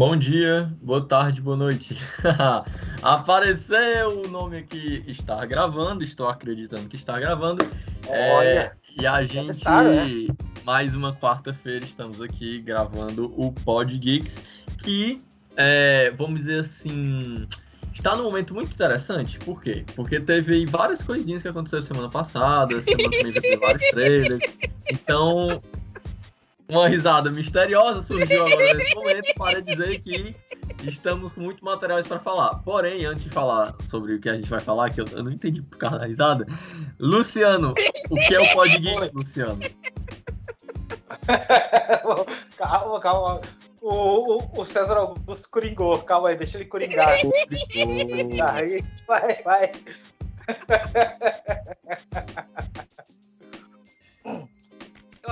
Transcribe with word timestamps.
Bom 0.00 0.16
dia, 0.16 0.72
boa 0.80 1.06
tarde, 1.06 1.42
boa 1.42 1.58
noite. 1.58 1.94
Apareceu 3.02 4.24
o 4.24 4.28
nome 4.28 4.56
aqui, 4.56 5.04
está 5.06 5.44
gravando, 5.44 6.02
estou 6.02 6.26
acreditando 6.26 6.88
que 6.88 6.96
está 6.96 7.20
gravando. 7.20 7.62
É, 8.08 8.72
e 8.98 9.06
a 9.06 9.22
gente, 9.26 9.62
né? 9.62 10.34
mais 10.64 10.94
uma 10.94 11.14
quarta-feira, 11.14 11.84
estamos 11.84 12.18
aqui 12.18 12.62
gravando 12.62 13.30
o 13.36 13.52
Pod 13.52 13.98
Geeks, 13.98 14.38
que, 14.78 15.22
é, 15.54 16.10
vamos 16.12 16.46
dizer 16.46 16.60
assim, 16.60 17.46
está 17.92 18.16
num 18.16 18.22
momento 18.22 18.54
muito 18.54 18.72
interessante. 18.72 19.38
Por 19.40 19.60
quê? 19.60 19.84
Porque 19.94 20.18
teve 20.18 20.54
aí 20.54 20.64
várias 20.64 21.02
coisinhas 21.02 21.42
que 21.42 21.48
aconteceram 21.48 21.82
semana 21.82 22.08
passada, 22.08 22.80
semana 22.80 23.10
também 23.18 23.34
teve 23.34 23.56
vários 23.58 23.90
trailers. 23.90 24.54
Então, 24.90 25.62
uma 26.70 26.88
risada 26.88 27.30
misteriosa 27.30 28.02
surgiu 28.02 28.46
agora 28.46 28.74
nesse 28.74 28.94
momento 28.96 29.34
para 29.36 29.60
dizer 29.60 30.00
que 30.00 30.34
estamos 30.84 31.32
com 31.32 31.40
muito 31.42 31.64
materiais 31.64 32.06
para 32.06 32.18
falar. 32.20 32.56
Porém, 32.62 33.04
antes 33.04 33.24
de 33.24 33.30
falar 33.30 33.74
sobre 33.88 34.14
o 34.14 34.20
que 34.20 34.28
a 34.28 34.36
gente 34.36 34.48
vai 34.48 34.60
falar, 34.60 34.90
que 34.90 35.00
eu, 35.00 35.06
eu 35.12 35.24
não 35.24 35.32
entendi 35.32 35.62
por 35.62 35.78
causa 35.78 35.98
da 35.98 36.06
risada, 36.06 36.46
Luciano, 36.98 37.74
o 38.10 38.14
que 38.14 38.34
é 38.34 38.40
o 38.40 38.52
Pod 38.52 38.78
Geeks, 38.78 39.12
Luciano? 39.12 39.58
calma, 42.56 43.00
calma. 43.00 43.40
O, 43.80 44.36
o, 44.36 44.60
o, 44.60 44.64
César 44.64 44.98
Augusto 44.98 45.48
coringou. 45.50 45.98
Calma 46.00 46.28
aí, 46.28 46.36
deixa 46.36 46.58
ele 46.58 46.66
coringar. 46.66 47.08
aí, 48.52 48.84
vai, 49.06 49.42
vai. 49.42 49.72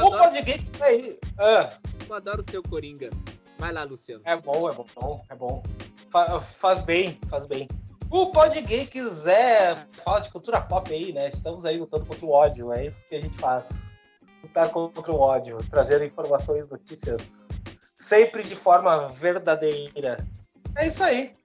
O 0.03 0.11
podcast 0.11 0.73
tá 0.73 0.87
aí. 0.87 1.19
Ah. 1.39 1.71
Eu 2.09 2.15
adoro 2.15 2.45
o 2.47 2.51
seu 2.51 2.63
Coringa. 2.63 3.11
Vai 3.59 3.73
lá, 3.73 3.83
Luciano. 3.83 4.23
É 4.25 4.37
bom, 4.37 4.71
é 4.71 4.73
bom, 4.73 5.25
é 5.29 5.35
bom. 5.35 5.63
Fa 6.11 6.41
faz 6.41 6.83
bem, 6.83 7.19
faz 7.29 7.47
bem. 7.47 7.69
O 8.11 8.33
Podgeeks 8.33 9.27
é 9.27 9.75
fala 10.03 10.21
de 10.21 10.31
cultura 10.31 10.61
pop 10.63 10.91
aí, 10.91 11.13
né? 11.13 11.29
Estamos 11.29 11.67
aí 11.67 11.77
lutando 11.77 12.07
contra 12.07 12.25
o 12.25 12.31
ódio, 12.31 12.73
é 12.73 12.87
isso 12.87 13.07
que 13.07 13.17
a 13.17 13.21
gente 13.21 13.37
faz. 13.37 14.01
Lutar 14.43 14.71
contra 14.71 15.13
o 15.13 15.21
ódio, 15.21 15.59
trazer 15.69 16.01
informações, 16.03 16.69
notícias, 16.69 17.49
sempre 17.95 18.43
de 18.43 18.55
forma 18.55 19.09
verdadeira. 19.09 20.27
É 20.77 20.87
isso 20.87 21.03
aí. 21.03 21.37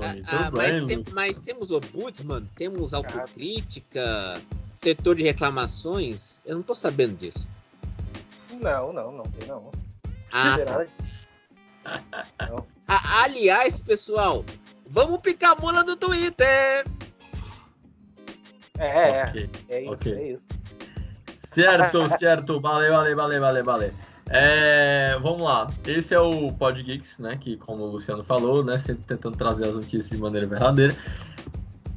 Ah, 0.00 0.46
ah 0.46 0.50
mas, 0.50 0.86
tem, 0.86 1.04
mas, 1.12 1.38
temos 1.38 1.70
ombudsman, 1.70 2.44
temos 2.56 2.92
autocrítica, 2.92 4.40
setor 4.74 5.16
de 5.16 5.22
reclamações. 5.22 6.38
Eu 6.44 6.56
não 6.56 6.62
tô 6.62 6.74
sabendo 6.74 7.16
disso. 7.16 7.46
Não, 8.60 8.92
não, 8.92 9.12
não 9.12 9.24
tem 9.24 9.48
não. 9.48 9.70
Ah, 10.32 10.58
tá. 10.58 10.86
não. 12.48 12.66
Aliás, 12.86 13.78
pessoal, 13.78 14.44
vamos 14.86 15.20
picar 15.20 15.56
a 15.56 15.60
mula 15.60 15.84
no 15.84 15.96
Twitter. 15.96 16.84
É, 18.76 19.24
okay. 19.28 19.50
é, 19.68 19.76
é 19.76 19.82
isso, 19.82 19.92
okay. 19.92 20.12
é 20.12 20.32
isso. 20.32 20.46
Certo, 21.32 22.08
certo. 22.18 22.60
Valeu, 22.60 22.92
valeu, 22.92 23.16
valeu, 23.16 23.40
valeu, 23.40 23.64
valeu. 23.64 23.92
É, 24.28 25.16
vamos 25.20 25.42
lá. 25.42 25.70
Esse 25.86 26.14
é 26.14 26.20
o 26.20 26.52
Pod 26.52 26.82
Geeks, 26.82 27.18
né? 27.18 27.36
Que, 27.36 27.56
como 27.56 27.84
o 27.84 27.90
Luciano 27.92 28.24
falou, 28.24 28.64
né? 28.64 28.78
Sempre 28.78 29.04
tentando 29.04 29.36
trazer 29.36 29.66
as 29.66 29.74
notícias 29.74 30.10
de 30.10 30.18
maneira 30.18 30.46
verdadeira. 30.46 30.96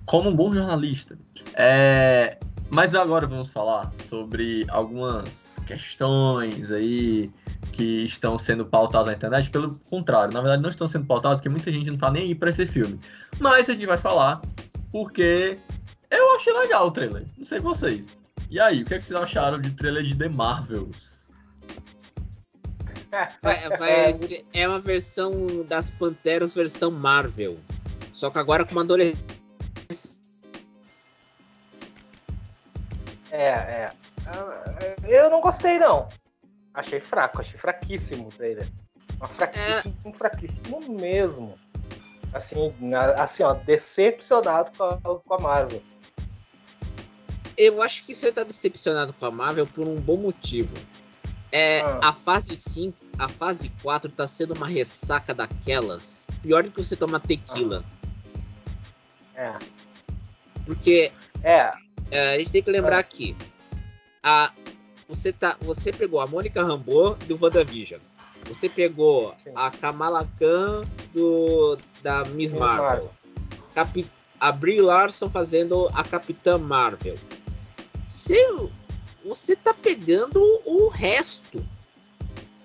Como 0.05 0.29
um 0.29 0.35
bom 0.35 0.53
jornalista. 0.53 1.17
É, 1.55 2.37
mas 2.69 2.93
agora 2.95 3.25
vamos 3.25 3.51
falar 3.51 3.91
sobre 3.95 4.65
algumas 4.69 5.57
questões 5.65 6.71
aí 6.71 7.31
que 7.71 8.03
estão 8.03 8.37
sendo 8.37 8.65
pautadas 8.65 9.07
na 9.07 9.13
internet. 9.13 9.49
Pelo 9.49 9.77
contrário, 9.89 10.33
na 10.33 10.41
verdade, 10.41 10.63
não 10.63 10.69
estão 10.69 10.87
sendo 10.87 11.05
pautadas 11.05 11.39
porque 11.39 11.49
muita 11.49 11.71
gente 11.71 11.89
não 11.89 11.97
tá 11.97 12.11
nem 12.11 12.23
aí 12.23 12.35
pra 12.35 12.49
esse 12.49 12.65
filme. 12.65 12.99
Mas 13.39 13.69
a 13.69 13.73
gente 13.73 13.85
vai 13.85 13.97
falar 13.97 14.41
porque 14.91 15.57
eu 16.09 16.35
achei 16.35 16.53
legal 16.53 16.87
o 16.87 16.91
trailer. 16.91 17.23
Não 17.37 17.45
sei 17.45 17.59
vocês. 17.59 18.19
E 18.49 18.59
aí, 18.59 18.81
o 18.81 18.85
que, 18.85 18.93
é 18.93 18.97
que 18.97 19.03
vocês 19.03 19.19
acharam 19.21 19.59
de 19.59 19.71
trailer 19.71 20.03
de 20.03 20.15
The 20.15 20.29
Marvels? 20.29 21.27
Vai, 23.41 23.69
vai 23.77 24.15
é 24.53 24.67
uma 24.67 24.79
versão 24.79 25.65
das 25.65 25.89
Panteras, 25.89 26.53
versão 26.53 26.91
Marvel. 26.91 27.57
Só 28.13 28.29
que 28.29 28.39
agora 28.39 28.65
com 28.65 28.71
uma 28.73 28.81
adolescente. 28.81 29.36
É, 33.31 33.47
é. 33.47 33.91
Eu 35.05 35.29
não 35.29 35.41
gostei, 35.41 35.79
não. 35.79 36.07
Achei 36.73 36.99
fraco, 36.99 37.41
achei 37.41 37.57
fraquíssimo 37.57 38.27
o 38.27 38.31
trailer. 38.31 38.67
Fraquíssimo, 39.35 39.95
é... 40.05 40.11
fraquíssimo 40.13 40.79
mesmo. 40.99 41.57
Assim, 42.33 42.73
assim, 43.17 43.43
ó, 43.43 43.53
decepcionado 43.53 44.71
com 44.77 44.83
a, 44.83 44.97
com 45.19 45.33
a 45.33 45.39
Marvel. 45.39 45.81
Eu 47.57 47.81
acho 47.81 48.05
que 48.05 48.13
você 48.13 48.31
tá 48.31 48.43
decepcionado 48.43 49.13
com 49.13 49.25
a 49.25 49.31
Marvel 49.31 49.65
por 49.65 49.87
um 49.87 49.95
bom 49.95 50.17
motivo. 50.17 50.75
É, 51.51 51.81
ah. 51.81 52.09
A 52.09 52.13
fase 52.13 52.55
5, 52.55 52.97
a 53.17 53.27
fase 53.27 53.69
4 53.81 54.11
tá 54.11 54.27
sendo 54.27 54.53
uma 54.53 54.67
ressaca 54.67 55.33
daquelas. 55.33 56.27
Pior 56.41 56.63
do 56.63 56.71
que 56.71 56.83
você 56.83 56.95
tomar 56.95 57.21
tequila. 57.21 57.83
Ah. 59.35 59.41
É. 59.41 59.57
Porque. 60.65 61.11
É. 61.41 61.73
é. 62.11 62.35
A 62.35 62.39
gente 62.39 62.51
tem 62.51 62.63
que 62.63 62.71
lembrar 62.71 62.99
é. 62.99 63.03
que. 63.03 63.35
A, 64.23 64.51
você, 65.07 65.31
tá, 65.31 65.57
você 65.61 65.91
pegou 65.91 66.19
a 66.19 66.27
Mônica 66.27 66.63
Rambeau 66.63 67.15
do 67.27 67.37
WandaVision. 67.41 68.01
Você 68.45 68.69
pegou 68.69 69.33
Sim. 69.43 69.51
a 69.55 69.71
Kamala 69.71 70.29
Khan 70.39 70.83
do, 71.13 71.77
da 72.01 72.25
Miss 72.25 72.51
Marvel. 72.51 72.83
Marvel. 72.83 73.11
Capi, 73.73 74.05
a 74.39 74.51
Brie 74.51 74.81
Larson 74.81 75.29
fazendo 75.29 75.89
a 75.93 76.03
Capitã 76.03 76.57
Marvel. 76.57 77.15
Se 78.05 78.37
você 79.23 79.55
tá 79.55 79.73
pegando 79.73 80.41
o 80.65 80.87
resto. 80.87 81.63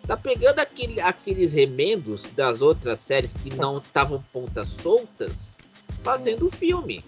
Tá 0.07 0.17
pegando 0.17 0.59
aquele, 0.59 1.01
aqueles 1.01 1.53
remendos 1.53 2.25
das 2.35 2.61
outras 2.61 2.99
séries 2.99 3.35
que 3.35 3.55
não 3.55 3.79
estavam 3.79 4.23
pontas 4.33 4.67
soltas, 4.67 5.57
fazendo 6.03 6.47
o 6.49 6.51
filme. 6.51 7.05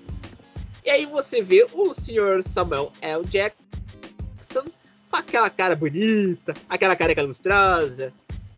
E 0.85 0.91
aí 0.91 1.07
você 1.07 1.43
vê 1.43 1.67
o 1.73 1.95
senhor 1.95 2.43
Samuel 2.43 2.93
L. 3.01 3.25
Jackson 3.25 4.65
com 5.11 5.17
aquela 5.17 5.49
cara 5.49 5.75
bonita, 5.75 6.55
aquela 6.69 6.95
careca 6.95 7.23
lustrosa. 7.23 8.13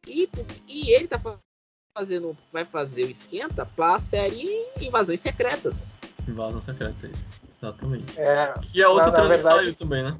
E, 0.06 0.28
e 0.66 0.90
ele 0.90 1.06
tá 1.06 1.20
fazendo, 1.96 2.36
vai 2.52 2.64
fazer 2.64 3.04
o 3.04 3.10
esquenta 3.10 3.64
pra 3.64 3.98
série 3.98 4.66
Invasões 4.80 5.20
Secretas. 5.20 5.96
Invasões 6.26 6.64
Secretas, 6.64 7.10
exatamente. 7.62 8.18
É, 8.18 8.54
que 8.60 8.82
é 8.82 8.88
outra 8.88 9.12
trailer 9.12 9.36
verdade... 9.36 9.58
saiu 9.60 9.74
também, 9.74 10.02
né? 10.02 10.18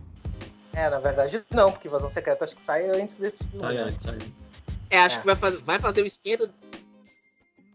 É, 0.74 0.88
na 0.88 1.00
verdade 1.00 1.44
não, 1.50 1.72
porque 1.72 1.88
Invasão 1.88 2.10
Secreta 2.10 2.44
acho 2.44 2.54
que 2.54 2.62
sai 2.62 2.88
antes 2.88 3.16
desse 3.16 3.42
filme. 3.44 3.60
Sai 3.60 3.78
antes, 3.78 4.02
sai 4.02 4.14
antes. 4.14 4.46
É, 4.90 4.98
acho 5.00 5.16
é. 5.16 5.20
que 5.20 5.26
vai, 5.26 5.36
faz, 5.36 5.54
vai 5.56 5.78
fazer 5.80 6.02
o 6.02 6.06
esquenta. 6.06 6.48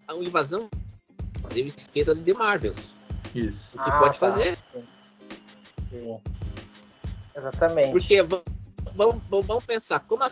A 0.08 0.16
invasão. 0.16 0.70
Fazer 1.42 1.64
o 1.64 1.68
esquenta 1.68 2.16
de 2.16 2.22
The 2.22 2.34
Marvels. 2.34 2.96
Isso. 3.34 3.78
O 3.78 3.84
que 3.84 3.90
ah, 3.90 4.00
pode 4.00 4.20
tá. 4.20 4.28
fazer. 4.28 4.58
Sim. 4.74 4.88
Sim. 5.90 6.22
Exatamente. 7.36 7.92
Porque 7.92 8.22
vamos, 8.94 9.22
vamos 9.30 9.66
pensar, 9.66 10.00
como 10.02 10.24
a, 10.24 10.32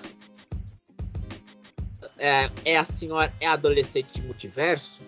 é, 2.18 2.50
é 2.66 2.78
a 2.78 2.86
senhora, 2.86 3.34
é 3.40 3.48
a 3.48 3.54
adolescente 3.54 4.20
de 4.20 4.22
multiverso, 4.22 5.02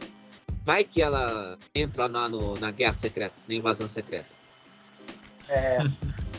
vai 0.64 0.84
que 0.84 1.02
ela 1.02 1.58
entra 1.76 2.08
lá 2.08 2.30
no, 2.30 2.58
na 2.60 2.72
guerra 2.72 2.94
secreta, 2.94 3.36
na 3.48 3.56
invasão 3.56 3.88
secreta. 3.88 4.30
É. 5.50 5.80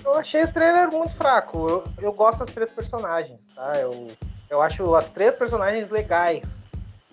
Eu 0.05 0.15
achei 0.15 0.43
o 0.43 0.53
trailer 0.53 0.91
muito 0.91 1.15
fraco. 1.15 1.69
Eu, 1.69 1.85
eu 1.99 2.13
gosto 2.13 2.41
das 2.41 2.53
três 2.53 2.73
personagens, 2.73 3.49
tá? 3.55 3.79
Eu, 3.79 4.11
eu 4.49 4.61
acho 4.61 4.95
as 4.95 5.11
três 5.11 5.37
personagens 5.37 5.91
legais. 5.91 6.62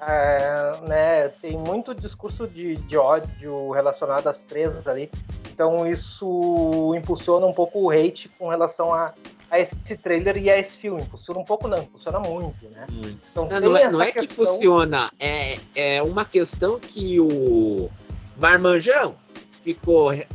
É, 0.01 0.79
né, 0.87 1.27
tem 1.41 1.57
muito 1.57 1.93
discurso 1.93 2.47
de, 2.47 2.77
de 2.77 2.97
ódio 2.97 3.71
relacionado 3.71 4.27
às 4.27 4.45
três 4.45 4.87
ali. 4.87 5.11
Então 5.51 5.85
isso 5.85 6.93
impulsiona 6.95 7.45
um 7.45 7.53
pouco 7.53 7.79
o 7.81 7.89
hate 7.89 8.29
com 8.29 8.47
relação 8.47 8.93
a, 8.93 9.13
a 9.51 9.59
esse 9.59 9.75
trailer 9.97 10.37
e 10.37 10.49
a 10.49 10.57
esse 10.57 10.77
filme. 10.77 11.01
Impulsiona 11.01 11.39
um 11.41 11.43
pouco 11.43 11.67
não, 11.67 11.79
impulsiona 11.79 12.19
muito, 12.19 12.69
né? 12.69 12.87
Muito. 12.89 13.19
Então, 13.31 13.47
não, 13.47 13.59
não, 13.59 13.77
é, 13.77 13.91
não 13.91 14.01
é 14.01 14.11
questão... 14.11 14.45
que 14.45 14.51
funciona, 14.51 15.11
é, 15.19 15.57
é 15.75 16.01
uma 16.01 16.23
questão 16.23 16.79
que 16.79 17.19
o 17.19 17.89
Marmanjão 18.37 19.15
ficou 19.61 20.13
é, 20.13 20.25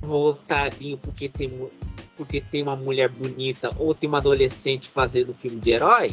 voltadinho 0.00 0.98
porque 0.98 1.28
tem, 1.28 1.70
porque 2.16 2.40
tem 2.40 2.62
uma 2.62 2.74
mulher 2.74 3.08
bonita 3.08 3.72
ou 3.78 3.94
tem 3.94 4.08
uma 4.08 4.18
adolescente 4.18 4.90
fazendo 4.90 5.32
filme 5.32 5.60
de 5.60 5.70
herói. 5.70 6.12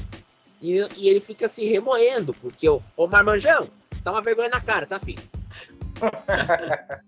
E, 0.62 0.86
e 0.98 1.10
ele 1.10 1.20
fica 1.20 1.48
se 1.48 1.68
remoendo, 1.68 2.34
porque 2.34 2.68
o, 2.68 2.82
o 2.98 3.08
Marmanjão 3.08 3.68
dá 4.04 4.12
uma 4.12 4.22
vergonha 4.22 4.50
na 4.50 4.62
cara, 4.62 4.86
tá, 4.86 5.00
filho? 5.00 5.22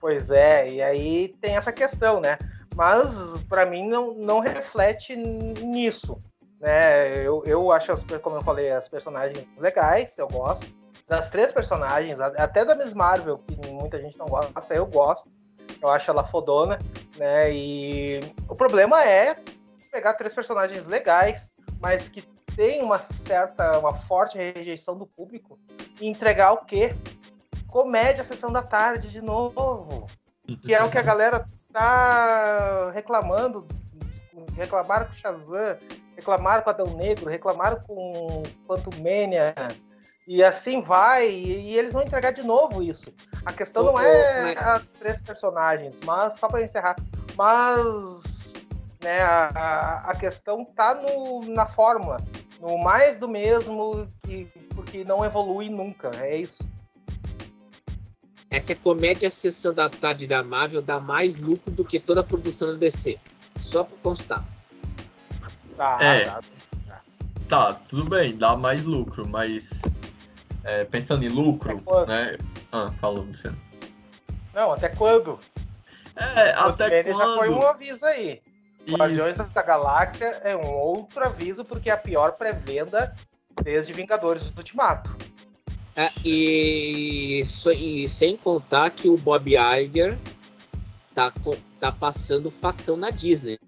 pois 0.00 0.30
é, 0.30 0.70
e 0.70 0.82
aí 0.82 1.28
tem 1.40 1.56
essa 1.56 1.72
questão, 1.72 2.20
né? 2.20 2.38
Mas 2.74 3.38
para 3.48 3.66
mim 3.66 3.88
não, 3.88 4.14
não 4.14 4.40
reflete 4.40 5.16
nisso. 5.16 6.20
né? 6.60 7.26
Eu, 7.26 7.42
eu 7.44 7.72
acho, 7.72 7.92
as, 7.92 8.02
como 8.22 8.36
eu 8.36 8.42
falei, 8.42 8.70
as 8.70 8.88
personagens 8.88 9.46
legais, 9.58 10.16
eu 10.18 10.28
gosto. 10.28 10.66
Das 11.08 11.28
três 11.28 11.50
personagens, 11.50 12.20
até 12.20 12.64
da 12.64 12.76
Miss 12.76 12.94
Marvel, 12.94 13.38
que 13.38 13.68
muita 13.68 14.00
gente 14.00 14.16
não 14.16 14.26
gosta, 14.26 14.74
eu 14.74 14.86
gosto. 14.86 15.28
Eu 15.82 15.88
acho 15.88 16.10
ela 16.10 16.22
fodona, 16.22 16.78
né? 17.16 17.52
E 17.52 18.20
o 18.48 18.54
problema 18.54 19.04
é 19.04 19.36
pegar 19.90 20.14
três 20.14 20.32
personagens 20.32 20.86
legais, 20.86 21.52
mas 21.80 22.08
que 22.08 22.22
tem 22.56 22.82
uma 22.82 22.98
certa, 22.98 23.78
uma 23.78 23.96
forte 23.96 24.36
rejeição 24.36 24.96
do 24.96 25.06
público 25.06 25.58
e 26.00 26.08
entregar 26.08 26.52
o 26.52 26.64
quê? 26.64 26.94
Comédia 27.68 28.24
Sessão 28.24 28.52
da 28.52 28.62
Tarde 28.62 29.08
de 29.08 29.20
novo. 29.20 30.08
Que 30.62 30.74
é 30.74 30.82
o 30.82 30.90
que 30.90 30.98
a 30.98 31.02
galera 31.02 31.44
tá 31.72 32.90
reclamando. 32.90 33.66
Reclamaram 34.56 35.06
com 35.06 35.12
Shazam, 35.12 35.78
reclamaram 36.16 36.62
com 36.62 36.70
Adão 36.70 36.86
Negro, 36.96 37.30
reclamaram 37.30 37.80
com 37.82 38.42
Quantum 38.66 38.90
Mania. 38.98 39.54
E 40.26 40.44
assim 40.44 40.80
vai, 40.80 41.28
e, 41.28 41.70
e, 41.70 41.78
eles 41.78 41.92
vão 41.92 42.02
entregar 42.02 42.32
de 42.32 42.42
novo 42.42 42.82
isso. 42.82 43.12
A 43.44 43.52
questão 43.52 43.82
não 43.82 43.98
é 43.98 44.54
as 44.56 44.92
três 44.92 45.20
personagens, 45.20 45.98
mas 46.04 46.34
só 46.34 46.46
para 46.46 46.62
encerrar, 46.62 46.96
mas 47.36 48.52
né, 49.02 49.22
a, 49.22 50.04
a 50.06 50.16
questão 50.16 50.64
tá 50.64 50.94
no, 50.94 51.44
na 51.46 51.66
fórmula, 51.66 52.20
no 52.60 52.78
mais 52.78 53.18
do 53.18 53.26
mesmo, 53.26 54.06
que, 54.22 54.46
porque 54.74 55.02
não 55.02 55.24
evolui 55.24 55.68
nunca, 55.68 56.10
é 56.16 56.36
isso. 56.36 56.62
É 58.50 58.60
que 58.60 58.72
a 58.72 58.76
comédia 58.76 59.30
Sessão 59.30 59.72
da 59.72 59.88
Tarde 59.88 60.26
da 60.26 60.42
Marvel 60.42 60.82
dá 60.82 61.00
mais 61.00 61.36
lucro 61.36 61.70
do 61.70 61.84
que 61.84 61.98
toda 61.98 62.20
a 62.20 62.24
produção 62.24 62.72
da 62.72 62.74
DC. 62.74 63.18
Só 63.58 63.84
para 63.84 63.96
constar. 64.02 64.44
Tá, 65.76 65.98
é. 66.02 66.24
tá, 66.24 66.42
tá, 67.48 67.74
tudo 67.88 68.04
bem, 68.10 68.36
dá 68.36 68.56
mais 68.56 68.84
lucro, 68.84 69.26
mas 69.26 69.70
é, 70.64 70.84
pensando 70.84 71.24
em 71.24 71.28
lucro, 71.28 71.82
né? 72.06 72.36
Ah, 72.70 72.92
falou, 73.00 73.24
Luciano. 73.24 73.58
Não, 74.52 74.72
até 74.72 74.88
quando? 74.88 75.38
É, 76.16 76.54
o 76.58 76.68
até 76.68 77.02
quando? 77.04 77.18
já 77.18 77.36
foi 77.36 77.48
um 77.48 77.62
aviso 77.62 78.04
aí. 78.04 78.42
Guardiões 78.88 79.36
da 79.36 79.62
Galáxia 79.62 80.26
é 80.42 80.56
um 80.56 80.68
outro 80.72 81.24
aviso, 81.24 81.64
porque 81.64 81.90
é 81.90 81.92
a 81.92 81.98
pior 81.98 82.32
pré-venda 82.32 83.14
desde 83.62 83.92
Vingadores 83.92 84.48
do 84.50 84.58
Ultimato. 84.58 85.16
É, 85.96 86.10
e, 86.24 87.42
e, 87.76 88.08
sem 88.08 88.36
contar 88.36 88.90
que 88.90 89.08
o 89.08 89.16
Bob 89.16 89.50
Iger 89.50 90.16
tá, 91.14 91.32
tá 91.78 91.92
passando 91.92 92.50
facão 92.50 92.96
na 92.96 93.10
Disney. 93.10 93.58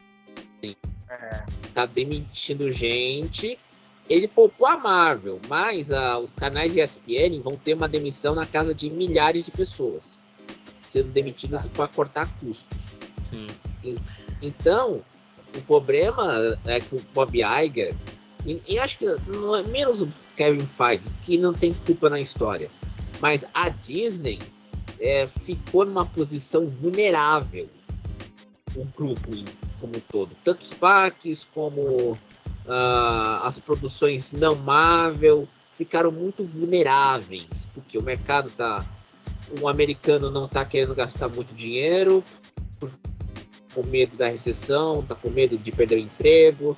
É. 0.63 1.45
Tá 1.75 1.85
demitindo 1.85 2.73
gente 2.73 3.59
ele 4.09 4.29
poupou 4.29 4.67
a 4.67 4.77
Marvel, 4.77 5.41
mas 5.49 5.89
os 6.23 6.35
canais 6.35 6.77
ESPN 6.77 7.41
vão 7.43 7.57
ter 7.57 7.75
uma 7.75 7.89
demissão 7.89 8.35
na 8.35 8.45
casa 8.45 8.75
de 8.75 8.91
milhares 8.91 9.45
de 9.45 9.51
pessoas, 9.51 10.21
sendo 10.83 11.09
demitidas 11.09 11.67
para 11.69 11.89
cortar 11.89 12.29
custos. 12.39 12.79
Sim. 13.31 13.47
E, 13.83 13.97
então, 14.43 15.03
o 15.57 15.61
problema 15.63 16.59
é 16.67 16.81
que 16.81 16.97
o 16.97 17.03
Bob 17.15 17.39
Iger, 17.39 17.95
e, 18.45 18.61
e 18.67 18.79
acho 18.79 18.99
que 18.99 19.07
não 19.29 19.55
é 19.55 19.63
menos 19.63 20.01
o 20.03 20.09
Kevin 20.37 20.67
Feige, 20.67 21.05
que 21.25 21.39
não 21.39 21.55
tem 21.55 21.73
culpa 21.73 22.11
na 22.11 22.21
história, 22.21 22.71
mas 23.21 23.45
a 23.55 23.69
Disney 23.69 24.41
é, 24.99 25.27
ficou 25.27 25.85
numa 25.85 26.05
posição 26.05 26.67
vulnerável, 26.67 27.69
o 28.75 28.85
grupo 28.85 29.31
como 29.81 29.97
um 29.97 30.01
todo, 30.11 30.31
tanto 30.45 30.63
os 30.63 30.73
parques 30.73 31.47
como 31.53 32.13
uh, 32.67 33.43
as 33.43 33.59
produções 33.59 34.33
não 34.33 34.55
Marvel 34.55 35.47
ficaram 35.77 36.11
muito 36.11 36.45
vulneráveis, 36.45 37.67
porque 37.75 37.99
o 37.99 38.03
mercado 38.03 38.51
tá. 38.51 38.85
O 39.61 39.69
americano 39.69 40.31
não 40.31 40.47
está 40.47 40.65
querendo 40.65 40.95
gastar 40.95 41.29
muito 41.29 41.55
dinheiro, 41.55 42.25
com 43.75 43.83
medo 43.83 44.17
da 44.17 44.29
recessão, 44.29 45.01
está 45.01 45.15
com 45.15 45.31
medo 45.31 45.59
de 45.59 45.73
perder 45.73 45.97
o 45.97 46.01
emprego. 46.01 46.77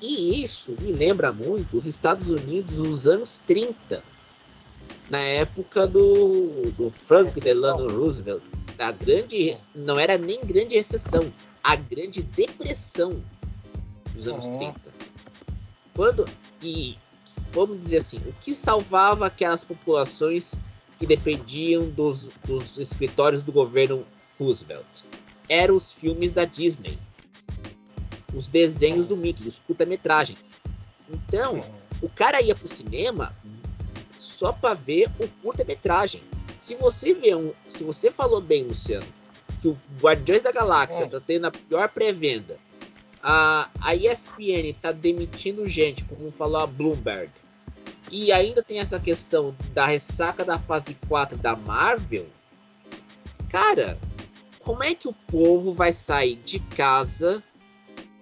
E 0.00 0.42
isso 0.42 0.74
me 0.80 0.92
lembra 0.92 1.32
muito 1.32 1.76
os 1.76 1.86
Estados 1.86 2.30
Unidos 2.30 2.76
nos 2.76 3.06
anos 3.06 3.40
30, 3.46 4.02
na 5.10 5.18
época 5.18 5.86
do, 5.86 6.70
do 6.72 6.90
Frank 6.90 7.38
Delano 7.40 7.88
Roosevelt. 7.88 8.42
A 8.78 8.92
grande, 8.92 9.54
não 9.74 9.98
era 9.98 10.16
nem 10.16 10.40
grande 10.40 10.74
recessão, 10.74 11.30
a 11.62 11.76
grande 11.76 12.22
depressão 12.22 13.22
dos 14.14 14.26
anos 14.26 14.46
uhum. 14.46 14.72
30. 14.72 14.80
Quando 15.94 16.24
e 16.62 16.96
vamos 17.52 17.82
dizer 17.82 17.98
assim, 17.98 18.18
o 18.18 18.32
que 18.40 18.54
salvava 18.54 19.26
aquelas 19.26 19.64
populações 19.64 20.54
que 20.98 21.06
dependiam 21.06 21.88
dos, 21.88 22.28
dos 22.46 22.78
escritórios 22.78 23.44
do 23.44 23.52
governo 23.52 24.04
Roosevelt 24.38 25.04
eram 25.50 25.76
os 25.76 25.92
filmes 25.92 26.32
da 26.32 26.46
Disney, 26.46 26.98
os 28.32 28.48
desenhos 28.48 29.06
do 29.06 29.18
Mickey, 29.18 29.46
os 29.46 29.58
curta-metragens. 29.58 30.54
Então, 31.10 31.60
o 32.00 32.08
cara 32.08 32.40
ia 32.40 32.54
pro 32.54 32.66
cinema 32.66 33.30
só 34.18 34.50
para 34.50 34.72
ver 34.72 35.10
o 35.18 35.28
curta-metragem. 35.42 36.22
Se 36.56 36.74
você 36.76 37.12
vê 37.12 37.34
um, 37.34 37.52
se 37.68 37.84
você 37.84 38.10
falou 38.10 38.40
bem, 38.40 38.64
Luciano, 38.64 39.06
que 39.60 39.68
o 39.68 39.76
Guardiões 40.00 40.40
da 40.40 40.52
Galáxia 40.52 41.04
está 41.04 41.20
tendo 41.20 41.46
a 41.46 41.50
pior 41.50 41.88
pré-venda 41.90 42.56
a, 43.22 43.68
a 43.80 43.94
ESPN 43.94 44.70
está 44.70 44.92
demitindo 44.92 45.66
gente, 45.68 46.04
como 46.04 46.30
falou 46.30 46.60
a 46.60 46.66
Bloomberg, 46.66 47.30
e 48.10 48.32
ainda 48.32 48.62
tem 48.62 48.80
essa 48.80 48.98
questão 48.98 49.54
da 49.72 49.86
ressaca 49.86 50.44
da 50.44 50.58
fase 50.58 50.96
4 51.08 51.36
da 51.36 51.54
Marvel, 51.54 52.26
cara, 53.50 53.98
como 54.70 54.84
é 54.84 54.94
que 54.94 55.08
o 55.08 55.12
povo 55.12 55.74
vai 55.74 55.92
sair 55.92 56.36
de 56.36 56.60
casa 56.60 57.42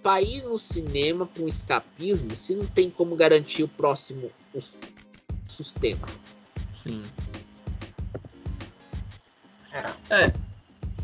para 0.02 0.22
ir 0.22 0.42
no 0.44 0.56
cinema 0.56 1.26
para 1.26 1.42
um 1.42 1.46
escapismo 1.46 2.34
se 2.34 2.54
não 2.54 2.64
tem 2.64 2.88
como 2.88 3.14
garantir 3.14 3.64
o 3.64 3.68
próximo 3.68 4.30
sustento? 5.46 6.08
Sim. 6.82 7.02
É. 9.70 10.24
é. 10.24 10.32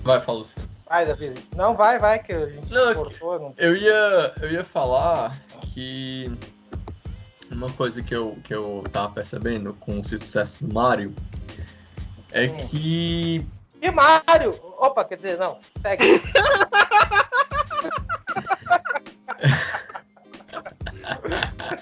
Vai, 0.03 0.19
falar, 0.19 0.39
Luciano. 0.39 0.69
Vai, 0.89 1.05
Davi. 1.05 1.35
Não, 1.55 1.77
vai, 1.77 1.99
vai, 1.99 2.23
que 2.23 2.33
a 2.33 2.49
gente 2.49 2.73
não, 2.73 2.95
cortou. 2.95 3.39
Não... 3.39 3.55
Eu, 3.59 3.77
ia, 3.77 4.33
eu 4.41 4.51
ia 4.51 4.65
falar 4.65 5.39
que 5.75 6.33
uma 7.51 7.71
coisa 7.71 8.03
que 8.03 8.17
eu, 8.17 8.39
que 8.43 8.55
eu 8.55 8.83
tava 8.91 9.13
percebendo 9.13 9.75
com 9.75 10.01
o 10.01 10.05
sucesso 10.09 10.67
do 10.67 10.73
Mario 10.73 11.15
é 12.33 12.47
hum. 12.47 12.57
que. 12.57 13.47
E 13.83 13.91
Mario? 13.91 14.74
Opa, 14.85 15.05
quer 15.05 15.17
dizer, 15.17 15.39
não. 15.39 15.59
Segue. 15.81 16.05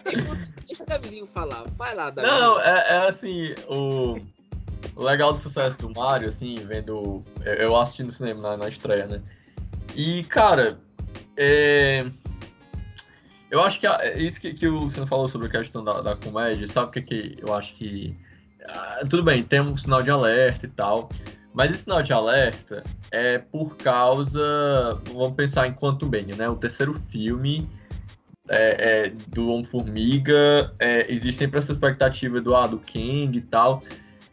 deixa, 0.05 0.55
deixa 0.67 0.83
o 0.83 0.87
Davizinho 0.87 1.27
falar. 1.27 1.65
Vai 1.77 1.95
lá, 1.95 2.11
Davi. 2.11 2.29
Não, 2.29 2.61
é, 2.61 2.95
é 2.95 3.09
assim, 3.09 3.55
o 3.69 4.21
o 4.95 5.03
legal 5.05 5.33
do 5.33 5.39
sucesso 5.39 5.79
do 5.79 5.91
Mario, 5.91 6.29
assim, 6.29 6.55
vendo. 6.57 7.25
Eu 7.45 7.77
assisti 7.77 8.03
no 8.03 8.13
cinema 8.13 8.43
na, 8.43 8.57
na 8.57 8.69
estreia, 8.69 9.07
né? 9.07 9.23
E, 9.95 10.25
cara, 10.25 10.79
é. 11.37 12.07
Eu 13.51 13.61
acho 13.63 13.81
que 13.81 13.87
a, 13.87 14.17
isso 14.17 14.41
que, 14.41 14.55
que 14.55 14.67
o 14.67 14.79
Luciano 14.79 15.07
falou 15.07 15.29
sobre 15.29 15.47
a 15.49 15.51
questão 15.51 15.85
da, 15.85 16.01
da 16.01 16.17
comédia, 16.17 16.67
sabe 16.67 16.89
o 16.89 16.93
que, 16.93 17.03
que 17.03 17.37
eu 17.41 17.55
acho 17.55 17.75
que. 17.75 18.17
Ah, 18.67 19.01
tudo 19.11 19.23
bem, 19.23 19.43
tem 19.43 19.61
um 19.61 19.77
sinal 19.77 20.03
de 20.03 20.11
alerta 20.11 20.67
e 20.67 20.69
tal, 20.69 21.09
mas 21.55 21.71
esse 21.71 21.85
sinal 21.85 22.03
de 22.03 22.13
alerta 22.13 22.83
é 23.11 23.39
por 23.39 23.77
causa. 23.77 25.01
Vamos 25.13 25.35
pensar 25.35 25.67
em 25.67 25.73
Quantum 25.73 26.07
Mania, 26.07 26.37
né? 26.37 26.49
O 26.49 26.57
terceiro 26.57 26.95
filme 26.95 27.69
é, 28.49 29.07
é, 29.07 29.13
do 29.29 29.49
Homem-Formiga, 29.49 30.75
é, 30.79 31.11
existe 31.13 31.39
sempre 31.39 31.59
essa 31.59 31.73
expectativa 31.73 32.41
do, 32.41 32.57
ah, 32.57 32.67
do 32.67 32.79
King 32.79 33.39
e 33.39 33.41
tal. 33.41 33.83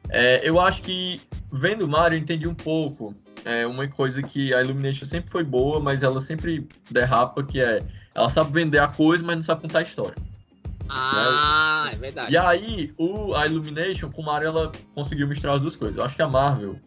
É, 0.10 0.42
eu 0.48 0.60
acho 0.60 0.82
que, 0.82 1.22
vendo 1.52 1.88
Mario, 1.88 2.18
eu 2.18 2.22
entendi 2.22 2.48
um 2.48 2.56
pouco. 2.56 3.16
É 3.46 3.66
uma 3.66 3.88
coisa 3.88 4.22
que 4.22 4.54
a 4.54 4.62
Illumination 4.62 5.06
sempre 5.06 5.30
foi 5.30 5.44
boa, 5.44 5.80
mas 5.80 6.04
ela 6.04 6.20
sempre 6.20 6.68
derrapa, 6.90 7.44
que 7.44 7.62
é... 7.62 7.82
Ela 8.14 8.30
sabe 8.30 8.52
vender 8.52 8.80
a 8.80 8.88
coisa, 8.88 9.24
mas 9.24 9.36
não 9.38 9.44
sabe 9.44 9.62
contar 9.62 9.80
a 9.80 9.84
história. 9.84 10.16
Ah, 10.90 11.84
né? 11.86 11.94
é 11.94 11.96
verdade. 11.96 12.34
E 12.34 12.38
aí, 12.38 12.94
o, 12.98 13.34
a 13.36 13.46
Illumination, 13.46 14.12
com 14.12 14.22
o 14.22 14.26
Mario, 14.26 14.48
ela 14.48 14.72
conseguiu 14.96 15.28
misturar 15.28 15.56
as 15.56 15.62
duas 15.62 15.76
coisas. 15.76 15.98
Eu 15.98 16.04
acho 16.04 16.16
que 16.16 16.22
a 16.22 16.28
Marvel, 16.28 16.80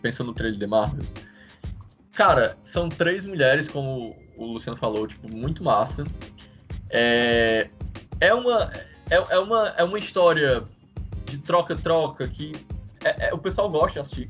pensando 0.00 0.28
no 0.28 0.34
trailer 0.34 0.58
de 0.58 0.66
Marvel, 0.66 1.04
cara, 2.12 2.56
são 2.64 2.88
três 2.88 3.26
mulheres, 3.26 3.68
como 3.68 4.16
o 4.36 4.46
Luciano 4.46 4.78
falou, 4.78 5.06
tipo, 5.06 5.30
muito 5.30 5.62
massa. 5.62 6.04
É, 6.90 7.68
é 8.20 8.34
uma... 8.34 8.72
É, 9.10 9.34
é, 9.34 9.38
uma, 9.38 9.68
é 9.76 9.84
uma 9.84 9.98
história 9.98 10.62
de 11.26 11.36
troca-troca 11.38 12.26
que 12.26 12.52
é, 13.04 13.28
é, 13.28 13.34
o 13.34 13.38
pessoal 13.38 13.68
gosta 13.68 14.00
de 14.00 14.06
assistir. 14.06 14.28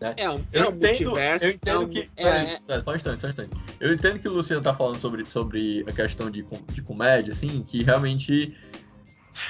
Né? 0.00 0.14
É 0.16 0.30
um, 0.30 0.44
eu 0.52 0.64
é 0.64 0.68
um 0.68 0.72
entendo, 0.72 0.82
multiverso. 0.82 1.44
Eu 1.44 1.50
entendo 1.50 1.82
é 1.82 1.84
um, 1.84 1.88
que. 1.88 2.10
É, 2.16 2.28
é, 2.28 2.60
é, 2.68 2.80
só 2.80 2.92
um 2.92 2.96
instante, 2.96 3.20
só 3.20 3.26
um 3.26 3.30
instante. 3.30 3.50
Eu 3.80 3.92
entendo 3.92 4.18
que 4.18 4.28
o 4.28 4.32
Luciano 4.32 4.62
tá 4.62 4.74
falando 4.74 4.98
sobre, 4.98 5.24
sobre 5.24 5.84
a 5.88 5.92
questão 5.92 6.30
de, 6.30 6.44
de 6.72 6.82
comédia, 6.82 7.32
assim, 7.32 7.62
que 7.62 7.82
realmente 7.82 8.56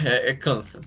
é, 0.04 0.30
é 0.30 0.34
cansa. 0.34 0.80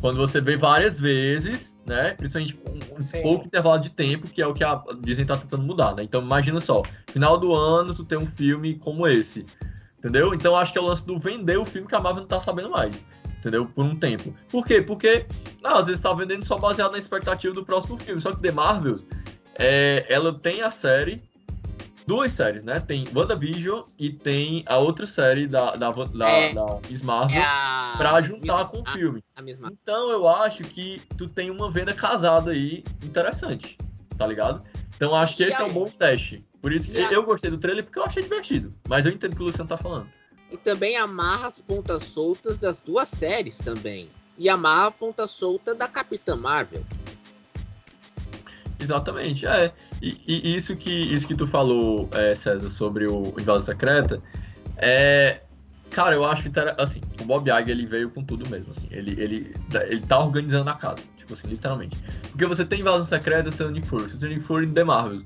Quando 0.00 0.18
você 0.18 0.40
vê 0.40 0.56
várias 0.56 1.00
vezes, 1.00 1.76
né? 1.86 2.12
Principalmente 2.12 2.54
com 2.54 3.00
um 3.00 3.04
Sim. 3.04 3.22
pouco 3.22 3.46
intervalo 3.46 3.80
de 3.80 3.90
tempo, 3.90 4.28
que 4.28 4.42
é 4.42 4.46
o 4.46 4.52
que 4.52 4.62
a 4.64 4.82
Disney 5.00 5.24
tá 5.24 5.36
tentando 5.36 5.62
mudar, 5.62 5.94
né? 5.94 6.02
Então 6.02 6.20
imagina 6.20 6.60
só, 6.60 6.82
final 7.06 7.38
do 7.38 7.54
ano 7.54 7.94
tu 7.94 8.04
tem 8.04 8.18
um 8.18 8.26
filme 8.26 8.74
como 8.74 9.06
esse. 9.06 9.46
Entendeu? 9.98 10.34
Então 10.34 10.54
acho 10.54 10.72
que 10.72 10.78
é 10.78 10.80
o 10.80 10.84
lance 10.84 11.04
do 11.04 11.18
vender 11.18 11.56
o 11.56 11.64
filme 11.64 11.88
que 11.88 11.94
a 11.94 12.00
Marvel 12.00 12.20
não 12.20 12.28
tá 12.28 12.38
sabendo 12.38 12.70
mais 12.70 13.04
entendeu? 13.38 13.66
Por 13.66 13.84
um 13.84 13.96
tempo. 13.96 14.34
Por 14.48 14.66
quê? 14.66 14.82
Porque, 14.82 15.26
não, 15.62 15.76
às 15.76 15.86
vezes 15.86 16.00
tá 16.00 16.12
vendendo 16.12 16.44
só 16.44 16.56
baseado 16.56 16.92
na 16.92 16.98
expectativa 16.98 17.54
do 17.54 17.64
próximo 17.64 17.96
filme. 17.96 18.20
Só 18.20 18.32
que 18.32 18.40
The 18.40 18.52
Marvels, 18.52 19.04
é, 19.58 20.04
ela 20.08 20.32
tem 20.32 20.62
a 20.62 20.70
série, 20.70 21.22
duas 22.06 22.32
séries, 22.32 22.62
né? 22.62 22.80
Tem 22.80 23.06
WandaVision 23.14 23.82
e 23.98 24.10
tem 24.10 24.62
a 24.66 24.78
outra 24.78 25.06
série 25.06 25.46
da, 25.46 25.74
da, 25.76 25.90
da, 25.90 26.28
é, 26.28 26.54
da 26.54 26.78
Miss 26.88 27.02
Marvel 27.02 27.36
é 27.36 27.44
a... 27.44 27.94
pra 27.96 28.22
juntar 28.22 28.66
com 28.66 28.80
o 28.80 28.84
filme. 28.84 29.22
A, 29.34 29.40
a 29.40 29.70
então 29.70 30.10
eu 30.10 30.28
acho 30.28 30.62
que 30.62 31.02
tu 31.18 31.28
tem 31.28 31.50
uma 31.50 31.70
venda 31.70 31.92
casada 31.92 32.52
aí 32.52 32.84
interessante, 33.02 33.76
tá 34.16 34.26
ligado? 34.26 34.62
Então 34.96 35.14
acho 35.14 35.36
que 35.36 35.42
e 35.42 35.46
esse 35.46 35.60
é 35.60 35.64
um 35.64 35.72
bom 35.72 35.86
teste. 35.86 36.44
Por 36.60 36.72
isso 36.72 36.90
que 36.90 36.98
eu 36.98 37.22
gostei 37.22 37.50
do 37.50 37.58
trailer 37.58 37.84
porque 37.84 37.98
eu 37.98 38.04
achei 38.04 38.22
divertido. 38.22 38.74
Mas 38.88 39.06
eu 39.06 39.12
entendo 39.12 39.34
o 39.34 39.36
que 39.36 39.42
o 39.42 39.46
Luciano 39.46 39.68
tá 39.68 39.76
falando. 39.76 40.08
E 40.50 40.56
também 40.56 40.96
amarra 40.96 41.48
as 41.48 41.58
pontas 41.58 42.02
soltas 42.02 42.56
das 42.56 42.80
duas 42.80 43.08
séries 43.08 43.58
também. 43.58 44.08
E 44.38 44.48
amarra 44.48 44.88
a 44.88 44.90
ponta 44.90 45.26
solta 45.26 45.74
da 45.74 45.88
Capitã 45.88 46.36
Marvel. 46.36 46.84
Exatamente, 48.78 49.46
é. 49.46 49.72
E, 50.00 50.20
e 50.26 50.56
isso, 50.56 50.76
que, 50.76 50.90
isso 50.90 51.26
que 51.26 51.34
tu 51.34 51.46
falou, 51.46 52.08
é, 52.12 52.34
César, 52.34 52.68
sobre 52.68 53.06
o 53.06 53.34
Invasão 53.38 53.66
Secreta, 53.66 54.22
é. 54.76 55.40
Cara, 55.90 56.16
eu 56.16 56.24
acho 56.24 56.50
que 56.50 56.50
assim, 56.78 57.00
o 57.20 57.24
Bob 57.24 57.48
Iger 57.48 57.70
ele 57.70 57.86
veio 57.86 58.10
com 58.10 58.22
tudo 58.22 58.48
mesmo, 58.50 58.72
assim. 58.72 58.88
Ele, 58.90 59.12
ele, 59.20 59.54
ele 59.88 60.00
tá 60.00 60.18
organizando 60.18 60.68
a 60.68 60.74
casa, 60.74 61.02
tipo 61.16 61.32
assim, 61.32 61.46
literalmente. 61.46 61.96
Porque 62.30 62.44
você 62.44 62.64
tem 62.64 62.80
Invasão 62.80 63.04
Secreta, 63.04 63.50
você 63.50 63.64
tem 63.64 63.72
Nick 63.72 63.86
Fury, 63.86 64.02
você 64.02 64.18
tem 64.18 64.30
Nick 64.30 64.42
Fury 64.42 64.66
The 64.66 64.84
Marvel 64.84 65.22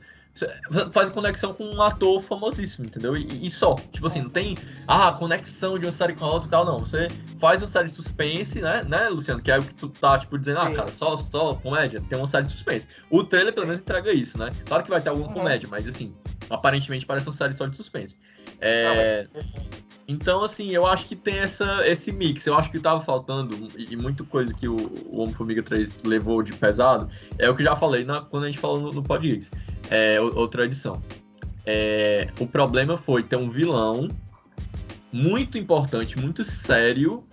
faz 0.93 1.09
conexão 1.11 1.53
com 1.53 1.65
um 1.65 1.83
ator 1.83 2.23
famosíssimo, 2.23 2.87
entendeu? 2.87 3.17
E, 3.17 3.47
e, 3.47 3.51
só. 3.51 3.75
Tipo 3.93 4.07
assim, 4.07 4.23
não 4.23 4.31
tem 4.31 4.57
ah, 4.87 5.13
conexão 5.13 5.79
de 5.79 5.87
uma 5.87 5.93
série 5.93 6.15
com 6.15 6.25
a 6.25 6.33
outra 6.33 6.49
e 6.49 6.51
tal, 6.51 6.65
não. 6.65 6.81
Você 6.81 7.09
faz 7.39 7.63
uma 7.63 7.69
série 7.69 7.89
de 7.89 7.95
suspense, 7.95 8.61
né, 8.61 8.85
né, 8.85 9.09
Luciano? 9.09 9.43
Que 9.43 9.51
é 9.51 9.59
o 9.59 9.63
que 9.63 9.75
tu 9.75 9.89
tá, 9.89 10.19
tipo, 10.19 10.39
dizendo, 10.39 10.61
ah, 10.61 10.67
Sim. 10.67 10.73
ah, 10.73 10.77
cara, 10.77 10.89
só, 10.93 11.17
só 11.17 11.55
comédia, 11.55 12.03
tem 12.09 12.19
uma 12.19 12.29
série 12.29 12.47
de 12.47 12.53
suspense. 12.53 12.87
O 13.11 13.25
trailer, 13.25 13.53
pelo 13.53 13.67
menos, 13.67 13.81
entrega 13.81 14.13
isso, 14.13 14.39
né? 14.39 14.53
Claro 14.67 14.85
que 14.85 14.91
vai 14.91 15.01
ter 15.01 15.11
alguma 15.11 15.29
uhum. 15.29 15.35
comédia, 15.35 15.69
mas 15.71 15.87
assim, 15.87 16.15
aparentemente 16.49 17.05
parece 17.05 17.27
uma 17.27 17.35
série 17.35 17.53
só 17.53 17.67
de 17.67 17.77
suspense. 17.77 18.17
É. 18.61 19.25
Não, 19.25 19.31
mas... 19.35 19.81
Então, 20.11 20.43
assim, 20.43 20.71
eu 20.71 20.85
acho 20.87 21.07
que 21.07 21.15
tem 21.15 21.39
essa, 21.39 21.87
esse 21.87 22.11
mix. 22.11 22.45
Eu 22.45 22.57
acho 22.57 22.69
que 22.69 22.81
tava 22.81 23.01
faltando, 23.01 23.71
e, 23.79 23.93
e 23.93 23.97
muita 23.97 24.25
coisa 24.25 24.53
que 24.53 24.67
o, 24.67 24.77
o 25.07 25.21
Homem-Formiga 25.21 25.63
3 25.63 26.01
levou 26.03 26.43
de 26.43 26.53
pesado, 26.53 27.09
é 27.39 27.49
o 27.49 27.55
que 27.55 27.63
eu 27.63 27.67
já 27.67 27.77
falei 27.77 28.05
na, 28.05 28.21
quando 28.21 28.43
a 28.43 28.47
gente 28.47 28.59
falou 28.59 28.81
no, 28.81 28.93
no. 28.93 29.05
É, 29.90 30.20
outra 30.20 30.64
edição. 30.64 31.02
É, 31.66 32.28
o 32.38 32.47
problema 32.47 32.97
foi 32.97 33.23
ter 33.23 33.37
um 33.37 33.50
vilão 33.50 34.09
muito 35.12 35.59
importante, 35.59 36.18
muito 36.18 36.44
sério, 36.44 37.25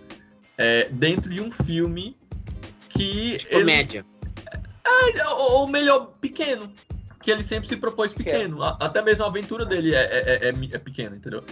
é, 0.56 0.88
dentro 0.90 1.30
de 1.30 1.40
um 1.40 1.50
filme 1.50 2.16
que. 2.88 3.38
De 3.38 3.46
comédia. 3.46 4.04
Ele, 5.06 5.18
é, 5.20 5.28
ou 5.28 5.66
melhor, 5.68 6.12
pequeno 6.20 6.68
que 7.28 7.32
ele 7.32 7.42
sempre 7.42 7.68
se 7.68 7.76
propôs 7.76 8.14
pequeno. 8.14 8.62
Até 8.62 9.02
mesmo 9.02 9.22
a 9.22 9.28
aventura 9.28 9.66
dele 9.66 9.94
é, 9.94 10.00
é, 10.00 10.48
é, 10.48 10.48
é 10.48 10.78
pequena, 10.78 11.14
entendeu? 11.14 11.44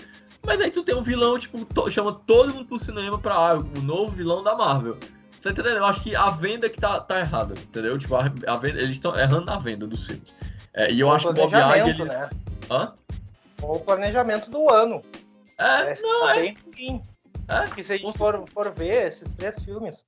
Mas 0.42 0.58
aí 0.60 0.70
tu 0.70 0.82
tem 0.82 0.94
um 0.94 1.02
vilão, 1.02 1.38
tipo, 1.38 1.66
to, 1.66 1.90
chama 1.90 2.12
todo 2.26 2.54
mundo 2.54 2.64
pro 2.64 2.78
cinema 2.78 3.18
pra 3.18 3.34
ah, 3.34 3.58
o 3.58 3.82
novo 3.82 4.12
vilão 4.12 4.42
da 4.42 4.54
Marvel. 4.54 4.96
Você 5.32 5.42
tá 5.42 5.50
entendeu? 5.50 5.72
Eu 5.72 5.84
acho 5.84 6.02
que 6.02 6.16
a 6.16 6.30
venda 6.30 6.70
que 6.70 6.80
tá, 6.80 6.98
tá 7.00 7.20
errada, 7.20 7.52
entendeu? 7.52 7.98
Tipo, 7.98 8.16
a, 8.16 8.32
a 8.46 8.56
venda, 8.56 8.80
eles 8.80 8.96
estão 8.96 9.18
errando 9.18 9.44
na 9.44 9.58
venda 9.58 9.86
dos 9.86 10.06
filmes. 10.06 10.32
É, 10.76 10.92
e 10.92 11.00
eu 11.00 11.08
o 11.08 11.12
acho 11.12 11.24
que 11.24 11.30
o 11.30 11.34
Bob 11.34 11.52
Iger, 11.54 11.88
ele... 11.88 12.04
né? 12.04 12.30
Hã? 12.70 12.94
O 13.62 13.80
planejamento 13.80 14.48
do 14.50 14.70
ano. 14.70 15.02
É, 15.58 15.94
não, 16.00 16.20
tá 16.26 16.36
é. 16.36 16.54
Ruim. 16.74 17.02
É, 17.48 17.60
Porque 17.66 17.82
se 17.82 17.94
a 17.94 17.96
gente 17.96 18.16
for, 18.16 18.44
for 18.48 18.72
ver 18.72 19.08
esses 19.08 19.32
três 19.34 19.58
filmes, 19.60 20.04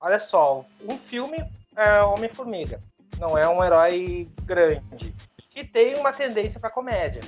olha 0.00 0.20
só, 0.20 0.64
um 0.86 0.98
filme 0.98 1.42
é 1.76 2.02
Homem-Formiga, 2.02 2.80
não 3.18 3.36
é 3.36 3.48
um 3.48 3.64
herói 3.64 4.28
grande, 4.44 5.14
que 5.50 5.64
tem 5.64 5.94
uma 5.94 6.12
tendência 6.12 6.60
para 6.60 6.68
comédia 6.68 7.22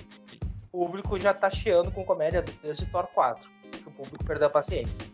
o 0.73 0.87
público 0.87 1.21
já 1.21 1.35
tá 1.35 1.51
chiando 1.51 1.93
com 1.93 2.05
comédia 2.05 2.43
desde 2.63 2.87
Thor 2.87 3.07
4, 3.09 3.49
que 3.71 3.89
o 3.89 3.93
público 3.93 4.25
perdeu 4.25 4.47
a 4.47 4.51
paciência. 4.51 5.05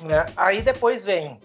Né? 0.00 0.24
Aí 0.34 0.62
depois 0.62 1.04
vem 1.04 1.38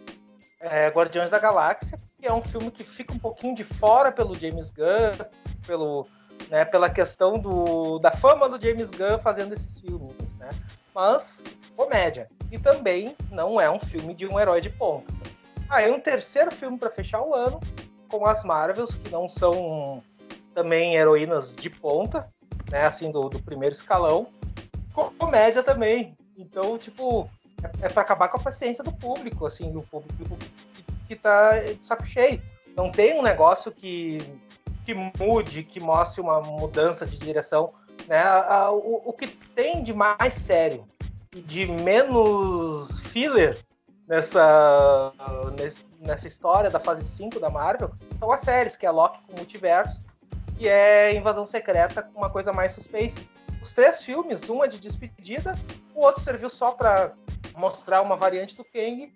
é, 0.62 0.88
Guardiões 0.88 1.30
da 1.30 1.38
Galáxia, 1.38 1.98
que 1.98 2.07
é 2.24 2.34
um 2.34 2.42
filme 2.42 2.72
que 2.72 2.84
fica 2.84 3.14
um 3.14 3.20
pouquinho 3.20 3.56
de 3.56 3.64
fora 3.64 4.12
pelo 4.12 4.36
James 4.36 4.72
Gunn, 4.72 5.26
pelo, 5.66 6.08
né, 6.50 6.66
pela 6.66 6.90
questão 6.90 7.38
do, 7.38 8.00
da 8.00 8.12
fama 8.12 8.50
do 8.50 8.60
James 8.60 8.90
Gunn 8.90 9.20
fazendo 9.20 9.54
esses 9.54 9.80
filmes, 9.80 10.34
né? 10.38 10.50
Mas 10.94 11.44
comédia. 11.76 12.28
E 12.52 12.58
também 12.58 13.16
não 13.32 13.62
é 13.62 13.70
um 13.70 13.80
filme 13.80 14.14
de 14.14 14.26
um 14.26 14.40
herói 14.40 14.62
de 14.62 14.70
ponta. 14.70 15.14
Aí 15.70 15.92
um 15.92 16.00
terceiro 16.00 16.52
filme 16.52 16.78
para 16.78 16.90
fechar 16.90 17.22
o 17.22 17.36
ano, 17.36 17.60
com 18.10 18.26
as 18.26 18.44
Marvels, 18.44 18.96
que 18.96 19.12
não 19.12 19.30
são 19.30 20.02
também 20.54 20.96
heroínas 20.96 21.54
de 21.54 21.70
ponta, 21.70 22.28
né, 22.72 22.86
assim, 22.86 23.12
do, 23.12 23.30
do 23.30 23.42
primeiro 23.44 23.76
escalão, 23.76 24.28
comédia 25.20 25.62
também. 25.62 26.18
Então, 26.38 26.78
tipo, 26.78 27.30
é, 27.64 27.86
é 27.86 27.90
para 27.90 28.02
acabar 28.02 28.30
com 28.30 28.38
a 28.38 28.44
paciência 28.44 28.84
do 28.84 28.92
público, 28.92 29.46
assim, 29.46 29.72
do 29.72 29.82
público 29.84 30.38
que, 31.08 31.16
tá 31.16 31.60
de 31.60 31.86
saco 31.86 32.06
cheio. 32.06 32.42
Não 32.76 32.92
tem 32.92 33.18
um 33.18 33.22
negócio 33.22 33.72
que, 33.72 34.20
que 34.86 34.94
mude, 34.94 35.64
que 35.64 35.80
mostre 35.80 36.22
uma 36.22 36.42
mudança 36.42 37.06
de 37.06 37.18
direção. 37.18 37.74
Né? 38.08 38.24
o, 38.70 39.10
o 39.10 39.14
que 39.14 39.28
tem 39.28 39.84
de 39.84 39.94
mais 39.94 40.34
sério 40.36 40.88
e 41.36 41.42
de 41.42 41.66
menos 41.66 43.00
filler 43.00 43.58
nessa, 44.08 45.12
nessa 46.00 46.28
história 46.28 46.70
da 46.70 46.80
fase 46.80 47.04
5 47.04 47.40
da 47.40 47.50
Marvel 47.50 47.92
são 48.18 48.32
as 48.32 48.42
séries, 48.42 48.78
que 48.78 48.86
é 48.86 48.92
Loki 48.92 49.20
com 49.28 49.36
Multiverso 49.36 50.00
e 50.60 50.68
é 50.68 51.14
Invasão 51.16 51.46
Secreta 51.46 52.02
com 52.02 52.20
uma 52.20 52.30
coisa 52.30 52.54
mais 52.54 52.72
suspense. 52.72 53.28
Os 53.62 53.74
três 53.74 54.02
filmes, 54.02 54.48
uma 54.48 54.68
de 54.68 54.80
despedida, 54.80 55.58
o 55.94 56.02
outro 56.02 56.24
serviu 56.24 56.50
só 56.50 56.72
para 56.72 57.14
mostrar 57.58 58.02
uma 58.02 58.16
variante 58.16 58.56
do 58.56 58.64
Kang, 58.64 59.12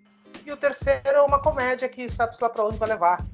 e 0.46 0.52
o 0.52 0.56
terceiro 0.56 1.08
é 1.08 1.20
uma 1.22 1.40
comédia 1.40 1.88
que 1.88 2.08
sabe-se 2.08 2.42
lá 2.42 2.48
para 2.48 2.64
onde 2.64 2.78
vai 2.78 2.88
levar. 2.88 3.24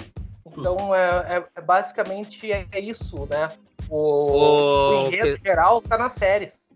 Então, 0.46 0.94
é, 0.94 1.36
é, 1.36 1.44
é 1.56 1.60
basicamente 1.60 2.50
é 2.50 2.80
isso, 2.80 3.26
né? 3.26 3.50
O, 3.88 4.90
o 4.90 5.06
enredo 5.06 5.42
geral 5.42 5.80
tá 5.80 5.96
nas 5.96 6.12
séries. 6.12 6.70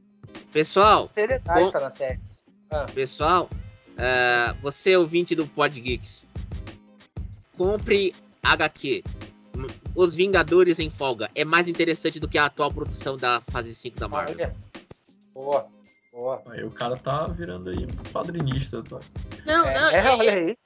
Pessoal, 0.52 1.10
a 1.10 1.14
seriedade 1.14 1.72
tá 1.72 1.80
nas 1.80 1.94
séries. 1.94 2.44
Ah. 2.70 2.86
Pessoal, 2.94 3.48
uh, 3.52 4.62
você 4.62 4.96
ouvinte 4.96 5.34
do 5.34 5.46
Pod 5.46 5.78
Geeks, 5.78 6.24
compre 7.56 8.14
HQ 8.42 9.02
os 9.94 10.14
Vingadores 10.14 10.78
em 10.78 10.90
folga 10.90 11.30
é 11.34 11.44
mais 11.44 11.68
interessante 11.68 12.18
do 12.18 12.28
que 12.28 12.38
a 12.38 12.46
atual 12.46 12.72
produção 12.72 13.16
da 13.16 13.40
fase 13.40 13.74
5 13.74 13.98
da 13.98 14.08
Marvel. 14.08 14.34
Olha. 14.34 14.56
Boa. 15.34 15.68
Boa. 16.12 16.42
Aí 16.46 16.62
o 16.62 16.70
cara 16.70 16.96
tá 16.96 17.26
virando 17.26 17.70
aí 17.70 17.84
um 17.84 18.10
padrinista. 18.12 18.82
Tá? 18.82 19.00
Não, 19.46 19.66
é, 19.66 19.80
não. 19.80 19.90
É, 19.90 19.96
é, 19.96 20.10
olha 20.10 20.34
aí. 20.34 20.58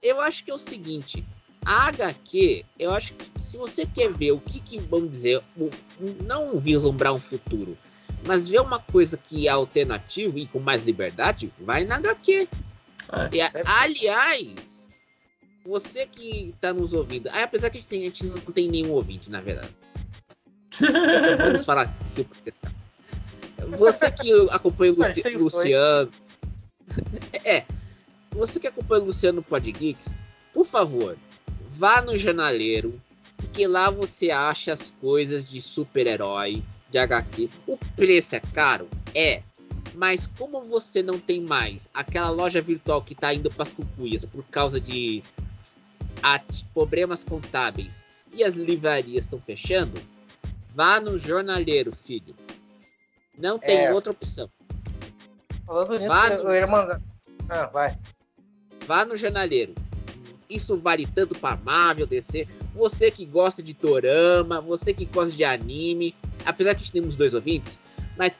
Eu 0.00 0.20
acho 0.20 0.44
que 0.44 0.50
é 0.50 0.54
o 0.54 0.58
seguinte. 0.58 1.24
A 1.64 1.88
HQ, 1.88 2.64
eu 2.78 2.92
acho 2.92 3.14
que 3.14 3.42
se 3.42 3.56
você 3.56 3.86
quer 3.86 4.12
ver 4.12 4.32
o 4.32 4.40
que, 4.40 4.60
que 4.60 4.78
vamos 4.78 5.10
dizer, 5.10 5.42
não 6.22 6.58
vislumbrar 6.58 7.14
um 7.14 7.18
futuro, 7.18 7.76
mas 8.26 8.48
ver 8.48 8.60
uma 8.60 8.78
coisa 8.78 9.16
que 9.16 9.48
é 9.48 9.50
alternativa 9.50 10.38
e 10.38 10.46
com 10.46 10.60
mais 10.60 10.84
liberdade, 10.84 11.50
vai 11.58 11.84
na 11.84 11.96
HQ. 11.96 12.48
É. 13.12 13.36
E, 13.36 13.40
aliás, 13.64 14.88
você 15.64 16.06
que 16.06 16.54
tá 16.60 16.72
nos 16.72 16.92
ouvindo, 16.92 17.28
ah, 17.28 17.44
apesar 17.44 17.70
que 17.70 17.78
a 17.78 17.80
gente, 17.80 17.88
tem, 17.88 18.02
a 18.02 18.04
gente 18.04 18.26
não 18.26 18.36
tem 18.36 18.68
nenhum 18.68 18.92
ouvinte, 18.92 19.30
na 19.30 19.40
verdade. 19.40 19.74
Então, 20.74 21.36
vamos 21.38 21.64
falar 21.64 21.82
aqui 21.82 22.26
Você 23.78 24.10
que 24.10 24.32
acompanha 24.50 24.92
o 24.92 24.96
Luci 24.96 25.22
Luciano. 25.36 26.10
é. 27.44 27.64
Você 28.32 28.58
que 28.58 28.66
acompanha 28.66 29.02
o 29.02 29.06
Luciano 29.06 29.42
Podgeeks, 29.42 30.14
por 30.52 30.66
favor, 30.66 31.16
vá 31.76 32.02
no 32.02 32.18
jornaleiro, 32.18 33.00
porque 33.36 33.66
lá 33.66 33.90
você 33.90 34.30
acha 34.30 34.72
as 34.72 34.90
coisas 35.00 35.48
de 35.48 35.62
super-herói, 35.62 36.62
de 36.90 36.98
HQ. 36.98 37.48
O 37.66 37.76
preço 37.96 38.34
é 38.34 38.40
caro? 38.40 38.88
É. 39.14 39.42
Mas 39.94 40.26
como 40.38 40.60
você 40.62 41.02
não 41.02 41.20
tem 41.20 41.40
mais 41.40 41.88
aquela 41.94 42.30
loja 42.30 42.60
virtual 42.60 43.00
que 43.00 43.14
tá 43.14 43.32
indo 43.32 43.48
para 43.48 43.62
as 43.62 43.72
cucuias 43.72 44.24
por 44.24 44.42
causa 44.46 44.80
de 44.80 45.22
problemas 46.72 47.22
contábeis 47.22 48.04
e 48.32 48.42
as 48.42 48.54
livrarias 48.54 49.26
estão 49.26 49.40
fechando, 49.40 50.00
vá 50.74 50.98
no 50.98 51.16
jornaleiro, 51.16 51.94
filho. 51.94 52.34
Não 53.38 53.58
tem 53.58 53.86
é. 53.86 53.92
outra 53.92 54.12
opção. 54.12 54.48
Falando 55.66 55.92
nisso, 55.94 56.08
vá 56.08 56.28
eu 56.28 56.54
ia 56.54 56.66
mandar. 56.66 57.00
Ah, 57.48 57.66
vai. 57.66 57.96
Vá 58.86 59.04
no 59.04 59.16
jornaleiro. 59.16 59.74
Isso 60.48 60.78
vale 60.78 61.06
tanto 61.06 61.34
para 61.34 61.56
Marvel, 61.56 62.06
DC. 62.06 62.46
Você 62.74 63.10
que 63.10 63.24
gosta 63.24 63.62
de 63.62 63.74
Torama, 63.74 64.60
você 64.60 64.92
que 64.92 65.04
gosta 65.06 65.34
de 65.34 65.42
anime, 65.42 66.14
apesar 66.44 66.74
que 66.74 66.90
temos 66.90 67.16
dois 67.16 67.34
ouvintes, 67.34 67.78
mas 68.16 68.38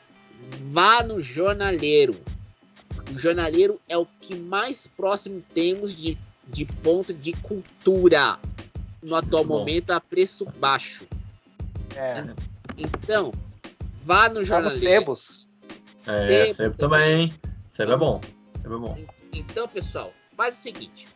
vá 0.71 1.03
no 1.03 1.21
jornaleiro. 1.21 2.15
O 3.13 3.19
jornaleiro 3.19 3.81
é 3.89 3.97
o 3.97 4.07
que 4.21 4.35
mais 4.35 4.87
próximo 4.87 5.43
temos 5.55 5.97
de, 5.97 6.17
de 6.49 6.65
ponto 6.65 7.13
de 7.13 7.33
cultura 7.33 8.39
no 9.03 9.15
atual 9.15 9.45
momento 9.45 9.91
a 9.91 10.01
preço 10.01 10.47
baixo. 10.59 11.07
É. 11.97 12.25
Então, 12.77 13.33
vá 14.05 14.29
no 14.29 14.45
jornaleiro. 14.45 14.81
Sebos. 14.81 15.47
É, 16.07 16.53
Sebo 16.53 16.77
também. 16.77 17.33
Sebo 17.69 17.93
é 17.93 17.97
bom. 17.97 18.21
Sebo 18.63 18.75
é 18.75 18.79
bom. 18.79 19.05
Então, 19.33 19.67
pessoal, 19.67 20.13
faz 20.37 20.57
o 20.57 20.63
seguinte: 20.63 21.09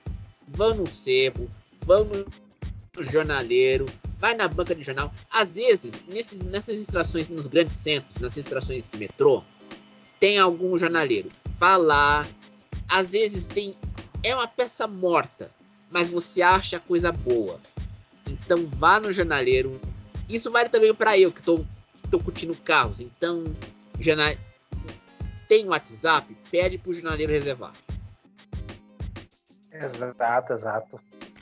vão 0.49 0.75
no 0.75 0.87
sebo, 0.87 1.49
vão 1.83 2.04
no 2.04 3.04
jornaleiro, 3.04 3.87
vai 4.18 4.35
na 4.35 4.49
banca 4.49 4.75
de 4.75 4.83
jornal. 4.83 5.12
Às 5.30 5.54
vezes, 5.54 5.95
nesses, 6.09 6.40
nessas 6.40 6.80
extrações 6.80 7.28
nos 7.28 7.47
grandes 7.47 7.76
centros, 7.76 8.16
nas 8.21 8.37
extrações 8.37 8.88
de 8.88 8.99
metrô, 8.99 9.42
tem 10.18 10.38
algum 10.38 10.76
jornaleiro. 10.78 11.28
Vá 11.59 11.76
lá. 11.76 12.26
Às 12.88 13.11
vezes 13.11 13.47
tem. 13.47 13.76
É 14.23 14.35
uma 14.35 14.49
peça 14.49 14.87
morta, 14.87 15.52
mas 15.90 16.09
você 16.09 16.42
acha 16.42 16.80
coisa 16.80 17.12
boa. 17.12 17.61
Então 18.26 18.66
vá 18.66 18.99
no 18.99 19.12
jornaleiro. 19.12 19.80
Isso 20.28 20.50
vale 20.50 20.68
também 20.68 20.92
para 20.92 21.18
eu 21.18 21.30
que 21.30 21.40
estou 21.40 21.64
curtindo 22.17 22.55
carros. 22.55 23.00
Então, 23.00 23.45
jornal... 23.99 24.33
tem 25.49 25.69
WhatsApp, 25.69 26.33
pede 26.50 26.79
pro 26.79 26.93
jornaleiro 26.93 27.33
reservar. 27.33 27.73
Exato, 29.73 30.53
exato. 30.53 31.00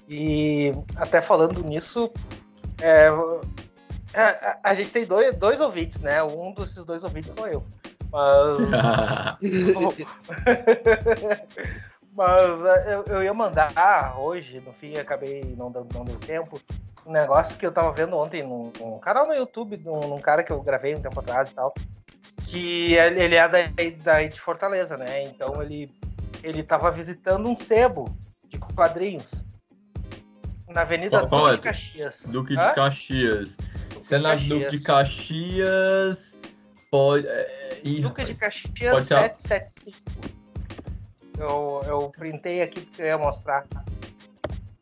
E 0.08 0.72
até 0.96 1.20
falando 1.20 1.62
nisso, 1.62 2.10
é, 2.80 3.08
a, 3.08 3.40
é, 4.12 4.22
a, 4.22 4.58
a, 4.64 4.74
gente 4.74 4.92
tem 4.92 5.04
dois, 5.04 5.36
dois 5.36 5.60
ouvintes, 5.60 6.00
né? 6.00 6.22
Um 6.22 6.52
desses 6.52 6.84
dois 6.84 7.02
ouvintes 7.04 7.32
sou 7.32 7.48
eu. 7.48 7.64
Mas. 8.10 8.58
Mas 12.16 12.64
é, 12.64 12.94
eu, 12.94 13.04
eu 13.04 13.22
ia 13.22 13.34
mandar 13.34 14.18
hoje, 14.18 14.58
no 14.60 14.72
fim 14.72 14.96
acabei 14.96 15.54
não 15.54 15.70
dando, 15.70 15.92
não 15.92 16.02
deu 16.02 16.16
tempo, 16.16 16.58
um 17.06 17.12
negócio 17.12 17.56
que 17.56 17.64
eu 17.64 17.72
tava 17.72 17.92
vendo 17.92 18.16
ontem 18.16 18.42
num, 18.42 18.72
num 18.78 18.98
canal 18.98 19.26
no 19.26 19.34
YouTube, 19.34 19.76
num, 19.78 20.08
num, 20.08 20.18
cara 20.18 20.42
que 20.42 20.50
eu 20.50 20.60
gravei 20.60 20.94
um 20.94 21.00
tempo 21.00 21.20
atrás 21.20 21.50
e 21.50 21.54
tal, 21.54 21.72
que 22.48 22.94
ele, 22.94 23.22
ele 23.22 23.34
é 23.36 23.48
daí, 23.48 23.90
daí 24.02 24.28
de 24.28 24.40
Fortaleza, 24.40 24.96
né? 24.96 25.22
Então 25.24 25.62
ele, 25.62 25.90
ele 26.42 26.62
tava 26.62 26.90
visitando 26.90 27.48
um 27.48 27.56
sebo 27.56 28.14
de 28.48 28.58
quadrinhos 28.58 29.44
na 30.68 30.82
Avenida 30.82 31.26
qual 31.26 31.42
Duque 31.42 31.52
é? 31.52 31.56
de 31.56 31.62
Caxias. 31.62 32.22
Duque 32.26 32.56
de 32.56 32.74
Caxias. 32.74 33.56
Duque 33.56 34.04
Se 34.04 34.14
é 34.14 34.18
na 34.18 34.34
Duque 34.34 34.70
de 34.70 34.80
Caxias, 34.80 36.36
pode. 36.90 37.26
É, 37.26 37.80
Duque 38.00 38.24
de 38.24 38.34
Caxias 38.34 38.92
pode 38.92 39.06
775. 39.06 39.96
Eu, 41.38 41.82
eu 41.86 42.08
printei 42.10 42.62
aqui 42.62 42.80
porque 42.80 43.02
eu 43.02 43.06
ia 43.06 43.18
mostrar. 43.18 43.64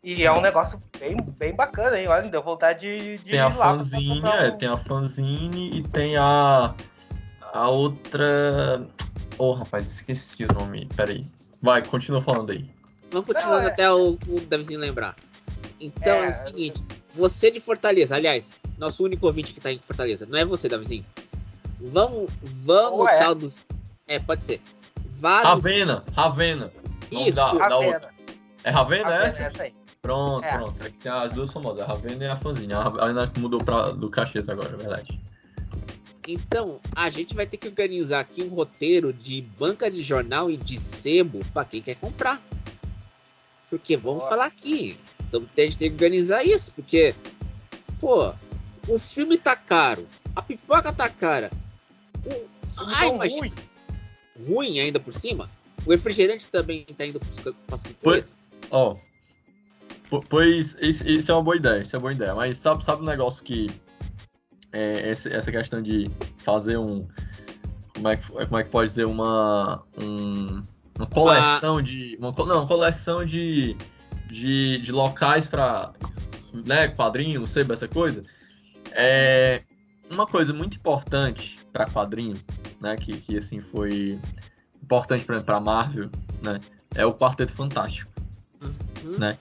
E 0.04 0.23
é 0.23 0.30
um 0.30 0.42
negócio 0.42 0.80
bem, 1.00 1.16
bem 1.38 1.54
bacana, 1.54 1.99
hein? 1.99 2.06
Olha, 2.08 2.28
deu 2.28 2.42
vontade 2.42 2.80
de, 2.80 3.18
de 3.25 3.30
tem 3.30 3.40
a 3.40 3.50
fanzine, 3.50 4.20
um... 4.20 4.26
é, 4.26 4.50
tem 4.50 4.68
a 4.68 4.76
fanzine 4.76 5.78
e 5.78 5.82
tem 5.82 6.14
a 6.19 6.75
a 7.54 7.69
outra. 7.71 8.86
Oh, 9.38 9.52
rapaz, 9.52 9.86
esqueci 9.86 10.45
o 10.45 10.52
nome. 10.52 10.86
Peraí. 10.95 11.25
Vai, 11.62 11.82
continua 11.82 12.21
falando 12.21 12.50
aí. 12.50 12.69
Vamos 13.10 13.26
continuando 13.26 13.62
Não, 13.62 13.69
é... 13.69 13.73
até 13.73 13.90
o, 13.90 14.19
o 14.28 14.40
Davizinho 14.47 14.78
lembrar. 14.78 15.17
Então 15.80 16.12
é... 16.12 16.26
é, 16.26 16.30
o 16.30 16.34
seguinte, 16.34 16.84
você 17.14 17.50
de 17.50 17.60
Fortaleza, 17.60 18.14
aliás, 18.14 18.54
nosso 18.76 19.02
único 19.04 19.26
ouvinte 19.26 19.54
que 19.54 19.60
tá 19.60 19.73
em 19.73 19.78
Fortaleza, 19.78 20.26
não 20.26 20.38
é 20.38 20.45
você, 20.45 20.69
Davizinho. 20.69 21.06
Vamos, 21.80 22.30
vamos 22.43 23.08
é. 23.08 23.19
tal 23.19 23.34
dos. 23.34 23.64
É, 24.06 24.19
pode 24.19 24.45
ser. 24.45 24.60
Vários... 25.19 25.49
Ravena, 25.49 26.04
Ravena. 26.12 26.71
Isso, 27.10 27.36
da, 27.36 27.47
Ravena. 27.47 27.69
Da 27.69 27.78
outra. 27.78 28.14
É 28.64 28.71
Ravena, 28.71 29.04
Ravena 29.04 29.25
essa? 29.26 29.43
essa 29.43 29.62
aí. 29.62 29.83
Pronto, 30.04 30.45
é. 30.45 30.58
pronto. 30.58 30.84
É 30.84 30.90
que 30.90 30.99
tem 30.99 31.10
as 31.10 31.32
duas 31.32 31.50
famosas, 31.50 31.80
a 31.80 31.86
Ravena 31.86 32.25
e 32.25 32.28
a 32.28 32.36
Fanzinha. 32.36 32.76
A 32.76 32.82
Ravena 32.82 33.32
mudou 33.38 33.64
pra, 33.64 33.90
do 33.90 34.10
Caxias 34.10 34.47
agora, 34.50 34.69
é 34.75 34.76
verdade. 34.76 35.19
Então, 36.28 36.78
a 36.95 37.08
gente 37.08 37.34
vai 37.34 37.47
ter 37.47 37.56
que 37.56 37.67
organizar 37.67 38.21
aqui 38.21 38.43
um 38.43 38.50
roteiro 38.50 39.14
de 39.14 39.40
banca 39.40 39.90
de 39.90 40.02
jornal 40.02 40.50
e 40.50 40.58
de 40.58 40.78
sebo 40.78 41.40
para 41.54 41.64
quem 41.64 41.80
quer 41.80 41.95
comprar. 41.95 42.43
Porque 43.71 43.97
vamos 43.97 44.25
falar 44.25 44.45
aqui. 44.45 44.99
Então 45.26 45.43
a 45.56 45.60
gente 45.62 45.78
tem 45.78 45.88
que 45.88 45.95
organizar 45.95 46.45
isso, 46.45 46.71
porque, 46.73 47.14
pô, 47.99 48.34
o 48.86 48.99
filme 48.99 49.38
tá 49.38 49.56
caro, 49.56 50.06
a 50.36 50.43
pipoca 50.43 50.93
tá 50.93 51.08
cara. 51.08 51.50
O... 52.26 52.47
Ai, 52.76 53.08
imagina. 53.08 53.40
Ruim. 53.40 53.52
ruim 54.47 54.80
ainda 54.80 55.00
por 55.00 55.14
cima. 55.14 55.49
O 55.86 55.90
refrigerante 55.90 56.47
também 56.49 56.84
tá 56.84 57.06
indo 57.06 57.19
para 57.19 57.75
as 57.75 57.82
Pois, 58.02 58.36
ó. 58.71 58.95
Pois 60.23 60.77
isso, 60.81 61.31
é 61.31 61.35
uma 61.35 61.43
boa 61.43 61.57
ideia, 61.57 61.83
isso 61.83 61.95
é 61.95 61.99
uma 61.99 62.03
boa 62.03 62.13
ideia. 62.13 62.35
Mas 62.35 62.57
sabe, 62.57 62.85
sabe 62.85 63.03
um 63.03 63.07
negócio 63.07 63.43
que 63.43 63.71
é, 64.73 65.11
essa 65.11 65.50
questão 65.50 65.83
de 65.83 66.11
fazer 66.39 66.77
um. 66.77 67.07
Como 67.95 68.09
é 68.09 68.17
que, 68.17 68.29
como 68.29 68.59
é 68.59 68.65
que 68.65 68.71
pode 68.71 68.91
dizer? 68.91 69.07
Uma. 69.07 69.83
Um, 70.00 70.63
uma 70.97 71.07
coleção 71.07 71.79
ah. 71.79 71.83
de. 71.83 72.17
Uma, 72.19 72.33
não, 72.47 72.67
coleção 72.67 73.25
de, 73.25 73.77
de, 74.29 74.79
de 74.79 74.93
locais 74.93 75.47
para 75.47 75.93
né, 76.53 76.89
quadrinho, 76.89 77.41
não 77.41 77.47
sei, 77.47 77.65
essa 77.71 77.89
coisa. 77.89 78.23
É 78.93 79.63
uma 80.11 80.27
coisa 80.27 80.53
muito 80.53 80.77
importante 80.77 81.59
para 81.73 81.87
quadrinho, 81.87 82.37
né, 82.81 82.97
que, 82.97 83.17
que 83.19 83.39
assim 83.39 83.61
foi 83.61 84.19
importante 84.83 85.25
para 85.25 85.61
Marvel, 85.61 86.11
né, 86.43 86.61
é 86.95 87.05
o 87.05 87.15
Quarteto 87.15 87.53
Fantástico, 87.53 88.11
uhum. 88.63 89.19
né? 89.19 89.39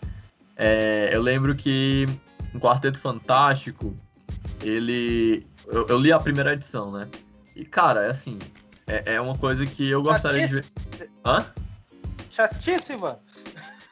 É, 0.56 1.10
eu 1.12 1.22
lembro 1.22 1.56
que 1.56 2.06
o 2.54 2.60
Quarteto 2.60 3.00
Fantástico 3.00 3.96
ele. 4.62 5.46
Eu, 5.68 5.88
eu, 5.88 5.98
li 5.98 6.12
a 6.12 6.20
primeira 6.20 6.54
edição, 6.54 6.92
né? 6.92 7.08
E, 7.56 7.66
cara, 7.66 8.06
é 8.06 8.10
assim. 8.10 8.39
É, 8.86 9.16
é 9.16 9.22
uma 9.22 9.38
coisa 9.38 9.66
que 9.66 9.89
eu 9.89 10.04
gostaria 10.04 10.48
de 10.48 10.56
ver. 10.56 10.66
Hã? 11.26 11.46
Chatíssima! 12.30 13.20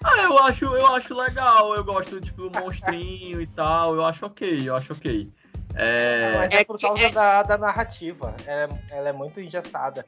Ah, 0.03 0.23
eu 0.23 0.37
acho, 0.39 0.65
eu 0.65 0.87
acho 0.87 1.13
legal, 1.13 1.75
eu 1.75 1.83
gosto, 1.83 2.19
tipo, 2.19 2.49
do 2.49 2.59
monstrinho 2.59 3.39
e 3.39 3.45
tal, 3.45 3.93
eu 3.93 4.03
acho 4.03 4.25
ok, 4.25 4.67
eu 4.67 4.75
acho 4.75 4.93
ok. 4.93 5.31
É... 5.75 6.37
Mas 6.37 6.53
é, 6.53 6.61
é 6.61 6.65
por 6.65 6.79
causa 6.79 7.05
é... 7.05 7.11
da, 7.11 7.43
da 7.43 7.57
narrativa, 7.57 8.35
ela 8.47 8.63
é, 8.63 8.97
ela 8.97 9.09
é 9.09 9.13
muito 9.13 9.39
engessada. 9.39 10.05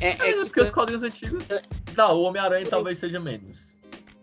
É, 0.00 0.08
é, 0.08 0.30
é 0.30 0.44
porque 0.44 0.60
os 0.60 0.70
quadrinhos 0.70 1.04
antigos. 1.04 1.46
Não, 1.96 2.16
o 2.16 2.22
Homem-Aranha 2.22 2.66
talvez 2.68 2.98
seja 2.98 3.20
menos. 3.20 3.71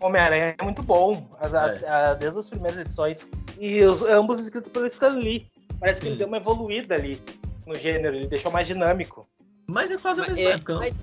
Homem-Aranha 0.01 0.55
é 0.57 0.63
muito 0.63 0.81
bom, 0.81 1.29
as, 1.39 1.53
é. 1.53 1.57
a, 1.57 2.11
a, 2.11 2.13
desde 2.13 2.39
as 2.39 2.49
primeiras 2.49 2.79
edições. 2.79 3.25
E 3.59 3.83
os, 3.83 4.01
ambos 4.03 4.39
escritos 4.39 4.71
pelo 4.71 4.85
Stan 4.85 5.15
Lee. 5.15 5.47
Parece 5.79 6.01
que 6.01 6.07
ele 6.07 6.17
deu 6.17 6.27
uma 6.27 6.37
evoluída 6.37 6.95
ali 6.95 7.21
no 7.65 7.75
gênero, 7.75 8.15
ele 8.15 8.27
deixou 8.27 8.51
mais 8.51 8.67
dinâmico. 8.67 9.27
Mas 9.67 9.91
é 9.91 9.97
quase 9.97 10.21
a 10.21 10.23
mesma 10.23 10.39
é, 10.39 10.51
época. 10.53 10.75
Mas... 10.75 10.93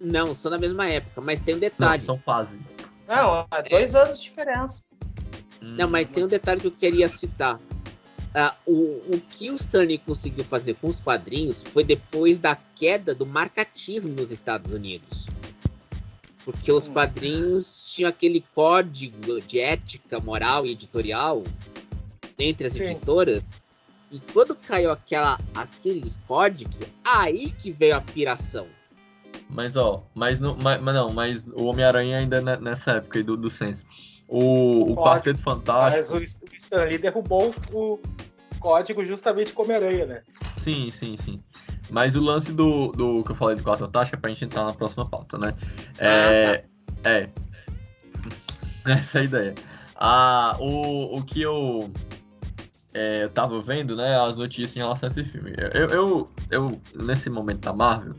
Não, 0.00 0.34
são 0.34 0.50
da 0.50 0.58
mesma 0.58 0.88
época, 0.88 1.20
mas 1.20 1.38
tem 1.38 1.54
um 1.54 1.58
detalhe. 1.58 2.00
Não, 2.00 2.06
são 2.06 2.18
quase. 2.18 2.58
Não, 3.06 3.46
é 3.52 3.62
dois 3.68 3.94
anos 3.94 4.18
de 4.18 4.24
diferença. 4.24 4.82
Não, 5.60 5.88
mas 5.88 6.08
tem 6.08 6.24
um 6.24 6.28
detalhe 6.28 6.60
que 6.60 6.66
eu 6.66 6.72
queria 6.72 7.08
citar. 7.08 7.56
Uh, 7.56 8.54
o, 8.66 9.14
o 9.14 9.20
que 9.30 9.50
o 9.50 9.54
Stanley 9.54 9.98
conseguiu 9.98 10.42
fazer 10.42 10.74
com 10.74 10.88
os 10.88 10.98
quadrinhos 10.98 11.62
foi 11.62 11.84
depois 11.84 12.38
da 12.38 12.56
queda 12.74 13.14
do 13.14 13.26
marcatismo 13.26 14.12
nos 14.14 14.30
Estados 14.30 14.72
Unidos. 14.72 15.26
Porque 16.44 16.72
os 16.72 16.88
hum. 16.88 16.92
quadrinhos 16.92 17.92
tinham 17.92 18.08
aquele 18.08 18.44
código 18.54 19.40
de 19.40 19.60
ética, 19.60 20.18
moral 20.20 20.66
e 20.66 20.72
editorial 20.72 21.44
entre 22.38 22.66
as 22.66 22.72
Sim. 22.72 22.84
editoras 22.84 23.62
e 24.12 24.20
quando 24.30 24.54
caiu 24.54 24.90
aquela, 24.90 25.40
aquele 25.54 26.12
código, 26.28 26.70
aí 27.02 27.50
que 27.50 27.72
veio 27.72 27.96
a 27.96 28.00
piração. 28.02 28.66
Mas 29.48 29.74
ó, 29.74 30.04
mas 30.14 30.38
não, 30.38 30.54
mas, 30.54 30.80
mas 30.82 30.94
não, 30.94 31.12
mas 31.12 31.46
o 31.48 31.64
Homem-Aranha 31.64 32.18
ainda 32.18 32.36
é 32.36 32.56
nessa 32.58 32.92
época 32.92 33.22
do, 33.22 33.38
do 33.38 33.48
senso. 33.48 33.84
O, 34.28 34.92
o 34.92 34.96
Quarteto 34.96 35.38
Fantástico. 35.38 36.14
Mas 36.14 36.32
o, 36.42 36.54
Stan 36.56 36.84
Lee 36.84 36.98
derrubou 36.98 37.54
o 37.72 37.98
código 38.60 39.02
justamente 39.02 39.54
como 39.54 39.72
Homem-Aranha, 39.72 40.04
né? 40.04 40.22
Sim, 40.58 40.90
sim, 40.90 41.16
sim. 41.16 41.42
Mas 41.92 42.16
o 42.16 42.20
lance 42.22 42.52
do, 42.52 42.88
do 42.88 43.22
que 43.22 43.32
eu 43.32 43.36
falei 43.36 43.54
do 43.54 43.62
Quarteto 43.62 43.84
Fantástico 43.84 44.16
é 44.16 44.20
pra 44.20 44.30
gente 44.30 44.46
entrar 44.46 44.64
na 44.64 44.72
próxima 44.72 45.06
pauta, 45.06 45.36
né? 45.36 45.54
É. 45.98 46.54
Ah, 46.54 46.62
tá. 47.02 47.10
É. 47.10 47.28
Essa 48.98 49.18
é 49.18 49.20
a 49.20 49.24
ideia. 49.24 49.54
Ah, 49.94 50.56
o, 50.58 51.18
o 51.18 51.22
que 51.22 51.42
eu, 51.42 51.92
é, 52.94 53.24
eu 53.24 53.28
tava 53.28 53.60
vendo, 53.60 53.94
né, 53.94 54.18
as 54.18 54.36
notícias 54.36 54.74
em 54.74 54.80
relação 54.80 55.08
a 55.08 55.12
esse 55.12 55.24
filme. 55.24 55.54
Eu, 55.74 55.88
eu, 55.88 56.30
eu 56.50 56.80
nesse 56.94 57.28
momento 57.28 57.60
da 57.60 57.74
Marvel, 57.74 58.14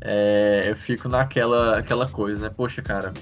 é, 0.00 0.62
eu 0.66 0.76
fico 0.76 1.08
naquela 1.08 1.78
aquela 1.78 2.08
coisa, 2.08 2.48
né? 2.48 2.54
Poxa, 2.56 2.82
cara, 2.82 3.12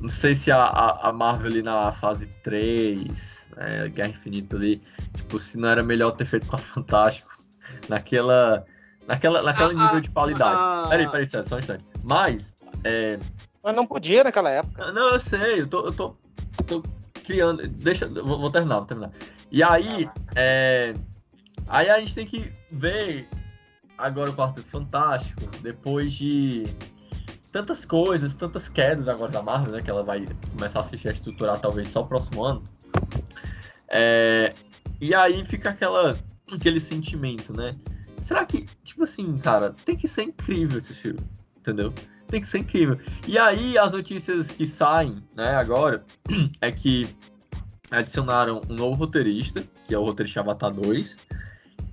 não 0.00 0.08
sei 0.08 0.34
se 0.34 0.50
a, 0.50 0.64
a, 1.02 1.12
Marvel 1.12 1.48
ali 1.48 1.62
na 1.62 1.92
fase 1.92 2.28
3, 2.42 3.50
né, 3.56 3.88
Guerra 3.88 4.10
Infinita 4.10 4.56
ali, 4.56 4.80
tipo, 5.16 5.38
se 5.38 5.58
não 5.58 5.68
era 5.68 5.82
melhor 5.82 6.12
ter 6.12 6.24
feito 6.24 6.46
com 6.46 6.56
a 6.56 6.58
Fantástico, 6.58 7.39
naquela, 7.88 8.64
naquela, 9.06 9.42
naquela 9.42 9.70
ah, 9.70 9.84
nível 9.84 10.00
de 10.00 10.10
qualidade. 10.10 10.56
Ah, 10.56 10.86
peraí, 10.88 11.10
peraí, 11.10 11.26
só 11.26 11.38
um 11.38 11.58
instante. 11.58 11.84
Mas, 12.02 12.54
é... 12.84 13.18
Mas 13.62 13.74
não 13.74 13.86
podia 13.86 14.24
naquela 14.24 14.50
época. 14.50 14.92
Não, 14.92 15.14
eu 15.14 15.20
sei, 15.20 15.60
eu 15.60 15.66
tô, 15.66 15.86
eu 15.86 15.92
tô, 15.92 16.16
tô 16.66 16.82
criando, 17.24 17.66
deixa, 17.68 18.06
vou, 18.06 18.38
vou 18.38 18.50
terminar, 18.50 18.76
vou 18.76 18.86
terminar. 18.86 19.12
E 19.50 19.62
aí, 19.62 20.08
é... 20.34 20.94
Aí 21.68 21.88
a 21.88 21.98
gente 22.00 22.14
tem 22.14 22.26
que 22.26 22.52
ver 22.70 23.28
agora 23.96 24.30
o 24.30 24.34
Quarteto 24.34 24.68
Fantástico, 24.68 25.42
depois 25.62 26.12
de 26.14 26.66
tantas 27.52 27.84
coisas, 27.84 28.34
tantas 28.34 28.68
quedas 28.68 29.08
agora 29.08 29.30
da 29.30 29.42
Marvel, 29.42 29.74
né? 29.74 29.82
Que 29.82 29.90
ela 29.90 30.02
vai 30.02 30.26
começar 30.52 30.80
a 30.80 30.82
se 30.84 30.96
estruturar 30.96 31.60
talvez 31.60 31.88
só 31.88 32.00
o 32.00 32.06
próximo 32.06 32.44
ano. 32.44 32.62
É, 33.88 34.54
e 35.00 35.14
aí 35.14 35.44
fica 35.44 35.70
aquela, 35.70 36.16
aquele 36.54 36.80
sentimento, 36.80 37.52
né? 37.52 37.76
Será 38.20 38.44
que, 38.44 38.66
tipo 38.84 39.04
assim, 39.04 39.38
cara, 39.38 39.72
tem 39.84 39.96
que 39.96 40.06
ser 40.06 40.22
incrível 40.22 40.78
esse 40.78 40.92
filme, 40.92 41.20
entendeu? 41.56 41.92
Tem 42.26 42.40
que 42.40 42.46
ser 42.46 42.58
incrível. 42.58 42.98
E 43.26 43.38
aí 43.38 43.78
as 43.78 43.92
notícias 43.92 44.50
que 44.50 44.66
saem, 44.66 45.22
né, 45.34 45.54
agora, 45.54 46.04
é 46.60 46.70
que 46.70 47.08
adicionaram 47.90 48.60
um 48.68 48.74
novo 48.74 48.94
roteirista, 49.04 49.64
que 49.86 49.94
é 49.94 49.98
o 49.98 50.04
roteirista 50.04 50.40
Avatar 50.40 50.72
2, 50.72 51.16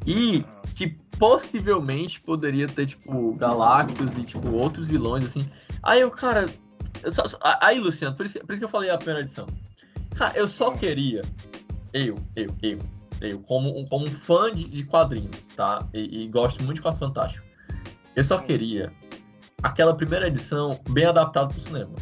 e 0.06 0.46
que 0.76 0.96
possivelmente 1.18 2.22
poderia 2.22 2.68
ter, 2.68 2.86
tipo, 2.86 3.34
Galactus 3.34 4.18
e, 4.18 4.24
tipo, 4.24 4.50
outros 4.50 4.88
vilões, 4.88 5.26
assim. 5.26 5.50
Aí 5.82 6.02
eu, 6.02 6.12
cara. 6.12 6.46
Eu 7.04 7.12
só, 7.12 7.24
aí, 7.62 7.80
Luciano, 7.80 8.16
por 8.16 8.26
isso, 8.26 8.40
por 8.40 8.52
isso 8.52 8.60
que 8.60 8.66
eu 8.66 8.70
falei 8.70 8.90
a 8.90 8.98
primeira 8.98 9.22
edição. 9.22 9.48
Cara, 10.16 10.38
eu 10.38 10.48
só 10.48 10.72
queria. 10.72 11.22
Eu, 11.94 12.18
eu, 12.36 12.54
eu, 12.62 12.80
eu, 13.22 13.40
como, 13.40 13.78
um, 13.78 13.86
como 13.86 14.06
um 14.06 14.12
fã 14.12 14.54
de, 14.54 14.66
de 14.66 14.84
quadrinhos, 14.84 15.38
tá? 15.56 15.86
E, 15.94 16.24
e, 16.24 16.28
gosto 16.28 16.64
muito 16.64 16.76
de 16.76 16.82
Quatro 16.82 17.00
Fantástico. 17.00 17.46
Eu 18.16 18.24
só 18.24 18.38
queria 18.38 18.92
aquela 19.62 19.96
primeira 19.96 20.28
edição 20.28 20.80
bem 20.90 21.06
adaptada 21.06 21.48
pro 21.48 21.60
cinema. 21.60 21.94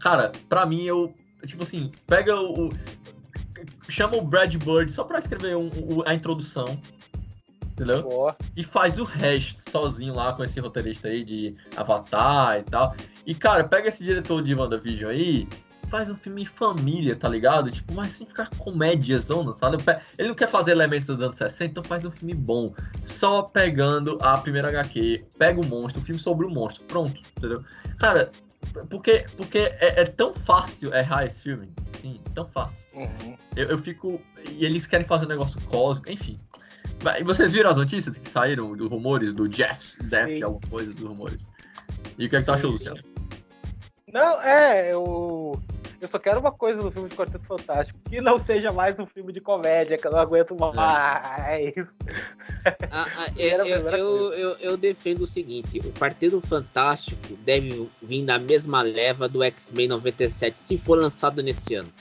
Cara, 0.00 0.32
pra 0.48 0.66
mim, 0.66 0.82
eu. 0.82 1.14
Tipo 1.46 1.62
assim, 1.62 1.90
pega 2.06 2.34
o. 2.36 2.68
o 2.68 2.70
chama 3.88 4.16
o 4.16 4.22
Brad 4.22 4.54
Bird 4.56 4.90
só 4.90 5.04
pra 5.04 5.18
escrever 5.18 5.56
um, 5.56 5.66
um, 5.66 6.02
a 6.06 6.14
introdução 6.14 6.78
entendeu? 7.80 8.02
Boa. 8.02 8.36
E 8.56 8.62
faz 8.62 8.98
o 8.98 9.04
resto 9.04 9.70
sozinho 9.70 10.14
lá 10.14 10.32
com 10.34 10.44
esse 10.44 10.60
roteirista 10.60 11.08
aí 11.08 11.24
de 11.24 11.56
Avatar 11.76 12.58
e 12.58 12.62
tal. 12.64 12.94
E, 13.26 13.34
cara, 13.34 13.64
pega 13.64 13.88
esse 13.88 14.04
diretor 14.04 14.42
de 14.42 14.54
WandaVision 14.54 15.10
aí, 15.10 15.48
faz 15.90 16.08
um 16.08 16.16
filme 16.16 16.46
família, 16.46 17.16
tá 17.16 17.28
ligado? 17.28 17.70
Tipo, 17.70 17.92
mas 17.94 18.12
sem 18.12 18.26
ficar 18.26 18.48
comédiazona, 18.50 19.54
sabe? 19.56 19.76
Ele 20.16 20.28
não 20.28 20.34
quer 20.34 20.48
fazer 20.48 20.70
elementos 20.70 21.08
dos 21.08 21.20
anos 21.20 21.36
60, 21.36 21.64
então 21.64 21.84
faz 21.84 22.04
um 22.04 22.10
filme 22.10 22.32
bom. 22.32 22.72
Só 23.02 23.42
pegando 23.42 24.18
a 24.22 24.38
primeira 24.38 24.68
HQ, 24.68 25.24
pega 25.36 25.60
o 25.60 25.66
monstro, 25.66 26.00
um 26.00 26.04
filme 26.04 26.20
sobre 26.20 26.46
o 26.46 26.50
monstro, 26.50 26.84
pronto, 26.84 27.20
entendeu? 27.36 27.62
Cara, 27.98 28.30
porque, 28.88 29.26
porque 29.36 29.58
é, 29.58 30.02
é 30.02 30.04
tão 30.04 30.32
fácil 30.32 30.94
errar 30.94 31.26
esse 31.26 31.42
filme, 31.42 31.68
sim, 32.00 32.20
tão 32.34 32.46
fácil. 32.46 32.84
Uhum. 32.94 33.36
Eu, 33.56 33.70
eu 33.70 33.78
fico. 33.78 34.20
E 34.48 34.64
eles 34.64 34.86
querem 34.86 35.06
fazer 35.06 35.26
um 35.26 35.28
negócio 35.28 35.60
cósmico, 35.62 36.10
enfim. 36.10 36.38
E 37.18 37.24
vocês 37.24 37.52
viram 37.52 37.70
as 37.70 37.76
notícias 37.76 38.16
que 38.16 38.28
saíram 38.28 38.76
dos 38.76 38.90
rumores 38.90 39.32
do 39.32 39.48
Jeff, 39.48 40.02
Death, 40.08 40.42
alguma 40.42 40.70
coisa 40.70 40.92
dos 40.92 41.04
rumores? 41.04 41.48
E 42.18 42.26
o 42.26 42.30
que 42.30 42.36
é 42.36 42.40
que 42.40 42.44
tu 42.44 42.52
achou, 42.52 42.70
Luciano? 42.70 43.00
Não, 44.12 44.40
é, 44.42 44.92
eu. 44.92 45.60
Eu 46.00 46.08
só 46.08 46.18
quero 46.18 46.40
uma 46.40 46.50
coisa 46.50 46.80
no 46.80 46.90
filme 46.90 47.10
de 47.10 47.14
Quarteto 47.14 47.44
Fantástico, 47.44 47.98
que 48.08 48.22
não 48.22 48.38
seja 48.38 48.72
mais 48.72 48.98
um 48.98 49.04
filme 49.04 49.34
de 49.34 49.40
comédia, 49.40 49.98
que 49.98 50.06
eu 50.06 50.10
não 50.10 50.18
aguento 50.18 50.56
mais. 50.56 50.74
Ah, 50.78 51.44
ah, 52.90 53.26
eu, 53.36 53.66
eu, 53.66 54.32
eu, 54.32 54.50
eu, 54.58 54.76
defendo 54.78 55.22
o 55.22 55.26
seguinte: 55.26 55.78
o 55.80 55.92
Quarteto 55.92 56.40
Fantástico 56.40 57.36
deve 57.44 57.86
vir 58.00 58.22
na 58.22 58.38
mesma 58.38 58.80
leva 58.80 59.28
do 59.28 59.42
X-Men 59.42 59.88
97, 59.88 60.58
se 60.58 60.78
for 60.78 60.96
lançado 60.96 61.42
nesse 61.42 61.74
ano. 61.74 61.92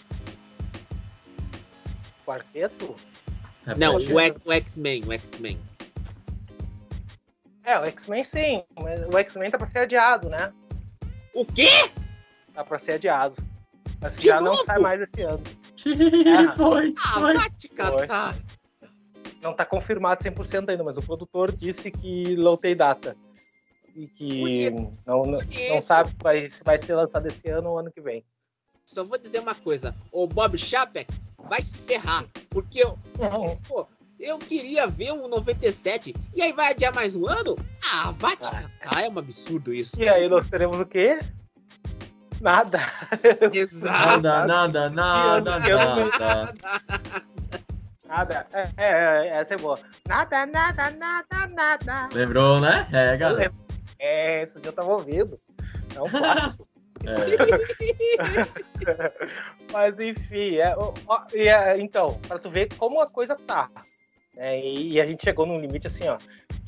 Quarteto? 2.25 2.95
É 3.67 3.75
não, 3.75 3.95
o, 3.95 4.13
o 4.13 4.51
X-Men, 4.53 5.03
o 5.05 5.11
X-Men. 5.11 5.59
É, 7.65 7.77
o 7.77 7.83
X-Men 7.83 8.23
sim, 8.23 8.63
mas 8.81 9.03
o 9.13 9.17
X-Men 9.17 9.51
tá 9.51 9.57
pra 9.57 9.67
ser 9.67 9.79
adiado, 9.79 10.29
né? 10.29 10.53
O 11.35 11.45
quê? 11.45 11.67
Tá 12.53 12.63
pra 12.63 12.79
ser 12.79 12.93
adiado. 12.93 13.48
Mas 14.01 14.17
que 14.17 14.27
já 14.27 14.39
novo? 14.39 14.57
não 14.57 14.65
sai 14.65 14.79
mais 14.79 15.01
esse 15.01 15.21
ano. 15.21 15.41
é. 15.85 16.55
Foi, 16.55 16.93
ah, 16.97 17.19
foi. 17.19 17.33
vai 17.33 17.49
te 17.51 17.69
catar. 17.69 18.35
Não 19.41 19.53
tá 19.53 19.65
confirmado 19.65 20.23
100% 20.23 20.69
ainda, 20.69 20.83
mas 20.83 20.97
o 20.97 21.01
produtor 21.01 21.51
disse 21.51 21.89
que 21.89 22.35
não 22.35 22.57
tem 22.57 22.75
data. 22.75 23.15
E 23.95 24.07
que 24.07 24.69
não, 25.05 25.23
não, 25.23 25.25
não, 25.25 25.81
sabe 25.81 26.09
se 26.09 26.15
vai, 26.21 26.49
se 26.49 26.63
vai 26.63 26.81
ser 26.81 26.95
lançado 26.95 27.25
esse 27.27 27.49
ano 27.49 27.69
ou 27.69 27.79
ano 27.79 27.91
que 27.91 28.01
vem. 28.01 28.23
Só 28.85 29.03
vou 29.03 29.17
dizer 29.17 29.39
uma 29.39 29.55
coisa: 29.55 29.95
o 30.11 30.27
Bob 30.27 30.57
Chapek 30.57 31.13
vai 31.49 31.61
se 31.61 31.77
ferrar. 31.79 32.25
Porque 32.49 32.83
eu, 32.83 32.97
uhum. 33.19 33.57
pô, 33.67 33.85
eu 34.19 34.37
queria 34.37 34.87
ver 34.87 35.13
um 35.13 35.27
97 35.27 36.13
e 36.35 36.41
aí 36.41 36.51
vai 36.51 36.71
adiar 36.71 36.93
mais 36.93 37.15
um 37.15 37.27
ano? 37.27 37.55
Ah, 37.91 38.11
vai 38.17 38.35
te 38.35 38.47
ah. 38.47 38.69
catar, 38.79 39.03
é 39.03 39.09
um 39.09 39.17
absurdo 39.17 39.73
isso. 39.73 40.01
E 40.01 40.07
aí 40.07 40.27
nós 40.27 40.49
teremos 40.49 40.79
o 40.79 40.85
quê? 40.85 41.19
Nada. 42.41 42.79
Exato. 43.53 44.21
Nada, 44.21 44.45
nada, 44.45 44.89
nada, 44.89 45.59
nada. 45.59 46.53
Nada. 48.07 48.47
É, 48.53 48.61
é, 48.61 48.67
é, 48.77 49.27
essa 49.39 49.53
é 49.53 49.57
boa. 49.57 49.79
Nada, 50.07 50.45
nada, 50.45 50.89
nada, 50.91 51.47
nada. 51.47 52.09
Lembrou, 52.13 52.59
né? 52.59 52.87
É, 52.91 53.17
galera. 53.17 53.53
É, 53.99 54.43
isso 54.43 54.59
eu 54.63 54.73
tava 54.73 54.89
ouvindo. 54.89 55.39
É 55.95 56.01
um 56.01 56.09
clássico. 56.09 56.67
É. 57.05 57.15
Mas 59.71 59.99
enfim, 59.99 60.57
é, 60.57 60.75
ó, 60.75 60.93
é, 61.33 61.79
então, 61.79 62.19
para 62.27 62.39
tu 62.39 62.49
ver 62.49 62.67
como 62.75 62.99
a 63.01 63.09
coisa 63.09 63.35
tá. 63.35 63.69
É, 64.35 64.59
e 64.59 64.99
a 64.99 65.05
gente 65.05 65.23
chegou 65.23 65.45
num 65.45 65.59
limite 65.59 65.87
assim, 65.87 66.07
ó, 66.07 66.17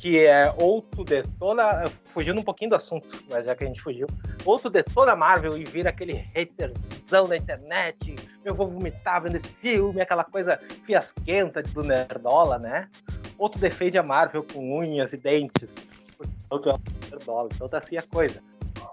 que 0.01 0.25
é 0.25 0.51
ou 0.57 0.81
tu 0.81 1.03
detona, 1.03 1.89
fugindo 2.11 2.39
um 2.39 2.43
pouquinho 2.43 2.71
do 2.71 2.75
assunto, 2.75 3.07
mas 3.29 3.45
já 3.45 3.55
que 3.55 3.63
a 3.63 3.67
gente 3.67 3.81
fugiu, 3.81 4.07
ou 4.43 4.57
tu 4.57 4.69
detona 4.69 5.15
Marvel 5.15 5.55
e 5.55 5.63
vira 5.63 5.89
aquele 5.89 6.25
haterzão 6.35 7.27
da 7.27 7.37
internet, 7.37 8.15
eu 8.43 8.55
vou 8.55 8.67
vomitar 8.67 9.21
vendo 9.21 9.35
esse 9.35 9.47
filme, 9.47 10.01
aquela 10.01 10.23
coisa 10.23 10.59
fiasquenta 10.85 11.61
do 11.61 11.83
Nerdola, 11.83 12.57
né? 12.57 12.89
Ou 13.37 13.47
tu 13.47 13.59
defende 13.59 13.97
a 13.97 14.03
Marvel 14.03 14.43
com 14.51 14.79
unhas 14.79 15.13
e 15.13 15.17
dentes, 15.17 15.73
porque 16.17 16.33
tu 16.49 16.69
é 16.69 17.11
Nerdola, 17.11 17.49
então 17.53 17.69
tá 17.69 17.77
assim 17.77 17.95
a 17.95 18.01
coisa 18.01 18.41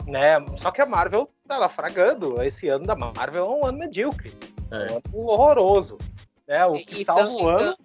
né? 0.06 0.44
Só 0.56 0.70
que 0.70 0.80
a 0.80 0.86
Marvel 0.86 1.28
tá 1.46 1.58
lá 1.58 1.68
fragando. 1.68 2.42
Esse 2.42 2.68
ano 2.68 2.86
da 2.86 2.96
Marvel 2.96 3.44
é 3.44 3.48
um 3.48 3.66
ano 3.66 3.78
medíocre. 3.78 4.32
É. 4.70 4.92
Um 4.92 4.96
ano 4.96 5.30
horroroso. 5.30 5.98
Né? 6.46 6.64
O 6.66 6.72
que 6.74 7.02
então, 7.02 7.16
salva 7.16 7.32
o 7.32 7.48
ano. 7.48 7.76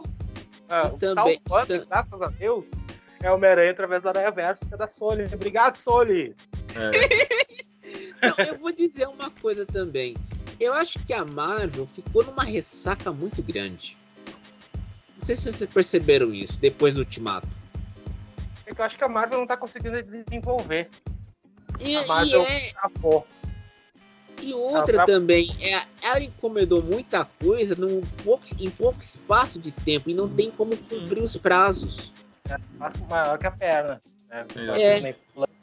Ah, 0.69 0.87
o 0.87 0.97
também, 0.97 1.15
salva 1.15 1.49
o 1.49 1.55
ano, 1.55 1.75
então... 1.75 1.87
graças 1.87 2.21
a 2.21 2.27
Deus, 2.27 2.71
é 3.23 3.31
o 3.31 3.35
Homem-Aranha 3.35 3.71
através 3.71 4.03
do 4.03 4.09
Aranha 4.09 4.31
Verso, 4.31 4.67
que 4.67 4.73
é 4.73 4.77
da 4.77 4.87
Sony. 4.87 5.23
Obrigado, 5.33 5.77
Sony! 5.77 6.35
É. 6.75 7.63
Não, 8.21 8.45
eu 8.45 8.57
vou 8.57 8.71
dizer 8.71 9.07
uma 9.07 9.29
coisa 9.29 9.65
também. 9.65 10.15
Eu 10.59 10.73
acho 10.73 10.99
que 11.05 11.13
a 11.13 11.25
Marvel 11.25 11.87
ficou 11.93 12.23
numa 12.23 12.43
ressaca 12.43 13.11
muito 13.11 13.41
grande. 13.41 13.97
Não 15.17 15.25
sei 15.25 15.35
se 15.35 15.51
vocês 15.51 15.69
perceberam 15.69 16.33
isso 16.33 16.57
depois 16.59 16.95
do 16.95 16.99
Ultimato. 16.99 17.47
É 18.65 18.71
eu 18.71 18.83
acho 18.83 18.97
que 18.97 19.03
a 19.03 19.09
Marvel 19.09 19.39
não 19.39 19.47
tá 19.47 19.57
conseguindo 19.57 20.01
desenvolver. 20.01 20.89
E, 21.79 21.93
e, 21.93 21.95
é... 21.95 22.71
e 24.41 24.53
outra 24.53 25.05
também, 25.05 25.49
é, 25.61 25.81
ela 26.01 26.21
encomendou 26.21 26.81
muita 26.81 27.25
coisa 27.25 27.75
num 27.75 28.01
pouco, 28.23 28.45
em 28.59 28.69
pouco 28.69 29.01
espaço 29.01 29.59
de 29.59 29.71
tempo 29.71 30.09
e 30.09 30.13
não 30.13 30.29
tem 30.29 30.51
como 30.51 30.75
cumprir 30.77 31.23
os 31.23 31.35
prazos. 31.35 32.13
É 32.49 32.57
maior 33.09 33.37
que 33.37 33.47
a 33.47 33.51
perna. 33.51 34.01
Né? 34.29 34.45
É. 34.77 35.15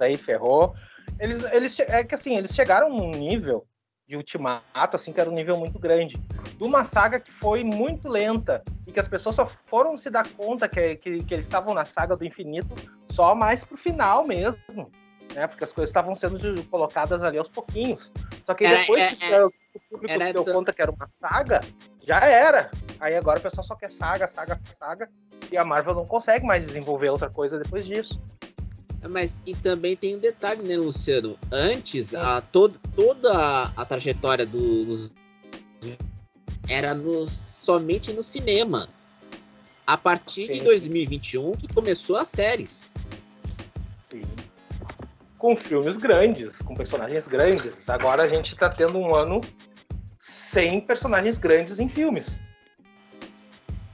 Aí 0.04 0.16
ferrou. 0.16 0.74
Eles, 1.18 1.42
eles, 1.52 1.78
é 1.80 2.02
que 2.04 2.14
assim, 2.14 2.36
eles 2.36 2.54
chegaram 2.54 2.88
num 2.88 3.10
nível 3.10 3.66
de 4.08 4.16
ultimato, 4.16 4.96
assim, 4.96 5.12
que 5.12 5.20
era 5.20 5.30
um 5.30 5.34
nível 5.34 5.56
muito 5.56 5.78
grande. 5.78 6.16
De 6.56 6.64
uma 6.64 6.84
saga 6.84 7.20
que 7.20 7.30
foi 7.30 7.62
muito 7.62 8.08
lenta 8.08 8.62
e 8.86 8.92
que 8.92 8.98
as 8.98 9.08
pessoas 9.08 9.36
só 9.36 9.46
foram 9.66 9.96
se 9.96 10.10
dar 10.10 10.26
conta 10.28 10.68
que, 10.68 10.96
que, 10.96 11.22
que 11.22 11.34
eles 11.34 11.44
estavam 11.44 11.74
na 11.74 11.84
saga 11.84 12.16
do 12.16 12.24
infinito 12.24 12.74
só 13.10 13.34
mais 13.34 13.62
pro 13.62 13.76
final 13.76 14.26
mesmo 14.26 14.90
né? 15.34 15.46
Porque 15.46 15.64
as 15.64 15.72
coisas 15.72 15.90
estavam 15.90 16.14
sendo 16.14 16.64
colocadas 16.64 17.22
ali 17.22 17.38
aos 17.38 17.48
pouquinhos. 17.48 18.12
Só 18.44 18.54
que 18.54 18.66
depois 18.66 19.02
é, 19.02 19.14
que 19.14 19.24
é, 19.24 19.48
público 19.90 20.12
era 20.12 20.26
se 20.26 20.32
deu 20.32 20.44
conta 20.44 20.72
que 20.72 20.82
era 20.82 20.90
uma 20.90 21.08
saga, 21.20 21.60
já 22.02 22.20
era. 22.20 22.70
Aí 22.98 23.16
agora 23.16 23.38
o 23.38 23.42
pessoal 23.42 23.64
só 23.64 23.74
quer 23.74 23.90
saga, 23.90 24.26
saga, 24.26 24.60
saga. 24.78 25.08
E 25.50 25.56
a 25.56 25.64
Marvel 25.64 25.94
não 25.94 26.06
consegue 26.06 26.46
mais 26.46 26.66
desenvolver 26.66 27.10
outra 27.10 27.28
coisa 27.28 27.58
depois 27.58 27.84
disso. 27.84 28.20
Mas 29.08 29.36
e 29.46 29.54
também 29.54 29.96
tem 29.96 30.16
um 30.16 30.18
detalhe, 30.18 30.62
né, 30.62 30.76
Luciano? 30.76 31.38
Antes, 31.50 32.14
a, 32.14 32.40
todo, 32.40 32.78
toda 32.94 33.32
a, 33.32 33.72
a 33.76 33.84
trajetória 33.84 34.44
dos. 34.44 35.10
era 36.68 36.94
no, 36.94 37.26
somente 37.26 38.12
no 38.12 38.22
cinema. 38.22 38.86
A 39.86 39.96
partir 39.96 40.46
Sim. 40.46 40.52
de 40.52 40.60
2021 40.60 41.52
que 41.52 41.72
começou 41.72 42.16
as 42.16 42.28
séries. 42.28 42.92
Sim. 44.08 44.22
Com 45.38 45.56
filmes 45.56 45.96
grandes, 45.96 46.58
com 46.58 46.76
personagens 46.76 47.26
grandes. 47.26 47.88
Agora 47.88 48.22
a 48.22 48.28
gente 48.28 48.48
está 48.48 48.68
tendo 48.68 48.98
um 48.98 49.14
ano 49.14 49.40
sem 50.18 50.80
personagens 50.80 51.38
grandes 51.38 51.78
em 51.80 51.88
filmes. 51.88 52.38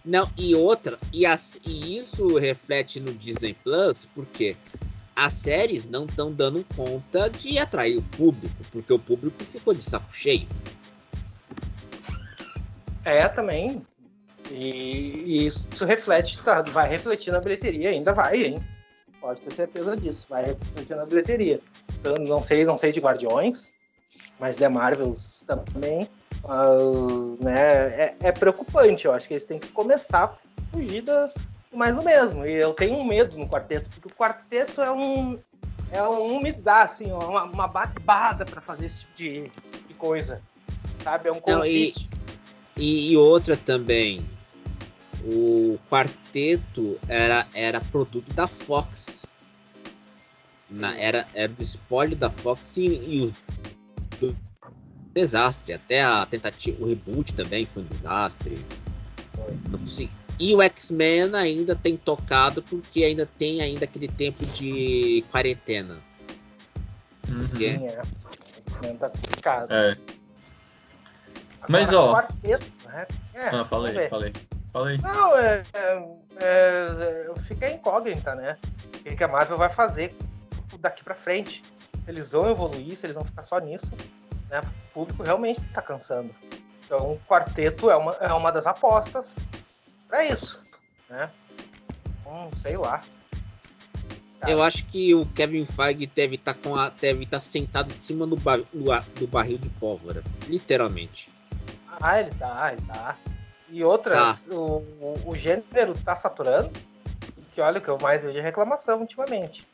Não, 0.06 0.30
e 0.38 0.54
outra, 0.54 0.96
e, 1.12 1.26
as, 1.26 1.58
e 1.66 1.98
isso 1.98 2.38
reflete 2.38 3.00
no 3.00 3.12
Disney 3.12 3.54
Plus, 3.54 4.06
porque 4.14 4.56
as 5.16 5.32
séries 5.32 5.88
não 5.88 6.04
estão 6.04 6.32
dando 6.32 6.64
conta 6.76 7.28
de 7.28 7.58
atrair 7.58 7.98
o 7.98 8.02
público, 8.02 8.54
porque 8.70 8.92
o 8.92 9.00
público 9.00 9.42
ficou 9.42 9.74
de 9.74 9.82
saco 9.82 10.14
cheio. 10.14 10.46
É, 13.04 13.26
também. 13.26 13.84
E, 14.52 15.24
e 15.26 15.46
isso 15.46 15.84
reflete, 15.84 16.40
tá, 16.44 16.62
vai 16.62 16.88
refletir 16.88 17.32
na 17.32 17.40
bilheteria, 17.40 17.90
ainda 17.90 18.14
vai, 18.14 18.44
hein? 18.44 18.64
Pode 19.20 19.40
ter 19.40 19.52
certeza 19.52 19.96
disso, 19.96 20.28
vai 20.30 20.44
refletir 20.44 20.94
na 20.94 21.06
bilheteria. 21.06 21.60
Então, 21.98 22.14
não 22.14 22.44
sei, 22.44 22.64
não 22.64 22.78
sei 22.78 22.92
de 22.92 23.00
Guardiões, 23.00 23.72
mas 24.38 24.56
The 24.56 24.68
Marvels 24.68 25.44
também. 25.44 26.08
Uh, 26.44 27.42
né, 27.42 27.88
é, 27.88 28.16
é, 28.20 28.32
preocupante, 28.32 29.06
eu 29.06 29.12
acho 29.12 29.26
que 29.26 29.34
eles 29.34 29.44
têm 29.44 29.58
que 29.58 29.68
começar 29.68 30.24
a 30.24 30.28
fugir 30.70 31.02
das, 31.02 31.34
mais 31.72 31.94
do 31.94 32.02
mesmo. 32.02 32.46
E 32.46 32.52
eu 32.52 32.72
tenho 32.72 33.04
medo 33.04 33.36
no 33.36 33.48
quarteto, 33.48 33.88
porque 33.90 34.08
o 34.08 34.16
quarteto 34.16 34.80
é 34.80 34.90
um. 34.90 35.38
É 35.92 36.02
um 36.02 36.40
me 36.40 36.50
dá, 36.50 36.82
assim, 36.82 37.12
uma, 37.12 37.44
uma 37.44 37.68
barbada 37.68 38.44
para 38.44 38.60
fazer 38.60 38.86
esse 38.86 39.00
tipo 39.00 39.14
de, 39.16 39.42
de, 39.86 39.94
coisa. 39.94 40.42
Sabe? 41.02 41.28
É 41.28 41.32
um 41.32 41.40
convite. 41.40 42.08
Não, 42.10 42.82
e, 42.82 43.12
e, 43.12 43.16
outra 43.16 43.56
também. 43.56 44.24
O 45.24 45.78
quarteto 45.88 46.98
era, 47.08 47.46
era 47.54 47.80
produto 47.80 48.32
da 48.32 48.48
Fox. 48.48 49.26
Na, 50.68 50.96
era, 50.96 51.26
era 51.34 51.48
do 51.48 51.62
spoiler 51.62 52.18
da 52.18 52.30
Fox 52.30 52.76
e, 52.76 52.86
e 52.86 53.32
o 54.20 54.34
desastre. 55.20 55.72
Até 55.72 56.02
a 56.02 56.24
tentativa, 56.26 56.82
o 56.82 56.88
reboot 56.88 57.32
também 57.34 57.66
foi 57.66 57.82
um 57.82 57.86
desastre. 57.86 58.64
Não 59.68 59.78
consegui 59.78 60.10
e 60.38 60.54
o 60.54 60.62
X-Men 60.62 61.34
ainda 61.34 61.74
tem 61.74 61.96
tocado 61.96 62.62
porque 62.62 63.04
ainda 63.04 63.26
tem 63.38 63.62
ainda 63.62 63.84
aquele 63.84 64.08
tempo 64.08 64.44
de 64.44 65.24
quarentena. 65.30 65.98
Uhum. 67.28 67.46
Sim, 67.46 67.86
é. 67.86 68.02
Tá 68.98 69.08
complicado. 69.08 69.72
É. 69.72 69.96
Mas 71.68 71.92
ó. 71.92 72.12
Quarteto, 72.12 72.66
né? 72.84 73.06
é, 73.34 73.48
ah, 73.48 73.64
falei, 73.64 74.08
falei. 74.08 74.32
Falei. 74.72 74.98
Não, 74.98 75.36
é, 75.36 75.62
é, 75.72 76.06
é, 76.38 77.34
fica 77.48 77.70
incógnita, 77.70 78.34
né? 78.34 78.58
O 78.98 79.16
que 79.16 79.24
a 79.24 79.28
Marvel 79.28 79.56
vai 79.56 79.72
fazer 79.72 80.14
daqui 80.78 81.02
para 81.02 81.14
frente. 81.14 81.62
Eles 82.06 82.32
vão 82.32 82.50
evoluir, 82.50 82.96
se 82.96 83.06
eles 83.06 83.16
vão 83.16 83.24
ficar 83.24 83.42
só 83.44 83.58
nisso, 83.58 83.90
né? 84.48 84.60
O 84.60 84.92
público 84.92 85.22
realmente 85.22 85.60
tá 85.72 85.82
cansando. 85.82 86.34
Então, 86.84 87.12
o 87.12 87.20
quarteto 87.28 87.90
é 87.90 87.96
uma, 87.96 88.12
é 88.12 88.32
uma 88.32 88.50
das 88.52 88.66
apostas 88.66 89.34
para 90.08 90.24
isso, 90.24 90.60
né? 91.10 91.30
Hum, 92.26 92.50
sei 92.62 92.76
lá. 92.76 93.02
Cara. 94.40 94.52
Eu 94.52 94.62
acho 94.62 94.84
que 94.84 95.14
o 95.14 95.26
Kevin 95.26 95.64
Feige 95.64 96.06
deve 96.06 96.36
estar 96.36 96.54
tá 96.54 96.60
com 96.62 96.76
a, 96.76 96.90
deve 96.90 97.24
estar 97.24 97.38
tá 97.38 97.40
sentado 97.40 97.88
em 97.88 97.94
cima 97.94 98.26
do, 98.26 98.36
bar, 98.36 98.58
do, 98.72 98.84
do, 99.18 99.26
barril 99.26 99.58
de 99.58 99.68
pólvora, 99.70 100.22
literalmente. 100.46 101.32
Ah, 102.00 102.20
ele 102.20 102.30
tá, 102.32 102.72
ele 102.72 102.82
tá. 102.86 103.16
E 103.68 103.82
outras, 103.82 104.40
tá. 104.40 104.54
o, 104.54 104.78
o, 105.00 105.30
o, 105.30 105.34
gênero 105.34 105.94
tá 106.04 106.14
saturando. 106.14 106.70
Que 107.52 107.60
olha 107.60 107.78
o 107.78 107.80
que 107.80 107.88
eu 107.88 107.98
mais 108.00 108.22
vejo 108.22 108.40
reclamação 108.42 109.00
ultimamente. 109.00 109.66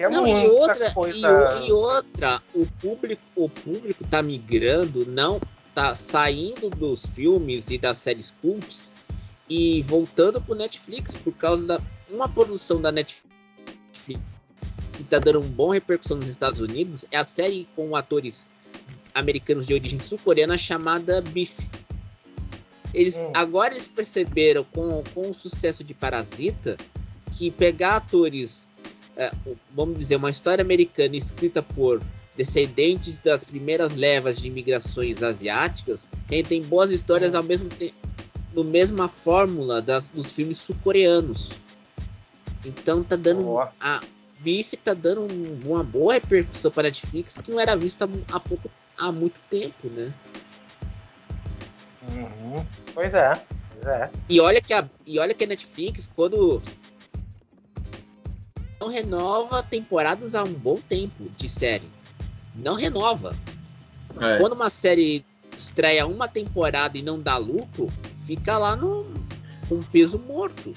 É 0.00 0.08
não, 0.08 0.26
e 0.26 0.48
outra, 0.48 0.90
coisa... 0.94 1.60
e, 1.60 1.68
e, 1.68 1.72
outra, 1.72 2.42
o 2.54 2.66
público, 2.80 3.22
o 3.36 3.50
público 3.50 4.02
tá 4.10 4.22
migrando, 4.22 5.04
não 5.06 5.38
tá 5.74 5.94
saindo 5.94 6.70
dos 6.70 7.04
filmes 7.04 7.68
e 7.68 7.76
das 7.76 7.98
séries 7.98 8.32
cults 8.40 8.90
e 9.46 9.82
voltando 9.82 10.40
pro 10.40 10.54
Netflix 10.54 11.14
por 11.14 11.34
causa 11.34 11.66
da 11.66 11.80
uma 12.08 12.26
produção 12.26 12.80
da 12.80 12.90
Netflix 12.90 13.30
que 14.92 15.04
tá 15.04 15.18
dando 15.18 15.40
uma 15.40 15.48
boa 15.48 15.74
repercussão 15.74 16.16
nos 16.16 16.28
Estados 16.28 16.60
Unidos 16.60 17.04
é 17.10 17.18
a 17.18 17.24
série 17.24 17.68
com 17.76 17.94
atores 17.94 18.46
americanos 19.14 19.66
de 19.66 19.74
origem 19.74 20.00
sul-coreana 20.00 20.56
chamada 20.56 21.20
Beef. 21.20 21.58
Eles 22.94 23.18
hum. 23.18 23.30
agora 23.34 23.74
eles 23.74 23.86
perceberam 23.86 24.64
com, 24.64 25.02
com 25.14 25.30
o 25.30 25.34
sucesso 25.34 25.84
de 25.84 25.94
Parasita 25.94 26.76
que 27.36 27.50
pegar 27.50 27.96
atores, 27.96 28.66
vamos 29.74 29.98
dizer, 29.98 30.16
uma 30.16 30.30
história 30.30 30.62
americana 30.62 31.16
escrita 31.16 31.62
por 31.62 32.02
descendentes 32.36 33.18
das 33.18 33.44
primeiras 33.44 33.94
levas 33.94 34.38
de 34.38 34.48
imigrações 34.48 35.22
asiáticas, 35.22 36.08
tem 36.48 36.62
boas 36.62 36.90
histórias 36.90 37.34
ao 37.34 37.42
mesmo 37.42 37.68
tempo 37.68 37.94
no 38.52 38.64
mesma 38.64 39.08
fórmula 39.08 39.80
das, 39.80 40.06
dos 40.08 40.32
filmes 40.32 40.58
sul-coreanos. 40.58 41.50
Então 42.64 43.02
tá 43.02 43.16
dando. 43.16 43.48
Oh. 43.48 43.66
A 43.80 44.00
Biff 44.40 44.76
tá 44.78 44.94
dando 44.94 45.26
uma 45.64 45.84
boa 45.84 46.14
repercussão 46.14 46.70
para 46.70 46.82
a 46.82 46.90
Netflix 46.90 47.38
que 47.38 47.50
não 47.50 47.60
era 47.60 47.76
vista 47.76 48.08
há, 48.32 48.40
pouco, 48.40 48.70
há 48.96 49.12
muito 49.12 49.38
tempo, 49.50 49.88
né? 49.88 50.12
Uhum. 52.02 52.64
Pois 52.94 53.12
é, 53.12 53.42
pois 53.74 53.86
é. 53.86 54.10
E 54.28 54.40
olha 54.40 54.60
que 54.60 54.72
a, 54.72 54.88
e 55.06 55.18
olha 55.18 55.34
que 55.34 55.44
a 55.44 55.46
Netflix, 55.46 56.10
quando 56.16 56.62
não 58.80 58.88
renova 58.88 59.62
temporadas 59.62 60.34
há 60.34 60.42
um 60.42 60.54
bom 60.54 60.78
tempo 60.88 61.28
de 61.36 61.48
série. 61.48 61.88
Não 62.54 62.74
renova. 62.74 63.36
É. 64.18 64.38
Quando 64.38 64.54
uma 64.54 64.70
série 64.70 65.24
estreia 65.56 66.06
uma 66.06 66.26
temporada 66.26 66.96
e 66.96 67.02
não 67.02 67.20
dá 67.20 67.36
lucro, 67.36 67.88
fica 68.24 68.56
lá 68.56 68.74
no 68.74 69.06
com 69.68 69.82
peso 69.82 70.18
morto. 70.18 70.74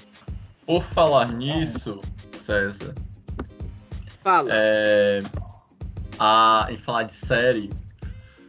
Por 0.65 0.83
falar 0.83 1.33
nisso, 1.33 2.01
César. 2.31 2.93
Fala. 4.21 4.49
É, 4.51 5.23
a, 6.19 6.67
em 6.69 6.77
falar 6.77 7.03
de 7.03 7.13
série. 7.13 7.71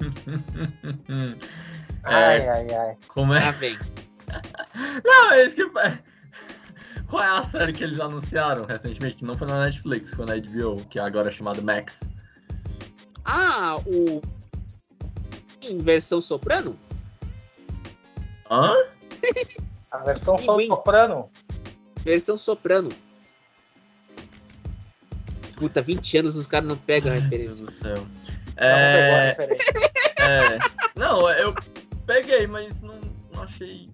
é, 2.04 2.04
ai, 2.04 2.48
ai, 2.48 2.74
ai. 2.74 2.96
Como 3.08 3.32
é? 3.32 3.48
Ah, 3.48 3.52
vem. 3.52 3.78
não, 5.04 5.32
é 5.32 5.46
isso 5.46 5.56
que. 5.56 5.64
Qual 7.08 7.22
é 7.22 7.28
a 7.28 7.44
série 7.44 7.72
que 7.72 7.84
eles 7.84 8.00
anunciaram 8.00 8.64
recentemente? 8.64 9.16
Que 9.16 9.24
não 9.24 9.36
foi 9.36 9.46
na 9.46 9.64
Netflix, 9.64 10.12
foi 10.12 10.26
na 10.26 10.36
HBO, 10.36 10.84
que 10.90 10.98
agora 10.98 11.28
é 11.28 11.32
chamada 11.32 11.60
Max. 11.60 12.00
Ah, 13.24 13.78
o 13.86 14.20
em 15.62 15.78
versão 15.78 16.20
soprano? 16.20 16.78
Hã? 18.50 18.72
A 19.90 19.98
versão 19.98 20.36
soprano? 20.38 21.30
Versão 22.04 22.36
soprano. 22.36 22.90
Puta, 25.56 25.80
20 25.80 26.18
anos 26.18 26.36
os 26.36 26.46
caras 26.46 26.68
não 26.68 26.76
pegam 26.76 27.12
a 27.12 27.14
referência. 27.14 27.64
Deus 27.64 27.70
do 27.70 27.70
céu. 27.70 28.06
É... 28.56 29.36
Não, 29.36 30.26
é... 30.26 30.58
não, 30.96 31.30
eu 31.30 31.54
peguei, 32.06 32.46
mas 32.46 32.80
não, 32.82 33.00
não 33.32 33.42
achei. 33.42 33.88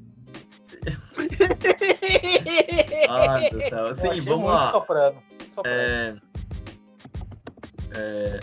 Ai, 3.08 3.50
do 3.50 3.62
céu. 3.62 3.94
Sim, 3.94 4.20
vamos 4.22 4.50
lá. 4.50 4.70
Soprano. 4.70 5.22
soprano. 5.54 5.66
É... 5.66 6.14
É... 7.92 8.40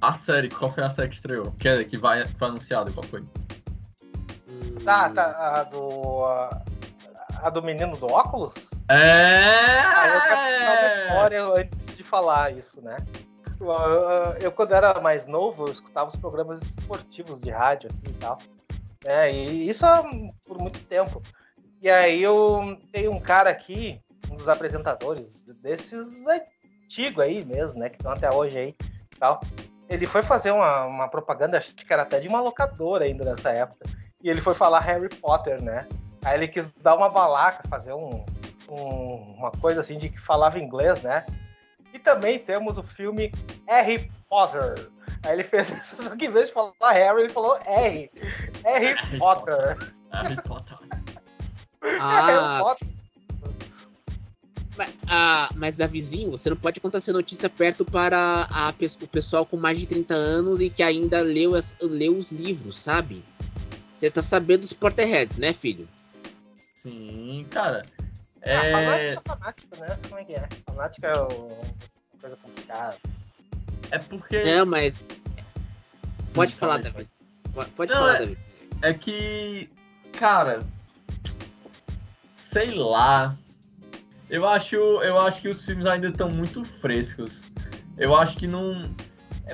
A 0.00 0.12
série, 0.12 0.50
qual 0.50 0.70
foi 0.70 0.84
a 0.84 0.90
série 0.90 1.08
que 1.08 1.14
estreou? 1.14 1.52
Que, 1.52 1.68
é, 1.68 1.84
que 1.84 1.96
vai, 1.96 2.26
foi 2.26 2.48
anunciada, 2.48 2.90
qual 2.90 3.04
foi? 3.04 3.24
Tá, 4.84 5.08
tá, 5.10 5.60
a 5.60 5.62
do. 5.64 6.24
A, 6.26 6.62
a 7.42 7.50
do 7.50 7.62
menino 7.62 7.96
do 7.96 8.06
óculos? 8.06 8.52
É! 8.88 9.80
Aí 9.80 10.10
eu 10.10 10.18
história 11.04 11.44
antes 11.44 11.96
de 11.96 12.02
falar 12.02 12.52
isso, 12.52 12.82
né? 12.82 12.98
Eu, 13.60 13.70
eu, 14.40 14.52
quando 14.52 14.74
era 14.74 15.00
mais 15.00 15.26
novo, 15.26 15.68
eu 15.68 15.72
escutava 15.72 16.08
os 16.08 16.16
programas 16.16 16.60
esportivos 16.62 17.40
de 17.40 17.50
rádio 17.50 17.90
aqui 17.90 18.10
e 18.10 18.14
tal. 18.14 18.38
É, 19.04 19.32
e 19.32 19.68
isso 19.68 19.84
por 20.46 20.58
muito 20.58 20.80
tempo. 20.80 21.22
E 21.80 21.90
aí 21.90 22.22
eu 22.22 22.78
tenho 22.90 23.12
um 23.12 23.20
cara 23.20 23.50
aqui, 23.50 24.00
um 24.30 24.36
dos 24.36 24.48
apresentadores 24.48 25.40
desses 25.62 26.24
antigos 26.26 27.24
aí 27.24 27.44
mesmo, 27.44 27.78
né? 27.78 27.90
Que 27.90 27.96
estão 27.96 28.12
até 28.12 28.30
hoje 28.30 28.58
aí 28.58 28.74
tal 29.18 29.40
ele 29.88 30.06
foi 30.06 30.22
fazer 30.22 30.50
uma, 30.50 30.84
uma 30.84 31.08
propaganda, 31.08 31.58
acho 31.58 31.74
que 31.74 31.92
era 31.92 32.02
até 32.02 32.20
de 32.20 32.28
uma 32.28 32.40
locadora 32.40 33.04
ainda 33.04 33.24
nessa 33.24 33.50
época. 33.50 33.86
E 34.22 34.30
ele 34.30 34.40
foi 34.40 34.54
falar 34.54 34.80
Harry 34.80 35.08
Potter, 35.08 35.62
né? 35.62 35.86
Aí 36.24 36.38
ele 36.38 36.48
quis 36.48 36.70
dar 36.82 36.96
uma 36.96 37.08
balaca, 37.08 37.68
fazer 37.68 37.92
um, 37.92 38.24
um, 38.68 39.34
uma 39.36 39.50
coisa 39.50 39.80
assim 39.80 39.98
de 39.98 40.08
que 40.08 40.18
falava 40.18 40.58
inglês, 40.58 41.02
né? 41.02 41.26
E 41.92 41.98
também 41.98 42.38
temos 42.38 42.78
o 42.78 42.82
filme 42.82 43.30
Harry 43.68 44.10
Potter. 44.34 44.90
Aí 45.22 45.34
ele 45.34 45.44
fez 45.44 45.68
isso, 45.70 46.02
só 46.02 46.16
que 46.16 46.24
em 46.24 46.30
vez 46.30 46.48
de 46.48 46.54
falar 46.54 46.92
Harry, 46.92 47.20
ele 47.20 47.28
falou 47.28 47.56
R. 47.64 48.10
Harry, 48.64 48.94
Harry 48.94 49.18
Potter. 49.18 49.78
Harry 50.12 50.42
Potter. 50.42 50.78
Ah, 52.00 52.26
Harry 52.26 52.62
Potter. 52.62 52.88
Mas, 54.74 54.94
ah, 55.06 55.50
mas 55.54 55.74
Davizinho, 55.76 56.30
você 56.30 56.48
não 56.48 56.56
pode 56.56 56.80
contar 56.80 56.96
essa 56.96 57.12
notícia 57.12 57.50
perto 57.50 57.84
para 57.84 58.48
a, 58.50 58.74
o 59.02 59.06
pessoal 59.06 59.44
com 59.44 59.58
mais 59.58 59.78
de 59.78 59.84
30 59.84 60.14
anos 60.14 60.62
e 60.62 60.70
que 60.70 60.82
ainda 60.82 61.20
leu, 61.20 61.54
as, 61.54 61.74
leu 61.82 62.16
os 62.16 62.32
livros, 62.32 62.78
sabe? 62.78 63.22
Você 63.94 64.10
tá 64.10 64.22
sabendo 64.22 64.60
dos 64.60 64.72
Potterheads, 64.72 65.36
né, 65.36 65.52
filho? 65.52 65.86
Sim, 66.74 67.46
cara. 67.50 67.84
Ah, 68.42 68.66
é... 68.66 69.14
Ah, 69.14 69.22
fanática, 69.22 69.76
né? 69.76 69.98
Como 70.08 70.18
é 70.18 70.24
que 70.24 70.32
é? 70.32 70.48
Fanática 70.64 71.06
é 71.06 71.20
uma 71.20 72.18
coisa 72.18 72.36
complicada. 72.36 72.96
É 73.94 73.98
porque. 73.98 74.42
Não, 74.42 74.66
mas. 74.66 74.92
Pode 76.32 76.52
hum, 76.52 76.56
falar, 76.56 76.78
Davi. 76.78 77.06
Pode, 77.54 77.70
pode 77.70 77.92
não, 77.92 78.00
falar, 78.00 78.14
é... 78.16 78.18
Davi. 78.18 78.38
É 78.82 78.92
que. 78.92 79.70
Cara. 80.18 80.64
Sei 82.36 82.74
lá. 82.74 83.36
Eu 84.28 84.48
acho, 84.48 84.74
eu 84.74 85.16
acho 85.18 85.40
que 85.40 85.48
os 85.48 85.64
filmes 85.64 85.86
ainda 85.86 86.08
estão 86.08 86.28
muito 86.28 86.64
frescos. 86.64 87.42
Eu 87.96 88.16
acho 88.16 88.36
que 88.36 88.48
não. 88.48 88.90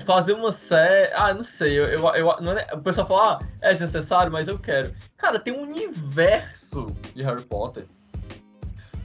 Fazer 0.06 0.32
uma 0.32 0.52
série. 0.52 1.12
Ah, 1.12 1.34
não 1.34 1.42
sei. 1.42 1.78
Eu, 1.78 1.84
eu, 1.84 2.08
eu 2.14 2.40
não 2.40 2.52
é... 2.52 2.66
O 2.72 2.80
pessoal 2.80 3.06
fala, 3.06 3.40
ah, 3.42 3.46
é 3.60 3.74
necessário, 3.74 4.32
mas 4.32 4.48
eu 4.48 4.58
quero. 4.58 4.94
Cara, 5.18 5.38
tem 5.38 5.52
um 5.52 5.62
universo 5.62 6.86
de 7.14 7.22
Harry 7.22 7.42
Potter. 7.42 7.84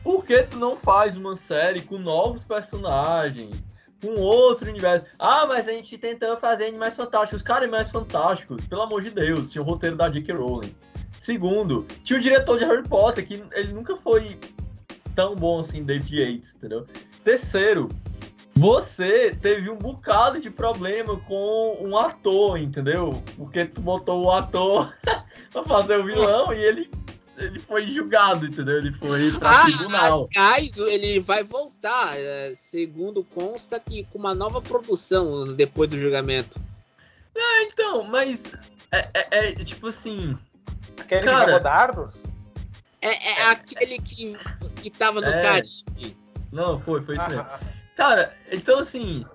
Por 0.01 0.23
que 0.23 0.43
tu 0.43 0.57
não 0.57 0.77
faz 0.77 1.17
uma 1.17 1.35
série 1.35 1.81
com 1.81 1.97
novos 1.97 2.45
personagens? 2.45 3.53
Com 4.05 4.21
outro 4.21 4.69
universo? 4.69 5.07
Ah, 5.17 5.47
mas 5.47 5.67
a 5.67 5.71
gente 5.71 5.97
tentou 5.97 6.37
fazer 6.37 6.65
animais 6.65 6.95
fantásticos. 6.95 7.41
Cara, 7.41 7.63
animais 7.63 7.89
fantásticos, 7.89 8.63
pelo 8.67 8.83
amor 8.83 9.01
de 9.01 9.09
Deus, 9.09 9.51
tinha 9.51 9.63
o 9.63 9.65
roteiro 9.65 9.95
da 9.95 10.07
J.K. 10.07 10.35
Rowling. 10.35 10.75
Segundo, 11.19 11.87
tinha 12.03 12.19
o 12.19 12.21
diretor 12.21 12.59
de 12.59 12.65
Harry 12.65 12.87
Potter, 12.87 13.25
que 13.25 13.43
ele 13.53 13.73
nunca 13.73 13.97
foi 13.97 14.39
tão 15.15 15.33
bom 15.33 15.59
assim, 15.59 15.83
David 15.83 16.21
Yates, 16.21 16.53
entendeu? 16.53 16.85
Terceiro, 17.23 17.89
você 18.55 19.35
teve 19.41 19.71
um 19.71 19.75
bocado 19.75 20.39
de 20.39 20.51
problema 20.51 21.17
com 21.21 21.77
um 21.81 21.97
ator, 21.97 22.59
entendeu? 22.59 23.23
Porque 23.35 23.65
tu 23.65 23.81
botou 23.81 24.25
o 24.25 24.31
ator 24.31 24.93
pra 25.51 25.63
fazer 25.63 25.99
o 25.99 26.05
vilão 26.05 26.53
e 26.53 26.63
ele, 26.63 26.91
ele 27.37 27.59
foi 27.59 27.87
julgado, 27.87 28.45
entendeu? 28.45 28.77
Ele 28.77 28.91
foi 28.91 29.31
pra 29.37 29.61
ah, 29.61 29.63
tribunal. 29.63 30.27
Aliás, 30.35 30.77
ele 30.77 31.19
vai 31.19 31.43
voltar, 31.43 32.17
é, 32.17 32.53
segundo 32.55 33.23
consta 33.23 33.79
que 33.79 34.03
com 34.05 34.19
uma 34.19 34.33
nova 34.33 34.61
produção 34.61 35.53
depois 35.53 35.89
do 35.89 35.99
julgamento. 35.99 36.59
É, 37.35 37.63
então, 37.63 38.03
mas 38.03 38.43
é, 38.91 39.09
é, 39.13 39.49
é 39.49 39.51
tipo 39.63 39.87
assim. 39.87 40.37
Aquele 40.97 41.23
cara, 41.23 41.59
dardos? 41.59 42.23
É, 43.01 43.09
é, 43.09 43.49
aquele 43.49 43.99
que, 43.99 44.37
que 44.81 44.89
tava 44.89 45.19
no 45.21 45.27
é. 45.27 45.41
Caribe. 45.41 46.17
Não, 46.51 46.79
foi, 46.79 47.01
foi 47.01 47.15
isso 47.17 47.27
mesmo. 47.27 47.45
Cara, 47.95 48.35
então 48.51 48.79
assim, 48.79 49.25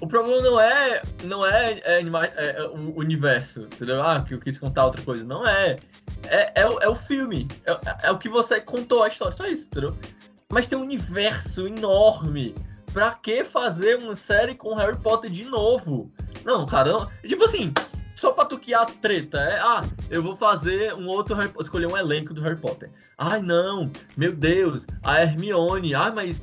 o 0.00 0.06
problema 0.06 0.42
não 0.42 0.60
é 0.60 1.02
não 1.22 1.46
é, 1.46 1.80
é, 1.84 2.00
é, 2.02 2.56
é, 2.58 2.62
o 2.66 2.98
universo, 2.98 3.62
entendeu? 3.62 4.02
Ah, 4.02 4.22
que 4.26 4.34
eu 4.34 4.40
quis 4.40 4.58
contar 4.58 4.86
outra 4.86 5.02
coisa. 5.02 5.24
Não 5.24 5.46
é. 5.46 5.76
É, 6.28 6.62
é, 6.62 6.66
o, 6.68 6.78
é 6.80 6.88
o 6.88 6.94
filme. 6.94 7.48
É, 7.64 8.08
é 8.08 8.10
o 8.10 8.18
que 8.18 8.28
você 8.28 8.60
contou 8.60 9.02
a 9.02 9.08
história. 9.08 9.36
Só 9.36 9.46
isso, 9.46 9.66
entendeu? 9.66 9.96
Mas 10.50 10.68
tem 10.68 10.78
um 10.78 10.82
universo 10.82 11.66
enorme. 11.66 12.54
Pra 12.92 13.12
que 13.12 13.42
fazer 13.42 13.98
uma 13.98 14.14
série 14.14 14.54
com 14.54 14.74
Harry 14.74 14.96
Potter 14.96 15.30
de 15.30 15.44
novo? 15.44 16.12
Não, 16.44 16.64
cara, 16.64 16.92
não. 16.92 17.10
Tipo 17.26 17.44
assim, 17.44 17.72
só 18.14 18.30
pra 18.30 18.44
tu 18.44 18.58
que 18.58 18.72
a 18.72 18.84
treta 18.84 19.38
é, 19.38 19.58
ah, 19.58 19.82
eu 20.08 20.22
vou 20.22 20.36
fazer 20.36 20.94
um 20.94 21.08
outro 21.08 21.34
Harry 21.34 21.48
Potter, 21.48 21.64
escolher 21.64 21.86
um 21.86 21.96
elenco 21.96 22.32
do 22.32 22.40
Harry 22.42 22.56
Potter. 22.56 22.90
Ai, 23.18 23.42
não, 23.42 23.90
meu 24.16 24.32
Deus, 24.34 24.86
a 25.02 25.20
Hermione, 25.20 25.94
ah, 25.94 26.12
mas 26.14 26.40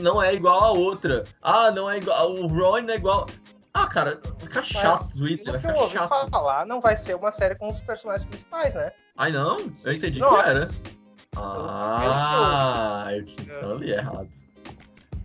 não 0.00 0.22
é 0.22 0.34
igual 0.34 0.62
a 0.62 0.72
outra. 0.72 1.24
Ah, 1.42 1.70
não 1.70 1.90
é 1.90 1.96
igual, 1.96 2.34
o 2.34 2.46
Ron 2.46 2.82
não 2.82 2.92
é 2.92 2.96
igual. 2.96 3.26
Ah, 3.72 3.86
cara, 3.86 4.20
fica 4.38 4.62
chato 4.62 5.06
o 5.06 5.18
Twitter, 5.18 5.60
vai 5.60 5.60
ficar 5.60 6.08
chato. 6.08 6.30
falar, 6.30 6.66
não 6.66 6.80
vai 6.80 6.96
ser 6.96 7.14
uma 7.14 7.30
série 7.30 7.54
com 7.54 7.68
os 7.68 7.80
personagens 7.80 8.28
principais, 8.28 8.74
né? 8.74 8.92
Ai, 9.16 9.32
não, 9.32 9.58
eu 9.58 9.92
entendi 9.92 10.20
que 10.20 10.26
era. 10.26 10.68
Ah, 11.36 13.06
eu, 13.10 13.20
então 13.20 13.78
li 13.78 13.92
errado. 13.92 14.28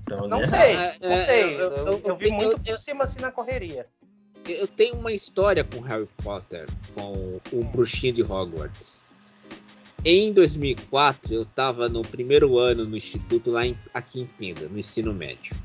Então, 0.01 0.27
não, 0.27 0.43
sei, 0.43 0.75
não 0.75 0.91
sei, 0.91 1.09
não 1.09 1.25
sei, 1.25 1.61
eu, 1.61 2.01
eu 2.03 2.17
vi 2.17 2.31
muito 2.31 2.59
por 2.59 2.77
cima 2.77 3.05
assim 3.05 3.19
na 3.19 3.31
correria 3.31 3.87
eu 4.47 4.67
tenho 4.67 4.95
uma 4.95 5.11
história 5.11 5.63
com 5.63 5.79
Harry 5.81 6.07
Potter, 6.23 6.67
com 6.95 7.39
o 7.51 7.63
bruxinho 7.65 8.13
de 8.13 8.23
Hogwarts. 8.23 9.03
Em 10.03 10.33
2004, 10.33 11.33
eu 11.33 11.43
estava 11.43 11.87
no 11.87 12.01
primeiro 12.01 12.57
ano 12.57 12.85
no 12.85 12.97
instituto 12.97 13.51
lá 13.51 13.65
em, 13.65 13.77
aqui 13.93 14.21
em 14.21 14.25
Pinda, 14.25 14.67
no 14.67 14.79
ensino 14.79 15.13
médio. 15.13 15.55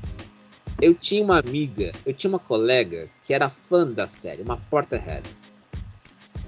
Eu 0.79 0.93
tinha 0.93 1.23
uma 1.23 1.39
amiga, 1.39 1.91
eu 2.05 2.13
tinha 2.13 2.29
uma 2.29 2.39
colega 2.39 3.07
que 3.23 3.33
era 3.33 3.49
fã 3.49 3.87
da 3.87 4.05
série, 4.05 4.43
uma 4.43 4.57
Potterhead. 4.57 5.27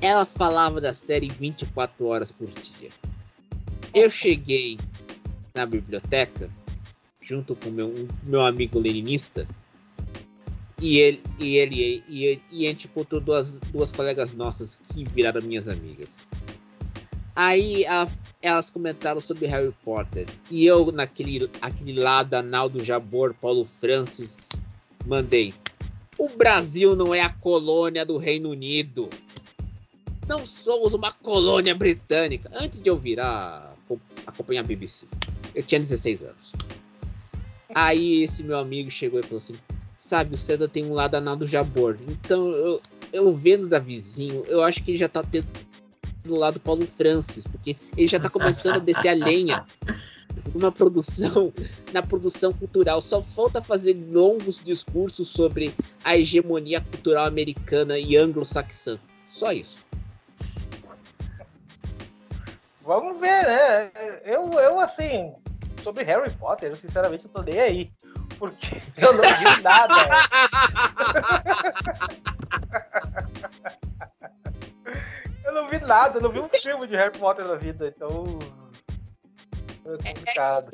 Ela 0.02 0.26
falava 0.26 0.80
da 0.80 0.94
série 0.94 1.28
24 1.28 2.06
horas 2.06 2.32
por 2.32 2.48
dia. 2.48 2.90
Eu 3.94 4.10
cheguei 4.10 4.78
na 5.54 5.66
biblioteca 5.66 6.50
junto 7.22 7.56
com 7.56 7.70
meu 7.70 8.08
meu 8.24 8.42
amigo 8.42 8.80
leninista 8.80 9.48
e 10.82 11.00
ele, 11.00 11.22
e 11.38 11.58
ele, 11.58 12.04
e, 12.08 12.26
ele, 12.26 12.42
e 12.52 12.66
a 12.66 12.70
gente 12.70 12.88
encontrou 12.88 13.20
duas, 13.20 13.54
duas 13.54 13.92
colegas 13.92 14.34
nossas 14.34 14.80
que 14.88 15.04
viraram 15.04 15.42
minhas 15.42 15.68
amigas. 15.68 16.26
Aí 17.36 17.86
a, 17.86 18.08
elas 18.42 18.70
comentaram 18.70 19.20
sobre 19.20 19.46
Harry 19.48 19.74
Potter. 19.84 20.26
E 20.50 20.66
eu, 20.66 20.92
naquele 20.92 21.50
aquele 21.62 21.94
lado 21.94 22.34
anal 22.34 22.70
do 22.70 22.84
Jabor, 22.84 23.34
Paulo 23.34 23.68
Francis, 23.80 24.48
mandei. 25.06 25.54
O 26.18 26.30
Brasil 26.30 26.96
não 26.96 27.14
é 27.14 27.22
a 27.22 27.30
colônia 27.30 28.06
do 28.06 28.18
Reino 28.18 28.50
Unido. 28.50 29.10
Não 30.30 30.46
somos 30.46 30.94
uma 30.94 31.12
colônia 31.12 31.74
britânica. 31.74 32.52
Antes 32.54 32.84
de 32.84 32.88
eu 32.88 32.96
virar 32.96 33.76
acompanhar 34.28 34.62
a 34.62 34.64
BBC, 34.64 35.08
eu 35.56 35.64
tinha 35.64 35.82
16 35.82 36.22
anos. 36.22 36.54
Aí 37.74 38.22
esse 38.22 38.44
meu 38.44 38.60
amigo 38.60 38.92
chegou 38.92 39.20
e 39.20 39.24
falou 39.24 39.40
assim: 39.40 39.56
sabe, 39.98 40.36
o 40.36 40.38
César 40.38 40.68
tem 40.68 40.86
um 40.86 40.94
lado 40.94 41.16
anal 41.16 41.36
do 41.36 41.48
Jabor. 41.48 41.98
Então, 42.08 42.52
eu, 42.52 42.80
eu 43.12 43.34
vendo 43.34 43.68
da 43.68 43.80
vizinho, 43.80 44.44
eu 44.46 44.62
acho 44.62 44.84
que 44.84 44.92
ele 44.92 45.00
já 45.00 45.10
tá 45.10 45.24
tendo 45.24 45.48
do 46.24 46.36
lado 46.36 46.60
Paulo 46.60 46.88
Francis, 46.96 47.44
porque 47.46 47.76
ele 47.98 48.08
já 48.08 48.20
tá 48.20 48.30
começando 48.30 48.76
a 48.76 48.80
descer 48.80 49.10
a 49.10 49.14
lenha 49.14 49.66
uma 50.54 50.72
produção, 50.72 51.52
na 51.92 52.04
produção 52.04 52.54
cultural. 52.54 53.02
Só 53.02 53.24
falta 53.24 53.64
fazer 53.64 53.98
longos 54.12 54.62
discursos 54.64 55.28
sobre 55.30 55.74
a 56.04 56.16
hegemonia 56.16 56.82
cultural 56.82 57.26
americana 57.26 57.98
e 57.98 58.16
anglo-saxã. 58.16 59.00
Só 59.26 59.52
isso. 59.52 59.90
Vamos 62.82 63.20
ver, 63.20 63.46
né? 63.46 63.92
Eu, 64.24 64.54
eu 64.54 64.80
assim, 64.80 65.34
sobre 65.84 66.04
Harry 66.04 66.32
Potter, 66.32 66.70
eu 66.70 66.76
sinceramente 66.76 67.26
eu 67.26 67.32
tô 67.32 67.42
nem 67.42 67.60
aí 67.60 67.92
porque 68.40 68.82
eu 68.98 69.14
não 69.14 69.24
vi 69.24 69.62
nada. 69.62 69.94
eu 75.44 75.54
não 75.54 75.68
vi 75.68 75.80
nada, 75.80 76.18
eu 76.18 76.22
não 76.22 76.32
vi 76.32 76.40
um 76.40 76.50
filme 76.50 76.88
de 76.88 76.96
Harry 76.96 77.20
Potter 77.20 77.46
na 77.46 77.56
vida, 77.56 77.88
então. 77.88 78.40
É, 79.86 80.10
é 80.10 80.14
complicado. 80.14 80.72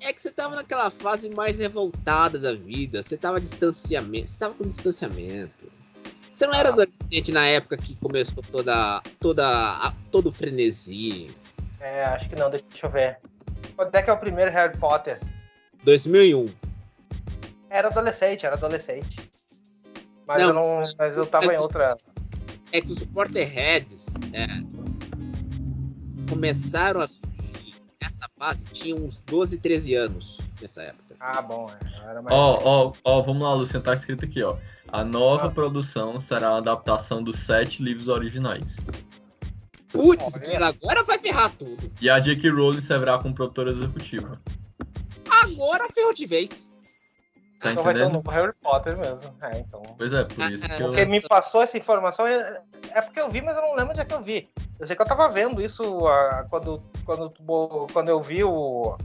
É 0.00 0.12
que 0.12 0.22
você 0.22 0.30
tava 0.30 0.54
naquela 0.54 0.90
fase 0.90 1.28
mais 1.30 1.58
revoltada 1.58 2.38
da 2.38 2.54
vida, 2.54 3.02
você 3.02 3.16
tava 3.16 3.40
distanciamento, 3.40 4.30
você 4.30 4.38
tava 4.38 4.54
com 4.54 4.62
distanciamento. 4.62 5.66
Você 6.38 6.46
não 6.46 6.54
era 6.54 6.68
ah. 6.68 6.72
adolescente 6.72 7.32
na 7.32 7.46
época 7.46 7.76
que 7.76 7.96
começou 7.96 8.44
toda, 8.44 9.02
toda, 9.18 9.92
todo 10.12 10.28
o 10.28 10.32
frenesi. 10.32 11.34
É, 11.80 12.04
acho 12.04 12.28
que 12.28 12.36
não, 12.36 12.48
deixa 12.48 12.64
eu 12.84 12.90
ver. 12.90 13.18
Quando 13.74 13.92
é 13.92 14.00
que 14.00 14.08
é 14.08 14.12
o 14.12 14.16
primeiro 14.16 14.52
Harry 14.52 14.78
Potter? 14.78 15.18
2001. 15.82 16.46
Era 17.68 17.88
adolescente, 17.88 18.46
era 18.46 18.54
adolescente. 18.54 19.18
Mas 20.28 20.40
não, 20.40 20.48
eu 20.48 20.54
não. 20.54 20.94
Mas 20.96 21.16
eu 21.16 21.26
tava 21.26 21.46
mas, 21.46 21.56
em 21.56 21.58
outra. 21.58 21.98
É 22.70 22.80
que 22.80 22.92
os 22.92 23.00
Porterheads 23.00 24.14
é, 24.32 24.46
começaram 26.30 27.00
a 27.00 27.08
surgir 27.08 27.74
nessa 28.00 28.28
fase, 28.38 28.64
tinham 28.66 28.98
uns 28.98 29.18
12, 29.26 29.58
13 29.58 29.94
anos 29.96 30.38
nessa 30.60 30.82
época. 30.82 31.16
Ah, 31.18 31.42
bom, 31.42 31.68
é, 31.68 32.10
era 32.10 32.22
mais. 32.22 32.36
Ó, 32.36 32.60
ó, 32.62 32.92
ó, 33.02 33.22
vamos 33.22 33.42
lá, 33.42 33.54
Luciano, 33.54 33.84
tá 33.84 33.94
escrito 33.94 34.24
aqui, 34.24 34.40
ó. 34.40 34.56
A 34.90 35.04
nova 35.04 35.46
ah. 35.46 35.50
produção 35.50 36.18
será 36.18 36.50
a 36.50 36.56
adaptação 36.58 37.22
dos 37.22 37.38
sete 37.40 37.82
livros 37.82 38.08
originais. 38.08 38.76
Putz, 39.92 40.32
agora 40.60 41.02
vai 41.02 41.18
ferrar 41.18 41.50
tudo. 41.56 41.90
E 42.00 42.10
a 42.10 42.18
J.K. 42.18 42.50
Rowling 42.50 42.80
será 42.80 43.18
como 43.18 43.34
produtora 43.34 43.70
executiva. 43.70 44.40
Agora 45.42 45.88
ferrou 45.88 46.12
de 46.12 46.26
vez. 46.26 46.68
Tá 47.60 47.72
então 47.72 47.82
entendendo? 47.82 47.84
vai 47.84 47.94
ter 47.94 48.04
um 48.04 48.12
novo 48.12 48.30
Harry 48.30 48.52
Potter 48.62 48.96
mesmo. 48.96 49.34
É, 49.42 49.58
então. 49.58 49.82
Pois 49.96 50.12
é, 50.12 50.24
por 50.24 50.50
isso 50.50 50.68
que 50.68 50.82
eu... 50.82 50.86
Porque 50.86 51.04
me 51.06 51.20
passou 51.20 51.62
essa 51.62 51.76
informação, 51.76 52.26
é, 52.26 52.62
é 52.94 53.02
porque 53.02 53.20
eu 53.20 53.28
vi, 53.28 53.42
mas 53.42 53.56
eu 53.56 53.62
não 53.62 53.74
lembro 53.74 53.92
onde 53.92 54.00
é 54.00 54.04
que 54.04 54.14
eu 54.14 54.22
vi. 54.22 54.48
Eu 54.78 54.86
sei 54.86 54.94
que 54.94 55.02
eu 55.02 55.06
tava 55.06 55.28
vendo 55.28 55.60
isso 55.60 56.06
uh, 56.06 56.48
quando, 56.48 56.82
quando, 57.04 57.32
quando 57.92 58.08
eu 58.08 58.20
vi 58.20 58.44
o, 58.44 58.96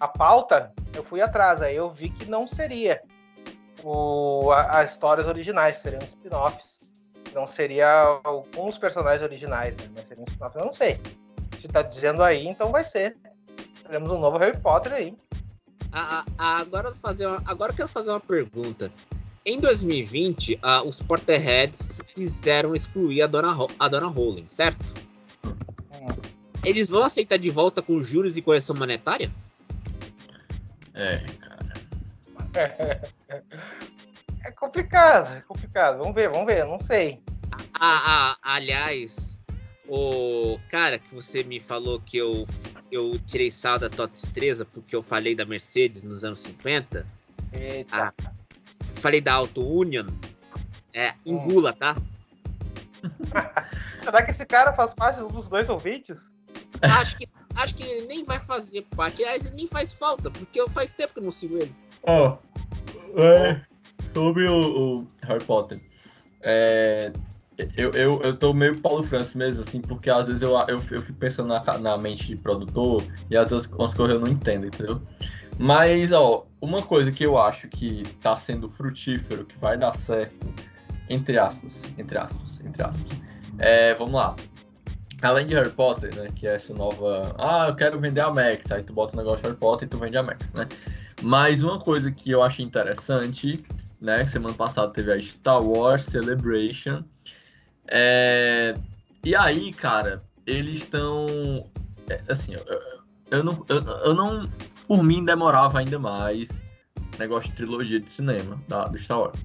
a 0.00 0.08
pauta, 0.08 0.72
eu 0.92 1.04
fui 1.04 1.20
atrás, 1.20 1.62
aí 1.62 1.76
eu 1.76 1.90
vi 1.90 2.10
que 2.10 2.28
não 2.28 2.48
seria 2.48 3.00
o, 3.82 4.50
as 4.52 4.92
histórias 4.92 5.26
originais, 5.26 5.78
seriam 5.78 6.02
spin-offs. 6.02 6.88
Não 7.34 7.46
seria 7.46 8.20
os 8.56 8.78
personagens 8.78 9.22
originais, 9.22 9.76
né? 9.76 9.88
Mas 9.94 10.08
seria 10.08 10.22
um 10.22 10.26
spin-off, 10.26 10.56
eu 10.58 10.64
não 10.64 10.72
sei. 10.72 11.00
Se 11.60 11.68
tá 11.68 11.82
dizendo 11.82 12.22
aí, 12.22 12.46
então 12.46 12.72
vai 12.72 12.84
ser. 12.84 13.16
Teremos 13.84 14.10
um 14.10 14.18
novo 14.18 14.38
Harry 14.38 14.56
Potter 14.58 14.92
aí. 14.92 15.16
Ah, 15.92 16.24
ah, 16.38 16.58
agora, 16.58 16.94
fazer 17.02 17.26
uma, 17.26 17.42
agora 17.44 17.72
eu 17.72 17.76
quero 17.76 17.88
fazer 17.88 18.10
uma 18.10 18.20
pergunta. 18.20 18.90
Em 19.44 19.58
2020, 19.58 20.58
ah, 20.62 20.82
os 20.82 21.00
Potterheads 21.00 22.00
quiseram 22.14 22.74
excluir 22.74 23.22
a 23.22 23.26
Dona, 23.26 23.56
a 23.78 23.88
Dona 23.88 24.06
Rowling, 24.06 24.46
certo? 24.46 24.84
Hum. 25.44 26.08
Eles 26.62 26.88
vão 26.88 27.02
aceitar 27.02 27.38
de 27.38 27.50
volta 27.50 27.82
com 27.82 28.02
juros 28.02 28.36
e 28.36 28.42
correção 28.42 28.76
monetária? 28.76 29.30
É, 30.94 31.18
cara. 31.40 31.49
É 34.44 34.50
complicado, 34.50 35.36
é 35.36 35.40
complicado. 35.42 35.98
Vamos 35.98 36.14
ver, 36.14 36.30
vamos 36.30 36.46
ver, 36.46 36.64
não 36.64 36.80
sei. 36.80 37.22
Ah, 37.78 38.36
ah, 38.42 38.54
aliás, 38.54 39.38
o 39.86 40.58
cara 40.70 40.98
que 40.98 41.14
você 41.14 41.42
me 41.42 41.60
falou 41.60 42.00
que 42.00 42.16
eu, 42.16 42.46
eu 42.90 43.18
tirei 43.26 43.50
sal 43.50 43.78
da 43.78 43.90
Tota 43.90 44.14
Estreza 44.14 44.64
porque 44.64 44.96
eu 44.96 45.02
falei 45.02 45.34
da 45.34 45.44
Mercedes 45.44 46.02
nos 46.02 46.24
anos 46.24 46.40
50. 46.40 47.04
Eita. 47.52 47.96
Ah, 47.96 48.12
falei 48.94 49.20
da 49.20 49.34
Auto 49.34 49.66
Union. 49.66 50.06
É, 50.92 51.14
engula, 51.24 51.72
hum. 51.72 51.74
tá? 51.74 51.96
Será 54.02 54.22
que 54.22 54.30
esse 54.30 54.46
cara 54.46 54.72
faz 54.72 54.94
parte 54.94 55.20
dos 55.20 55.48
dois 55.48 55.68
ouvintes? 55.68 56.32
Acho 56.82 57.16
que, 57.18 57.28
acho 57.56 57.74
que 57.74 57.82
ele 57.82 58.06
nem 58.06 58.24
vai 58.24 58.40
fazer 58.40 58.82
parte. 58.96 59.22
Aliás, 59.22 59.50
nem 59.50 59.66
faz 59.66 59.92
falta, 59.92 60.30
porque 60.30 60.66
faz 60.70 60.92
tempo 60.92 61.14
que 61.14 61.20
eu 61.20 61.24
não 61.24 61.30
sigo 61.30 61.56
ele. 61.58 61.74
Ó, 62.02 62.36
oh, 63.14 63.20
é, 63.20 63.60
sobre 64.14 64.48
o, 64.48 65.00
o, 65.00 65.08
Harry 65.22 65.44
Potter. 65.44 65.80
É, 66.42 67.12
eu, 67.76 67.90
eu, 67.90 68.22
eu 68.22 68.36
tô 68.36 68.54
meio 68.54 68.78
Paulo 68.80 69.02
Francis 69.02 69.34
mesmo, 69.34 69.62
assim, 69.62 69.80
porque 69.80 70.08
às 70.08 70.26
vezes 70.26 70.42
eu, 70.42 70.52
eu, 70.68 70.80
eu 70.90 71.02
fico 71.02 71.18
pensando 71.18 71.48
na, 71.48 71.78
na 71.78 71.98
mente 71.98 72.26
de 72.26 72.36
produtor 72.36 73.02
e 73.30 73.36
às 73.36 73.50
vezes 73.50 73.66
umas 73.66 73.92
coisas 73.92 74.16
eu 74.16 74.20
não 74.20 74.28
entendo, 74.28 74.66
entendeu? 74.66 75.00
Mas, 75.58 76.10
ó, 76.10 76.46
uma 76.60 76.80
coisa 76.82 77.12
que 77.12 77.24
eu 77.24 77.36
acho 77.36 77.68
que 77.68 78.02
tá 78.22 78.34
sendo 78.34 78.66
frutífero, 78.68 79.44
que 79.44 79.58
vai 79.58 79.76
dar 79.76 79.94
certo, 79.94 80.46
entre 81.08 81.38
aspas, 81.38 81.82
entre 81.98 82.16
aspas, 82.16 82.60
entre 82.64 82.82
aspas, 82.82 83.12
é, 83.58 83.94
vamos 83.94 84.14
lá. 84.14 84.34
Além 85.20 85.46
de 85.46 85.54
Harry 85.54 85.70
Potter, 85.70 86.14
né, 86.16 86.28
que 86.34 86.46
é 86.46 86.54
essa 86.54 86.72
nova... 86.72 87.34
Ah, 87.38 87.66
eu 87.68 87.76
quero 87.76 88.00
vender 88.00 88.22
a 88.22 88.30
Max, 88.30 88.72
aí 88.72 88.82
tu 88.82 88.94
bota 88.94 89.14
o 89.14 89.18
negócio 89.18 89.42
de 89.42 89.48
Harry 89.48 89.58
Potter 89.58 89.86
e 89.86 89.90
tu 89.90 89.98
vende 89.98 90.16
a 90.16 90.22
Max, 90.22 90.54
né? 90.54 90.66
Mas 91.22 91.62
uma 91.62 91.78
coisa 91.78 92.10
que 92.10 92.30
eu 92.30 92.42
achei 92.42 92.64
interessante, 92.64 93.64
né, 94.00 94.26
semana 94.26 94.54
passada 94.54 94.92
teve 94.92 95.12
a 95.12 95.20
Star 95.20 95.62
Wars 95.62 96.04
Celebration, 96.04 97.04
é... 97.86 98.74
e 99.24 99.34
aí, 99.34 99.72
cara, 99.72 100.22
eles 100.46 100.80
estão... 100.80 101.66
É, 102.08 102.22
assim, 102.28 102.54
eu, 102.54 102.64
eu, 103.30 103.44
não, 103.44 103.62
eu, 103.68 103.82
eu 103.82 104.14
não 104.14 104.48
por 104.90 105.04
mim, 105.04 105.24
demorava 105.24 105.78
ainda 105.78 106.00
mais 106.00 106.60
negócio 107.16 107.48
de 107.50 107.56
trilogia 107.58 108.00
de 108.00 108.10
cinema 108.10 108.60
da, 108.66 108.86
do 108.86 108.98
Star 108.98 109.20
Wars. 109.20 109.38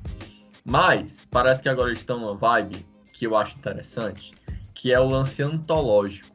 Mas 0.65 1.28
parece 1.30 1.61
que 1.61 1.69
agora 1.69 1.89
eles 1.89 1.99
estão 1.99 2.19
numa 2.19 2.34
vibe 2.34 2.84
que 3.13 3.28
eu 3.28 3.38
acho 3.38 3.55
interessante, 3.55 4.34
que 4.73 4.91
é 4.91 4.99
o 4.99 5.07
lance 5.07 5.43
antológico. 5.43 6.34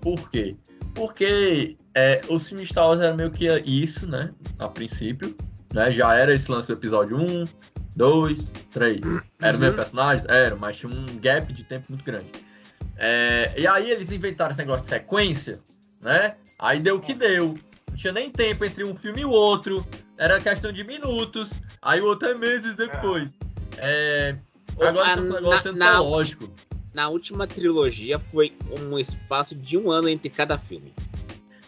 Por 0.00 0.30
quê? 0.30 0.54
Porque 0.94 1.76
é, 1.94 2.20
os 2.28 2.48
filmes 2.48 2.68
Star 2.68 2.86
Wars 2.86 3.00
eram 3.00 3.16
meio 3.16 3.30
que 3.30 3.46
isso, 3.64 4.06
né? 4.06 4.32
A 4.58 4.68
princípio. 4.68 5.36
Né? 5.72 5.92
Já 5.92 6.14
era 6.14 6.34
esse 6.34 6.50
lance 6.50 6.68
do 6.68 6.74
episódio 6.74 7.16
1, 7.16 7.46
2, 7.96 8.50
3. 8.70 9.00
Eram 9.40 9.54
uhum. 9.54 9.58
mesmo 9.58 9.76
personagens? 9.76 10.24
Eram, 10.28 10.56
mas 10.58 10.76
tinha 10.76 10.92
um 10.92 11.06
gap 11.18 11.52
de 11.52 11.64
tempo 11.64 11.86
muito 11.88 12.04
grande. 12.04 12.30
É, 12.96 13.52
e 13.56 13.66
aí 13.66 13.90
eles 13.90 14.12
inventaram 14.12 14.50
esse 14.50 14.60
negócio 14.60 14.84
de 14.84 14.90
sequência, 14.90 15.60
né? 16.00 16.36
Aí 16.58 16.80
deu 16.80 16.96
o 16.96 17.00
que 17.00 17.14
deu. 17.14 17.56
Não 17.88 17.96
tinha 17.96 18.12
nem 18.12 18.30
tempo 18.30 18.64
entre 18.64 18.84
um 18.84 18.94
filme 18.94 19.22
e 19.22 19.24
o 19.24 19.30
outro. 19.30 19.86
Era 20.16 20.40
questão 20.40 20.72
de 20.72 20.84
minutos. 20.84 21.50
Aí 21.80 22.00
o 22.00 22.06
outro 22.06 22.28
é 22.28 22.34
meses 22.34 22.74
depois. 22.74 23.34
É... 23.78 24.36
Agora 24.80 25.12
ah, 25.12 25.16
tá 25.16 25.22
um 25.22 25.32
negócio 25.32 25.72
na, 25.72 25.96
antológico. 25.96 26.52
Na, 26.94 27.02
na 27.02 27.08
última 27.08 27.46
trilogia 27.46 28.18
foi 28.18 28.54
um 28.80 28.98
espaço 28.98 29.54
de 29.54 29.76
um 29.76 29.90
ano 29.90 30.08
entre 30.08 30.30
cada 30.30 30.58
filme. 30.58 30.94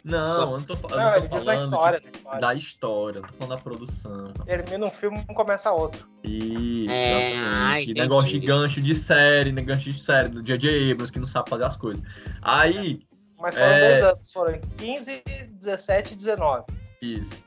Não, 0.04 0.36
Só... 0.36 0.42
eu 0.42 0.50
não 0.50 0.62
tô, 0.62 0.74
eu 0.74 0.96
não, 0.96 1.12
não 1.12 1.22
tô 1.22 1.28
falando 1.28 1.46
da 1.46 1.56
história, 1.56 2.00
da 2.00 2.10
história. 2.10 2.40
Da 2.40 2.54
história, 2.54 3.18
eu 3.20 3.22
tô 3.22 3.32
falando 3.32 3.56
da 3.56 3.62
produção. 3.62 4.32
Termina 4.44 4.86
um 4.86 4.90
filme 4.90 5.24
e 5.28 5.34
começa 5.34 5.72
outro. 5.72 6.06
Isso, 6.22 6.92
é, 6.92 7.32
exatamente. 7.32 7.94
negócio 7.94 8.38
de 8.38 8.46
gancho 8.46 8.82
de 8.82 8.94
série, 8.94 9.50
né, 9.50 9.62
gancho 9.62 9.90
de 9.90 9.98
série 9.98 10.28
do 10.28 10.42
J.J. 10.42 10.92
Abrams 10.92 11.10
que 11.10 11.18
não 11.18 11.26
sabe 11.26 11.48
fazer 11.48 11.64
as 11.64 11.76
coisas. 11.78 12.04
Aí, 12.42 13.00
mas 13.40 13.54
foram 13.54 13.66
é... 13.66 13.88
dois 13.88 14.04
anos, 14.04 14.32
foram 14.32 14.60
15, 14.76 15.22
17 15.52 16.12
e 16.12 16.16
19. 16.16 16.64
Isso. 17.00 17.44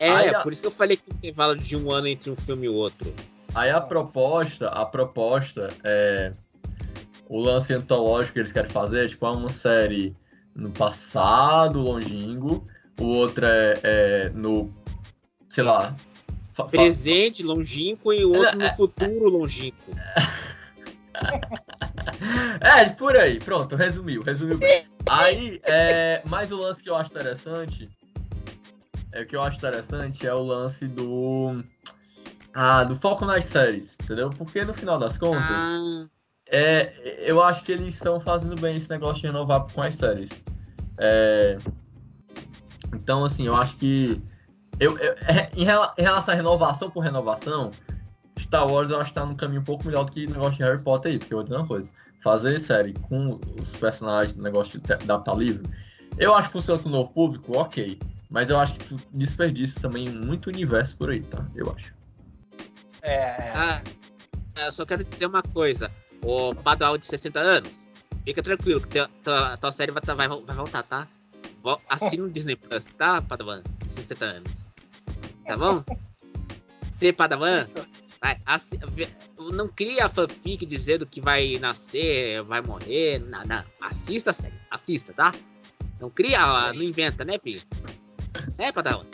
É, 0.00 0.10
Aí, 0.10 0.42
por 0.42 0.52
isso 0.52 0.62
que 0.62 0.66
eu 0.66 0.72
falei 0.72 0.96
que 0.96 1.04
tem 1.04 1.16
intervalo 1.16 1.56
de 1.56 1.76
um 1.76 1.92
ano 1.92 2.08
entre 2.08 2.30
um 2.30 2.36
filme 2.36 2.66
e 2.66 2.68
o 2.68 2.74
outro. 2.74 3.14
Aí 3.54 3.70
a 3.70 3.80
proposta, 3.80 4.68
a 4.68 4.84
proposta 4.84 5.68
é 5.84 6.32
o 7.28 7.38
lance 7.38 7.72
antológico 7.72 8.34
que 8.34 8.38
eles 8.40 8.50
querem 8.50 8.70
fazer, 8.70 9.08
tipo, 9.08 9.24
é 9.26 9.30
uma 9.30 9.48
série 9.48 10.16
no 10.60 10.70
passado 10.70 11.80
longínquo, 11.80 12.64
o 13.00 13.04
outro 13.04 13.46
é, 13.46 13.80
é 13.82 14.30
no, 14.30 14.72
sei 15.48 15.64
lá... 15.64 15.96
Presente 16.70 17.42
longínquo 17.42 18.12
e 18.12 18.22
o 18.22 18.36
outro 18.36 18.58
no 18.58 18.68
futuro 18.74 19.30
longínquo. 19.30 19.92
é, 22.60 22.84
por 22.90 23.16
aí, 23.16 23.38
pronto, 23.38 23.76
resumiu, 23.76 24.20
resumiu. 24.20 24.58
Aí, 25.08 25.58
é, 25.64 26.20
mais 26.26 26.52
o 26.52 26.58
lance 26.58 26.82
que 26.82 26.90
eu 26.90 26.96
acho 26.96 27.10
interessante, 27.10 27.88
é 29.12 29.22
o 29.22 29.26
que 29.26 29.34
eu 29.34 29.42
acho 29.42 29.56
interessante 29.56 30.26
é 30.26 30.34
o 30.34 30.42
lance 30.42 30.86
do 30.86 31.64
ah, 32.52 32.84
do 32.84 32.94
foco 32.94 33.24
nas 33.24 33.46
séries, 33.46 33.96
entendeu? 34.02 34.28
Porque 34.28 34.62
no 34.64 34.74
final 34.74 34.98
das 34.98 35.16
contas, 35.16 35.42
ah. 35.42 36.06
É, 36.50 36.92
eu 37.24 37.42
acho 37.42 37.62
que 37.62 37.72
eles 37.72 37.94
estão 37.94 38.20
fazendo 38.20 38.60
bem 38.60 38.76
esse 38.76 38.90
negócio 38.90 39.20
de 39.20 39.26
renovar 39.26 39.66
com 39.72 39.80
as 39.82 39.96
séries. 39.96 40.30
É, 40.98 41.58
então, 42.94 43.24
assim, 43.24 43.46
eu 43.46 43.56
acho 43.56 43.76
que 43.76 44.20
eu, 44.78 44.98
eu 44.98 45.12
é, 45.12 45.50
em, 45.54 45.64
relação 45.64 46.34
à 46.34 46.36
renovação 46.36 46.90
por 46.90 47.00
renovação, 47.00 47.70
Star 48.38 48.66
Wars 48.66 48.90
eu 48.90 48.98
acho 48.98 49.10
que 49.10 49.14
tá 49.14 49.24
num 49.24 49.36
caminho 49.36 49.60
um 49.60 49.64
pouco 49.64 49.86
melhor 49.86 50.04
do 50.04 50.12
que 50.12 50.26
o 50.26 50.30
negócio 50.30 50.56
de 50.56 50.64
Harry 50.64 50.82
Potter 50.82 51.12
aí, 51.12 51.18
porque 51.18 51.34
dizer 51.42 51.56
uma 51.56 51.66
coisa. 51.66 51.88
Fazer 52.22 52.58
série 52.58 52.92
com 52.94 53.40
os 53.60 53.70
personagens, 53.78 54.36
negócio 54.36 54.80
de 54.80 54.92
adaptar 54.92 55.36
livro, 55.36 55.62
eu 56.18 56.34
acho 56.34 56.48
que 56.48 56.52
funciona 56.52 56.82
com 56.82 56.88
o 56.88 56.92
novo 56.92 57.10
público, 57.10 57.56
ok. 57.56 57.98
Mas 58.30 58.50
eu 58.50 58.58
acho 58.58 58.74
que 58.74 58.84
tu 58.84 58.96
desperdiça 59.12 59.80
também 59.80 60.08
muito 60.08 60.48
universo 60.48 60.96
por 60.96 61.10
aí, 61.10 61.22
tá? 61.22 61.44
Eu 61.54 61.72
acho. 61.76 61.94
É. 63.02 63.50
Ah, 63.54 63.82
eu 64.56 64.72
só 64.72 64.84
quero 64.84 65.02
dizer 65.04 65.26
uma 65.26 65.42
coisa. 65.42 65.90
O 66.22 66.54
Padawan 66.54 66.98
de 66.98 67.06
60 67.06 67.38
anos, 67.38 67.86
fica 68.24 68.42
tranquilo 68.42 68.80
que 68.80 69.06
tua, 69.24 69.56
tua 69.56 69.72
série 69.72 69.92
vai, 69.92 70.02
vai, 70.02 70.28
vai 70.28 70.56
voltar, 70.56 70.82
tá? 70.82 71.08
Assina 71.88 72.24
o 72.24 72.30
Disney 72.30 72.56
Plus, 72.56 72.84
tá, 72.96 73.22
Padawan? 73.22 73.62
De 73.84 73.90
60 73.90 74.24
anos. 74.24 74.66
Tá 75.46 75.56
bom? 75.56 75.84
Ser 76.92 77.12
Padawan, 77.12 77.66
Vai, 78.20 78.36
assi... 78.44 78.78
Não 79.38 79.66
cria 79.66 80.08
fanfic 80.08 80.66
dizendo 80.66 81.06
que 81.06 81.22
vai 81.22 81.58
nascer, 81.58 82.42
vai 82.42 82.60
morrer. 82.60 83.18
Não, 83.18 83.42
não. 83.44 83.64
Assista, 83.80 84.32
sério. 84.32 84.58
Assista, 84.70 85.14
tá? 85.14 85.32
Não 85.98 86.10
cria, 86.10 86.72
não 86.74 86.82
inventa, 86.82 87.24
né, 87.24 87.38
filho? 87.42 87.62
É, 88.58 88.70
Padawan? 88.70 89.06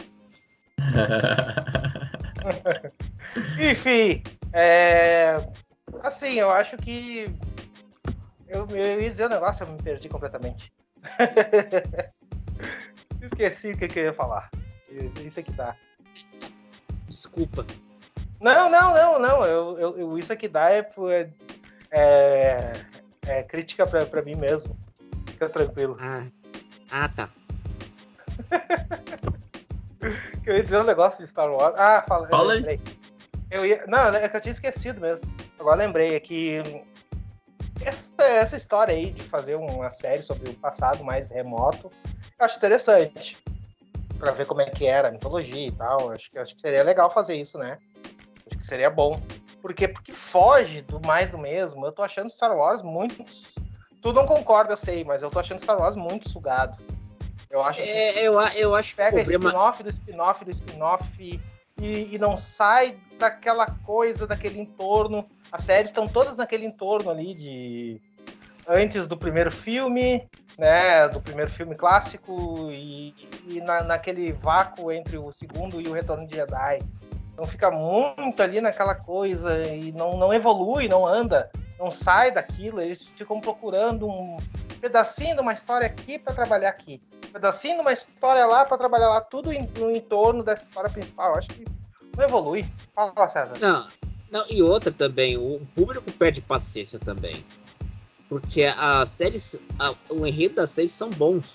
Enfim, 3.70 4.22
é... 4.52 5.36
assim, 6.02 6.34
eu 6.34 6.50
acho 6.50 6.76
que 6.76 7.34
eu, 8.48 8.66
eu 8.70 9.00
ia 9.00 9.10
dizer 9.10 9.26
um 9.26 9.30
negócio, 9.30 9.64
eu 9.64 9.72
me 9.72 9.82
perdi 9.82 10.08
completamente. 10.08 10.72
Esqueci 13.20 13.72
o 13.72 13.76
que, 13.76 13.88
que 13.88 13.98
eu 13.98 14.04
ia 14.04 14.12
falar. 14.12 14.48
Isso 15.24 15.40
aqui 15.40 15.52
tá. 15.52 15.76
Desculpa. 17.06 17.66
Não, 18.40 18.70
não, 18.70 18.94
não, 18.94 19.18
não. 19.18 19.44
Eu, 19.44 19.76
eu, 19.78 19.98
eu 19.98 20.16
isso 20.18 20.32
aqui 20.32 20.46
dá 20.48 20.70
é, 20.70 20.88
é, 21.90 22.72
é 23.26 23.42
crítica 23.42 23.84
pra, 23.86 24.06
pra 24.06 24.22
mim 24.22 24.36
mesmo. 24.36 24.76
Fica 25.26 25.48
tranquilo. 25.48 25.96
Ah, 26.00 26.26
ah 26.90 27.08
tá. 27.08 27.28
que 30.44 30.50
eu 30.50 30.56
ia 30.56 30.62
dizer 30.62 30.78
um 30.78 30.84
negócio 30.84 31.24
de 31.24 31.28
Star 31.28 31.50
Wars. 31.50 31.74
Ah, 31.76 32.04
fala, 32.06 32.28
fala 32.28 32.52
aí. 32.54 32.80
Eu 33.50 33.66
ia, 33.66 33.84
não, 33.86 34.14
é 34.14 34.28
que 34.28 34.36
eu 34.36 34.40
tinha 34.40 34.52
esquecido 34.52 35.00
mesmo. 35.00 35.35
Agora 35.58 35.76
lembrei 35.76 36.16
aqui. 36.16 36.62
Essa, 37.80 38.04
essa 38.18 38.56
história 38.56 38.94
aí 38.94 39.10
de 39.10 39.22
fazer 39.22 39.54
uma 39.54 39.90
série 39.90 40.22
sobre 40.22 40.48
o 40.48 40.54
passado 40.54 41.04
mais 41.04 41.28
remoto, 41.28 41.90
eu 42.38 42.44
acho 42.44 42.56
interessante. 42.56 43.36
Pra 44.18 44.32
ver 44.32 44.46
como 44.46 44.62
é 44.62 44.66
que 44.66 44.86
era 44.86 45.08
a 45.08 45.10
mitologia 45.10 45.68
e 45.68 45.72
tal. 45.72 46.10
Acho 46.10 46.30
que, 46.30 46.38
acho 46.38 46.54
que 46.54 46.60
seria 46.60 46.82
legal 46.82 47.10
fazer 47.10 47.34
isso, 47.34 47.58
né? 47.58 47.78
Acho 48.46 48.58
que 48.58 48.66
seria 48.66 48.88
bom. 48.88 49.20
Porque, 49.60 49.88
porque 49.88 50.12
foge 50.12 50.80
do 50.82 51.00
mais 51.06 51.30
do 51.30 51.38
mesmo. 51.38 51.84
Eu 51.84 51.92
tô 51.92 52.02
achando 52.02 52.30
Star 52.30 52.56
Wars 52.56 52.82
muito. 52.82 53.24
Tu 54.00 54.12
não 54.12 54.24
concorda, 54.24 54.72
eu 54.72 54.76
sei, 54.76 55.04
mas 55.04 55.22
eu 55.22 55.30
tô 55.30 55.38
achando 55.38 55.60
Star 55.60 55.78
Wars 55.78 55.96
muito 55.96 56.30
sugado. 56.30 56.78
Eu 57.50 57.62
acho 57.62 57.80
assim, 57.80 57.90
é, 57.90 58.26
eu, 58.26 58.40
eu 58.40 58.74
acho 58.74 58.94
pega 58.94 59.16
problema... 59.16 59.46
spin-off 59.46 59.82
do 59.82 59.88
spin-off 59.90 60.44
do 60.44 60.50
spin-off 60.50 61.40
e, 61.80 62.14
e, 62.14 62.18
não 62.18 62.36
sai 62.36 62.98
daquela 63.18 63.66
coisa, 63.66 64.26
daquele 64.26 64.60
entorno. 64.60 65.26
As 65.52 65.64
séries 65.64 65.90
estão 65.90 66.08
todas 66.08 66.36
naquele 66.36 66.66
entorno 66.66 67.10
ali 67.10 67.34
de 67.34 68.00
antes 68.66 69.06
do 69.06 69.16
primeiro 69.16 69.52
filme, 69.52 70.26
né, 70.58 71.08
do 71.08 71.20
primeiro 71.20 71.50
filme 71.50 71.76
clássico 71.76 72.68
e, 72.70 73.14
e 73.46 73.60
na, 73.60 73.82
naquele 73.82 74.32
vácuo 74.32 74.90
entre 74.90 75.16
o 75.18 75.30
segundo 75.30 75.80
e 75.80 75.86
o 75.86 75.92
Retorno 75.92 76.26
de 76.26 76.34
Jedi. 76.34 76.82
Então 77.32 77.46
fica 77.46 77.70
muito 77.70 78.42
ali 78.42 78.60
naquela 78.60 78.94
coisa 78.94 79.66
e 79.66 79.92
não, 79.92 80.16
não 80.16 80.32
evolui, 80.32 80.88
não 80.88 81.06
anda, 81.06 81.50
não 81.78 81.92
sai 81.92 82.32
daquilo. 82.32 82.80
Eles 82.80 83.06
ficam 83.14 83.40
procurando 83.40 84.08
um 84.08 84.38
pedacinho 84.80 85.36
de 85.36 85.42
uma 85.42 85.52
história 85.52 85.86
aqui 85.86 86.18
para 86.18 86.34
trabalhar 86.34 86.70
aqui, 86.70 87.00
pedacinho 87.36 87.74
de 87.74 87.80
uma 87.82 87.92
história 87.92 88.46
lá 88.46 88.64
para 88.64 88.78
trabalhar 88.78 89.10
lá, 89.10 89.20
tudo 89.20 89.52
em, 89.52 89.68
no 89.78 89.94
entorno 89.94 90.42
dessa 90.42 90.64
história 90.64 90.90
principal. 90.90 91.32
Eu 91.32 91.38
acho 91.38 91.48
que 91.48 91.64
não 92.16 92.24
evolui. 92.24 92.66
Fala, 92.94 93.28
César. 93.28 93.58
Não, 93.60 93.86
não, 94.30 94.44
e 94.48 94.62
outra 94.62 94.90
também, 94.90 95.36
o 95.36 95.60
público 95.74 96.10
perde 96.12 96.40
paciência 96.40 96.98
também. 96.98 97.44
Porque 98.28 98.64
as 98.64 99.10
séries, 99.10 99.56
a, 99.78 99.94
o 100.08 100.26
enredo 100.26 100.56
das 100.56 100.70
séries 100.70 100.92
são 100.92 101.10
bons. 101.10 101.54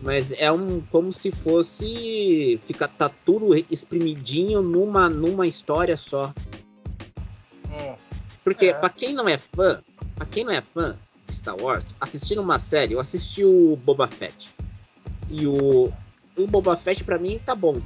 Mas 0.00 0.30
é 0.32 0.50
um 0.52 0.80
como 0.92 1.12
se 1.12 1.32
fosse 1.32 2.60
ficar 2.64 2.86
tá 2.86 3.10
tudo 3.26 3.56
exprimidinho 3.68 4.62
numa 4.62 5.10
numa 5.10 5.44
história 5.44 5.96
só. 5.96 6.32
Hum, 7.66 7.96
Porque 8.44 8.66
é. 8.66 8.74
para 8.74 8.90
quem 8.90 9.12
não 9.12 9.28
é 9.28 9.36
fã, 9.38 9.82
para 10.14 10.26
quem 10.26 10.44
não 10.44 10.52
é 10.52 10.60
fã 10.60 10.96
de 11.26 11.34
Star 11.34 11.60
Wars, 11.60 11.92
assistindo 12.00 12.40
uma 12.40 12.60
série, 12.60 12.94
eu 12.94 13.00
assisti 13.00 13.44
o 13.44 13.76
Boba 13.84 14.06
Fett. 14.06 14.54
E 15.28 15.46
o 15.46 15.92
o 16.38 16.46
Boba 16.46 16.76
Fett 16.76 17.02
para 17.04 17.18
mim 17.18 17.40
tá 17.44 17.54
bom. 17.54 17.80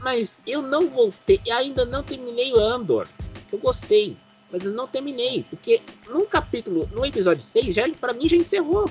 Mas 0.00 0.38
eu 0.46 0.60
não 0.60 0.90
voltei, 0.90 1.40
ainda 1.52 1.84
não 1.84 2.02
terminei 2.02 2.52
o 2.52 2.58
Andor. 2.58 3.06
Eu 3.52 3.58
gostei, 3.58 4.16
mas 4.50 4.64
eu 4.64 4.72
não 4.72 4.88
terminei, 4.88 5.44
porque 5.48 5.80
no 6.08 6.26
capítulo, 6.26 6.88
no 6.92 7.06
episódio 7.06 7.42
6, 7.42 7.74
já 7.74 7.88
para 7.92 8.12
mim 8.12 8.28
já 8.28 8.36
encerrou. 8.36 8.90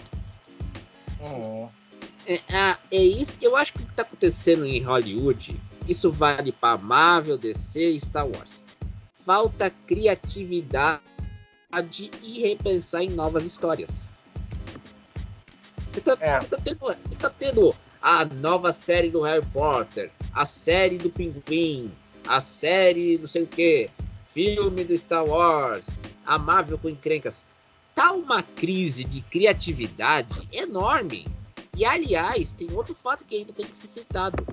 Uhum. 1.19 1.69
É, 2.25 2.33
é, 2.33 2.77
é, 2.91 3.03
isso 3.03 3.35
que 3.35 3.45
eu 3.45 3.55
acho 3.55 3.73
que 3.73 3.83
está 3.83 4.03
acontecendo 4.03 4.65
em 4.65 4.81
Hollywood. 4.81 5.59
Isso 5.87 6.11
vale 6.11 6.51
para 6.51 6.77
Marvel, 6.77 7.37
DC 7.37 7.91
e 7.91 7.99
Star 7.99 8.25
Wars. 8.25 8.61
Falta 9.25 9.69
criatividade 9.87 11.01
e 12.23 12.41
repensar 12.41 13.03
em 13.03 13.09
novas 13.09 13.43
histórias. 13.43 14.05
Você 15.89 15.99
está 15.99 16.15
é. 16.21 16.39
tá 16.39 16.57
tendo, 16.63 17.17
tá 17.17 17.29
tendo 17.31 17.75
a 18.01 18.25
nova 18.25 18.73
série 18.73 19.09
do 19.09 19.21
Harry 19.21 19.45
Potter, 19.53 20.09
a 20.33 20.43
série 20.43 20.97
do 20.97 21.09
Pinguim, 21.09 21.91
a 22.27 22.39
série 22.39 23.17
não 23.17 23.27
sei 23.27 23.43
o 23.43 23.47
que, 23.47 23.89
filme 24.33 24.83
do 24.83 24.97
Star 24.97 25.25
Wars, 25.25 25.85
a 26.25 26.37
Marvel 26.37 26.77
com 26.77 26.89
encrencas. 26.89 27.45
Tá 27.93 28.11
uma 28.13 28.41
crise 28.41 29.03
de 29.03 29.21
criatividade 29.21 30.47
enorme. 30.51 31.27
E, 31.77 31.85
aliás, 31.85 32.53
tem 32.53 32.71
outro 32.73 32.95
fato 32.95 33.25
que 33.25 33.35
ainda 33.35 33.53
tem 33.53 33.65
que 33.65 33.75
ser 33.75 33.87
citado. 33.87 34.45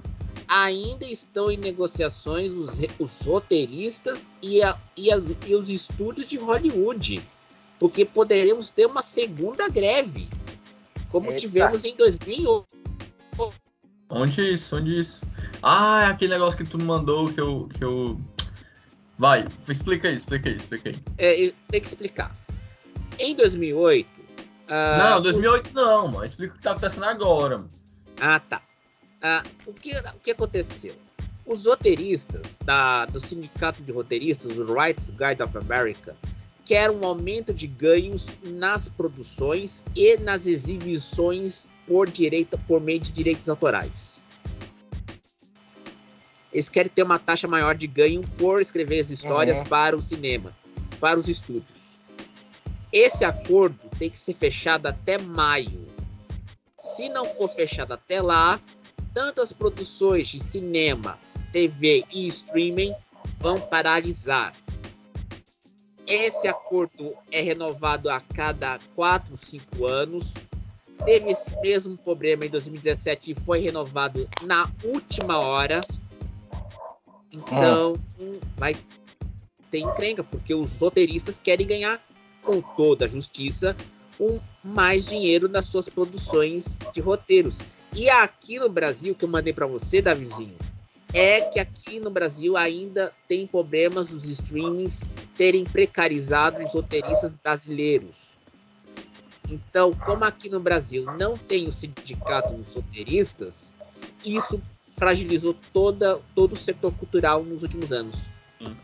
Ainda 0.46 1.05
estão 1.05 1.51
em 1.51 1.57
negociações 1.57 2.53
os, 2.53 2.80
os 2.99 3.20
roteiristas 3.20 4.30
e, 4.42 4.62
a, 4.62 4.78
e, 4.96 5.11
a, 5.12 5.20
e 5.46 5.55
os 5.55 5.70
estúdios 5.70 6.28
de 6.28 6.36
Hollywood. 6.36 7.22
Porque 7.78 8.05
poderemos 8.05 8.70
ter 8.70 8.86
uma 8.86 9.03
segunda 9.03 9.68
greve, 9.68 10.28
como 11.11 11.26
Eita. 11.26 11.40
tivemos 11.40 11.84
em 11.84 11.94
2008. 11.94 12.77
Onde 14.11 14.54
isso? 14.54 14.76
Onde 14.76 15.00
isso? 15.00 15.20
Ah, 15.62 16.04
é 16.04 16.06
aquele 16.06 16.32
negócio 16.32 16.56
que 16.56 16.64
tu 16.64 16.78
mandou 16.78 17.32
que 17.32 17.40
eu, 17.40 17.68
que 17.76 17.84
eu. 17.84 18.20
Vai, 19.18 19.46
explica 19.68 20.09
aí, 20.09 20.14
explica 20.14 20.48
aí, 20.48 20.56
explica 20.56 20.88
aí. 20.90 20.96
É, 21.18 21.52
tem 21.68 21.80
que 21.80 21.86
explicar. 21.86 22.34
Em 23.18 23.34
2008, 23.34 24.18
Uh, 24.68 24.98
não, 24.98 25.22
2008 25.22 25.70
o... 25.70 25.74
não, 25.74 26.09
mano. 26.09 26.24
Explica 26.24 26.54
o 26.54 26.56
que 26.56 26.62
tá 26.62 26.72
acontecendo 26.72 27.04
agora. 27.04 27.56
Mano. 27.56 27.70
Ah, 28.20 28.38
tá. 28.38 28.61
Uh, 29.22 29.48
o, 29.66 29.72
que, 29.72 29.90
o 29.92 30.20
que 30.22 30.30
aconteceu? 30.30 30.94
Os 31.46 31.64
roteiristas 31.64 32.59
da, 32.64 33.06
do 33.06 33.18
Sindicato 33.18 33.82
de 33.82 33.90
Roteiristas, 33.90 34.56
o 34.59 34.74
Rights 34.74 35.11
Guide 35.11 35.42
of 35.42 35.56
America, 35.56 36.14
querem 36.66 36.94
um 36.94 37.04
aumento 37.06 37.54
de 37.54 37.66
ganhos 37.66 38.26
nas 38.44 38.88
produções 38.88 39.82
e 39.96 40.18
nas 40.18 40.46
exibições 40.46 41.70
por 41.89 42.09
direito, 42.09 42.59
por 42.68 42.80
meio 42.80 43.01
de 43.01 43.11
direitos 43.11 43.49
autorais. 43.49 44.20
Eles 46.53 46.68
querem 46.68 46.91
ter 46.91 47.03
uma 47.03 47.18
taxa 47.18 47.49
maior 47.49 47.74
de 47.74 47.86
ganho 47.86 48.20
por 48.39 48.61
escrever 48.61 49.01
as 49.01 49.11
histórias 49.11 49.59
uhum. 49.59 49.64
para 49.64 49.97
o 49.97 50.03
cinema, 50.03 50.55
para 51.01 51.18
os 51.18 51.28
estúdios. 51.28 51.99
Esse 52.93 53.24
acordo 53.24 53.78
tem 53.99 54.09
que 54.09 54.18
ser 54.18 54.34
fechado 54.34 54.86
até 54.86 55.18
maio. 55.18 55.89
Se 56.78 57.09
não 57.09 57.26
for 57.34 57.49
fechado 57.49 57.93
até 57.93 58.20
lá, 58.20 58.61
tantas 59.12 59.53
produções 59.53 60.28
de 60.28 60.39
cinema, 60.39 61.18
TV 61.53 62.05
e 62.12 62.28
streaming 62.28 62.95
vão 63.39 63.61
paralisar. 63.61 64.53
Esse 66.07 66.49
acordo 66.49 67.14
é 67.30 67.43
renovado 67.43 68.09
a 68.09 68.20
cada 68.20 68.78
4, 68.95 69.36
5 69.36 69.86
anos. 69.86 70.32
Teve 71.05 71.30
esse 71.30 71.51
mesmo 71.61 71.96
problema 71.96 72.44
em 72.44 72.51
2017 72.51 73.30
e 73.30 73.34
foi 73.34 73.61
renovado 73.61 74.28
na 74.42 74.70
última 74.84 75.38
hora. 75.38 75.80
Então, 77.32 77.96
hum. 78.18 78.38
vai 78.57 78.74
ter 79.70 79.78
encrenca, 79.78 80.24
porque 80.24 80.55
os 80.55 80.72
roteiristas 80.78 81.38
querem 81.38 81.66
ganhar 81.66 82.03
com 82.42 82.61
toda 82.61 83.05
a 83.05 83.09
justiça, 83.09 83.76
um 84.18 84.40
mais 84.64 85.05
dinheiro 85.05 85.49
nas 85.49 85.66
suas 85.66 85.88
produções 85.88 86.76
de 86.92 87.01
roteiros. 87.01 87.59
E 87.94 88.09
aqui 88.09 88.59
no 88.59 88.68
Brasil, 88.68 89.14
que 89.14 89.24
eu 89.24 89.28
mandei 89.28 89.53
para 89.53 89.66
você, 89.66 90.03
Davizinho, 90.03 90.57
é 91.12 91.40
que 91.42 91.59
aqui 91.59 91.99
no 92.01 92.11
Brasil 92.11 92.57
ainda 92.57 93.12
tem 93.26 93.46
problemas 93.46 94.09
dos 94.09 94.24
streamings 94.28 95.03
terem 95.36 95.64
precarizado 95.64 96.62
os 96.62 96.72
roteiristas 96.72 97.34
brasileiros. 97.34 98.38
Então, 99.49 99.92
como 99.92 100.24
aqui 100.24 100.49
no 100.49 100.61
Brasil 100.61 101.05
não 101.18 101.36
tem 101.36 101.66
o 101.66 101.72
sindicato 101.72 102.53
dos 102.53 102.74
roteiristas, 102.74 103.72
isso 104.24 104.61
fragilizou 104.96 105.55
toda, 105.72 106.20
todo 106.34 106.53
o 106.53 106.57
setor 106.57 106.92
cultural 106.92 107.42
nos 107.44 107.62
últimos 107.62 107.92
anos. 107.92 108.16
Hum. 108.61 108.74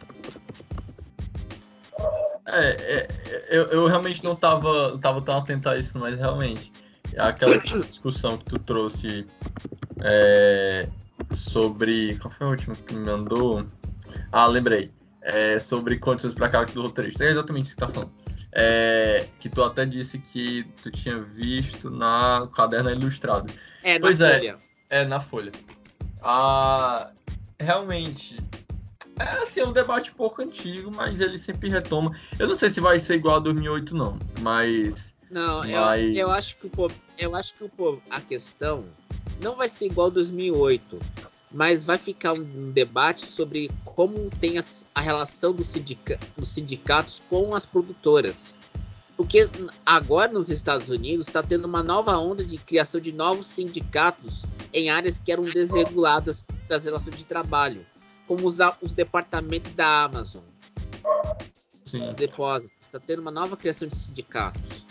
É, 2.47 2.71
é, 2.71 3.09
eu, 3.49 3.65
eu 3.65 3.87
realmente 3.87 4.23
não 4.23 4.35
estava 4.35 4.99
tava 4.99 5.21
tão 5.23 5.39
atento 5.39 5.69
a 5.69 5.79
isso, 5.79 5.99
mas 5.99 6.17
realmente 6.17 6.73
aquela 7.19 7.59
discussão 7.59 8.39
que 8.39 8.45
tu 8.45 8.59
trouxe 8.59 9.27
é, 10.03 10.89
sobre. 11.33 12.17
Qual 12.19 12.33
foi 12.33 12.47
a 12.47 12.51
última 12.51 12.75
que 12.75 12.95
me 12.95 13.05
mandou? 13.05 13.67
Ah, 14.31 14.47
lembrei. 14.47 14.91
É, 15.23 15.59
sobre 15.59 15.99
condições 15.99 16.35
para 16.35 16.51
cálculo 16.51 16.75
do 16.75 16.89
roteirista. 16.89 17.25
É 17.25 17.31
exatamente 17.31 17.67
isso 17.67 17.75
que 17.75 17.81
tá 17.81 17.89
falando. 17.89 18.12
É, 18.57 19.27
que 19.41 19.49
tu 19.49 19.63
até 19.63 19.85
disse 19.85 20.19
que 20.19 20.65
tu 20.83 20.91
tinha 20.91 21.21
visto 21.21 21.91
na 21.91 22.49
caderna 22.55 22.93
ilustrado. 22.93 23.53
É, 23.83 23.99
pois 23.99 24.21
na 24.21 24.29
é, 24.29 24.39
folha. 24.39 24.57
É, 24.91 25.05
na 25.05 25.21
folha. 25.21 25.53
Ah, 26.23 27.11
realmente, 27.59 28.39
é 29.19 29.25
assim, 29.43 29.61
é 29.61 29.67
um 29.67 29.73
debate 29.73 30.11
um 30.11 30.15
pouco 30.15 30.43
antigo, 30.43 30.91
mas 30.91 31.21
ele 31.21 31.39
sempre 31.39 31.69
retoma. 31.69 32.17
Eu 32.39 32.49
não 32.49 32.55
sei 32.55 32.71
se 32.71 32.81
vai 32.81 32.99
ser 32.99 33.17
igual 33.17 33.37
a 33.37 33.41
2008, 33.41 33.95
não, 33.95 34.19
mas. 34.41 35.15
Não, 35.31 35.59
mas... 35.59 36.17
Eu, 36.17 36.27
eu 36.27 36.31
acho 36.31 36.61
que 36.61 36.67
o 36.67 36.91
eu 37.19 37.35
acho 37.35 37.55
que 37.55 37.65
o 37.65 38.03
a 38.11 38.21
questão 38.21 38.85
não 39.41 39.57
vai 39.57 39.69
ser 39.69 39.87
igual 39.87 40.09
a 40.09 40.11
2008, 40.11 40.99
mas 41.55 41.85
vai 41.85 41.97
ficar 41.97 42.33
um 42.33 42.73
debate 42.73 43.25
sobre 43.25 43.71
como 43.85 44.29
tem 44.41 44.57
a, 44.59 45.01
relação 45.01 45.53
do 45.53 45.63
sindica, 45.63 46.19
dos 46.37 46.49
sindicatos 46.49 47.23
com 47.31 47.55
as 47.55 47.65
produtoras. 47.65 48.55
Porque 49.17 49.49
agora 49.87 50.33
nos 50.33 50.51
Estados 50.51 50.91
Unidos 50.91 51.29
está 51.29 51.43
tendo 51.43 51.67
uma 51.67 51.83
nova 51.83 52.19
onda 52.19 52.45
de 52.45 52.59
criação 52.59 53.01
de 53.01 53.13
novos 53.13 53.47
sindicatos 53.47 54.45
em 54.73 54.91
áreas 54.91 55.21
que 55.21 55.31
eram 55.31 55.45
desreguladas 55.45 56.43
das 56.69 56.85
relações 56.85 57.17
de 57.17 57.25
trabalho, 57.25 57.87
como 58.27 58.49
os, 58.49 58.59
os 58.83 58.93
departamentos 58.93 59.71
da 59.73 60.05
Amazon. 60.05 60.43
Sim. 61.85 62.13
Depósitos. 62.15 62.77
Está 62.83 62.99
tendo 62.99 63.21
uma 63.21 63.31
nova 63.31 63.57
criação 63.57 63.87
de 63.87 63.95
sindicatos. 63.95 64.85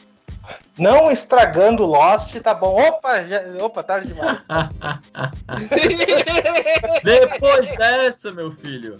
Não 0.77 1.11
estragando 1.11 1.85
Lost, 1.85 2.35
tá 2.41 2.53
bom. 2.53 2.75
Opa, 2.75 3.23
já... 3.23 3.41
opa, 3.61 3.83
tarde 3.83 4.13
demais. 4.13 4.43
Depois 7.03 7.75
dessa, 7.77 8.31
meu 8.31 8.51
filho, 8.51 8.97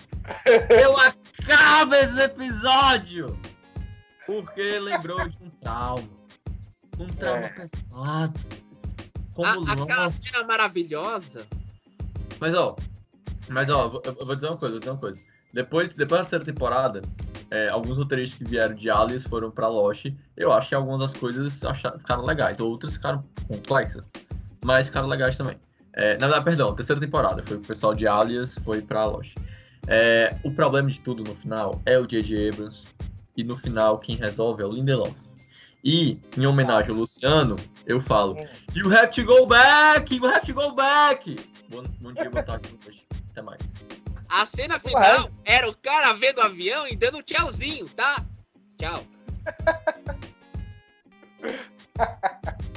eu 0.69 0.95
acabo 0.97 1.95
esse 1.95 2.21
episódio 2.21 3.37
porque 4.25 4.79
lembrou 4.79 5.27
de 5.27 5.37
um 5.43 5.49
trauma. 5.49 6.09
Um 6.99 7.07
trauma 7.07 7.45
é. 7.45 7.49
pesado. 7.49 8.39
Como 9.33 9.67
a, 9.67 9.73
aquela 9.73 10.09
cena 10.11 10.45
maravilhosa. 10.45 11.45
Mas 12.39 12.53
ó, 12.53 12.75
mas 13.49 13.69
ó, 13.69 14.01
eu, 14.05 14.15
eu 14.19 14.25
vou 14.25 14.35
dizer 14.35 14.47
uma 14.47 14.57
coisa, 14.57 14.73
vou 14.73 14.79
dizer 14.79 14.91
uma 14.91 14.99
coisa. 14.99 15.21
Depois, 15.53 15.93
depois 15.93 16.21
da 16.21 16.23
terceira 16.23 16.45
temporada, 16.45 17.01
é, 17.53 17.69
alguns 17.69 17.99
roteiristas 17.99 18.39
que 18.39 18.43
vieram 18.43 18.73
de 18.73 18.89
Alias 18.89 19.23
foram 19.23 19.51
pra 19.51 19.67
Lost. 19.67 20.07
Eu 20.35 20.51
acho 20.51 20.69
que 20.69 20.75
algumas 20.75 20.99
das 20.99 21.13
coisas 21.13 21.63
acharam, 21.63 21.99
ficaram 21.99 22.25
legais, 22.25 22.59
outras 22.59 22.93
ficaram 22.93 23.23
complexas, 23.47 24.03
mas 24.65 24.87
ficaram 24.87 25.07
legais 25.07 25.37
também. 25.37 25.55
É, 25.93 26.17
na 26.17 26.25
verdade, 26.25 26.45
perdão, 26.45 26.73
terceira 26.73 26.99
temporada, 26.99 27.43
foi 27.43 27.57
o 27.57 27.59
pessoal 27.59 27.93
de 27.93 28.07
Alias, 28.07 28.57
foi 28.65 28.81
pra 28.81 29.05
Lost. 29.05 29.35
É, 29.85 30.35
o 30.43 30.51
problema 30.51 30.89
de 30.89 30.99
tudo 30.99 31.23
no 31.23 31.35
final 31.35 31.79
é 31.85 31.99
o 31.99 32.07
J.J. 32.07 32.49
Abrams, 32.49 32.87
e 33.37 33.43
no 33.43 33.55
final 33.55 33.99
quem 33.99 34.15
resolve 34.15 34.63
é 34.63 34.65
o 34.65 34.71
Lindelof. 34.71 35.13
E, 35.83 36.17
em 36.35 36.47
homenagem 36.47 36.89
ao 36.89 36.97
Luciano, 36.97 37.55
eu 37.85 38.01
falo: 38.01 38.35
You 38.73 38.91
have 38.97 39.11
to 39.11 39.23
go 39.25 39.45
back! 39.45 40.15
You 40.15 40.25
have 40.25 40.43
to 40.47 40.53
go 40.55 40.73
back! 40.73 41.35
Bom, 41.69 41.83
bom 41.99 42.13
dia, 42.13 42.31
boa 42.31 42.41
tarde, 42.41 42.69
Até 43.29 43.41
mais. 43.43 43.72
A 44.35 44.47
cena 44.47 44.79
final 44.79 45.29
era 45.45 45.69
o 45.69 45.75
cara 45.75 46.11
vendo 46.13 46.39
o 46.39 46.41
avião 46.41 46.87
e 46.87 46.95
dando 46.95 47.21
tchauzinho, 47.21 47.87
tá? 47.89 48.25
Tchau. 48.79 49.05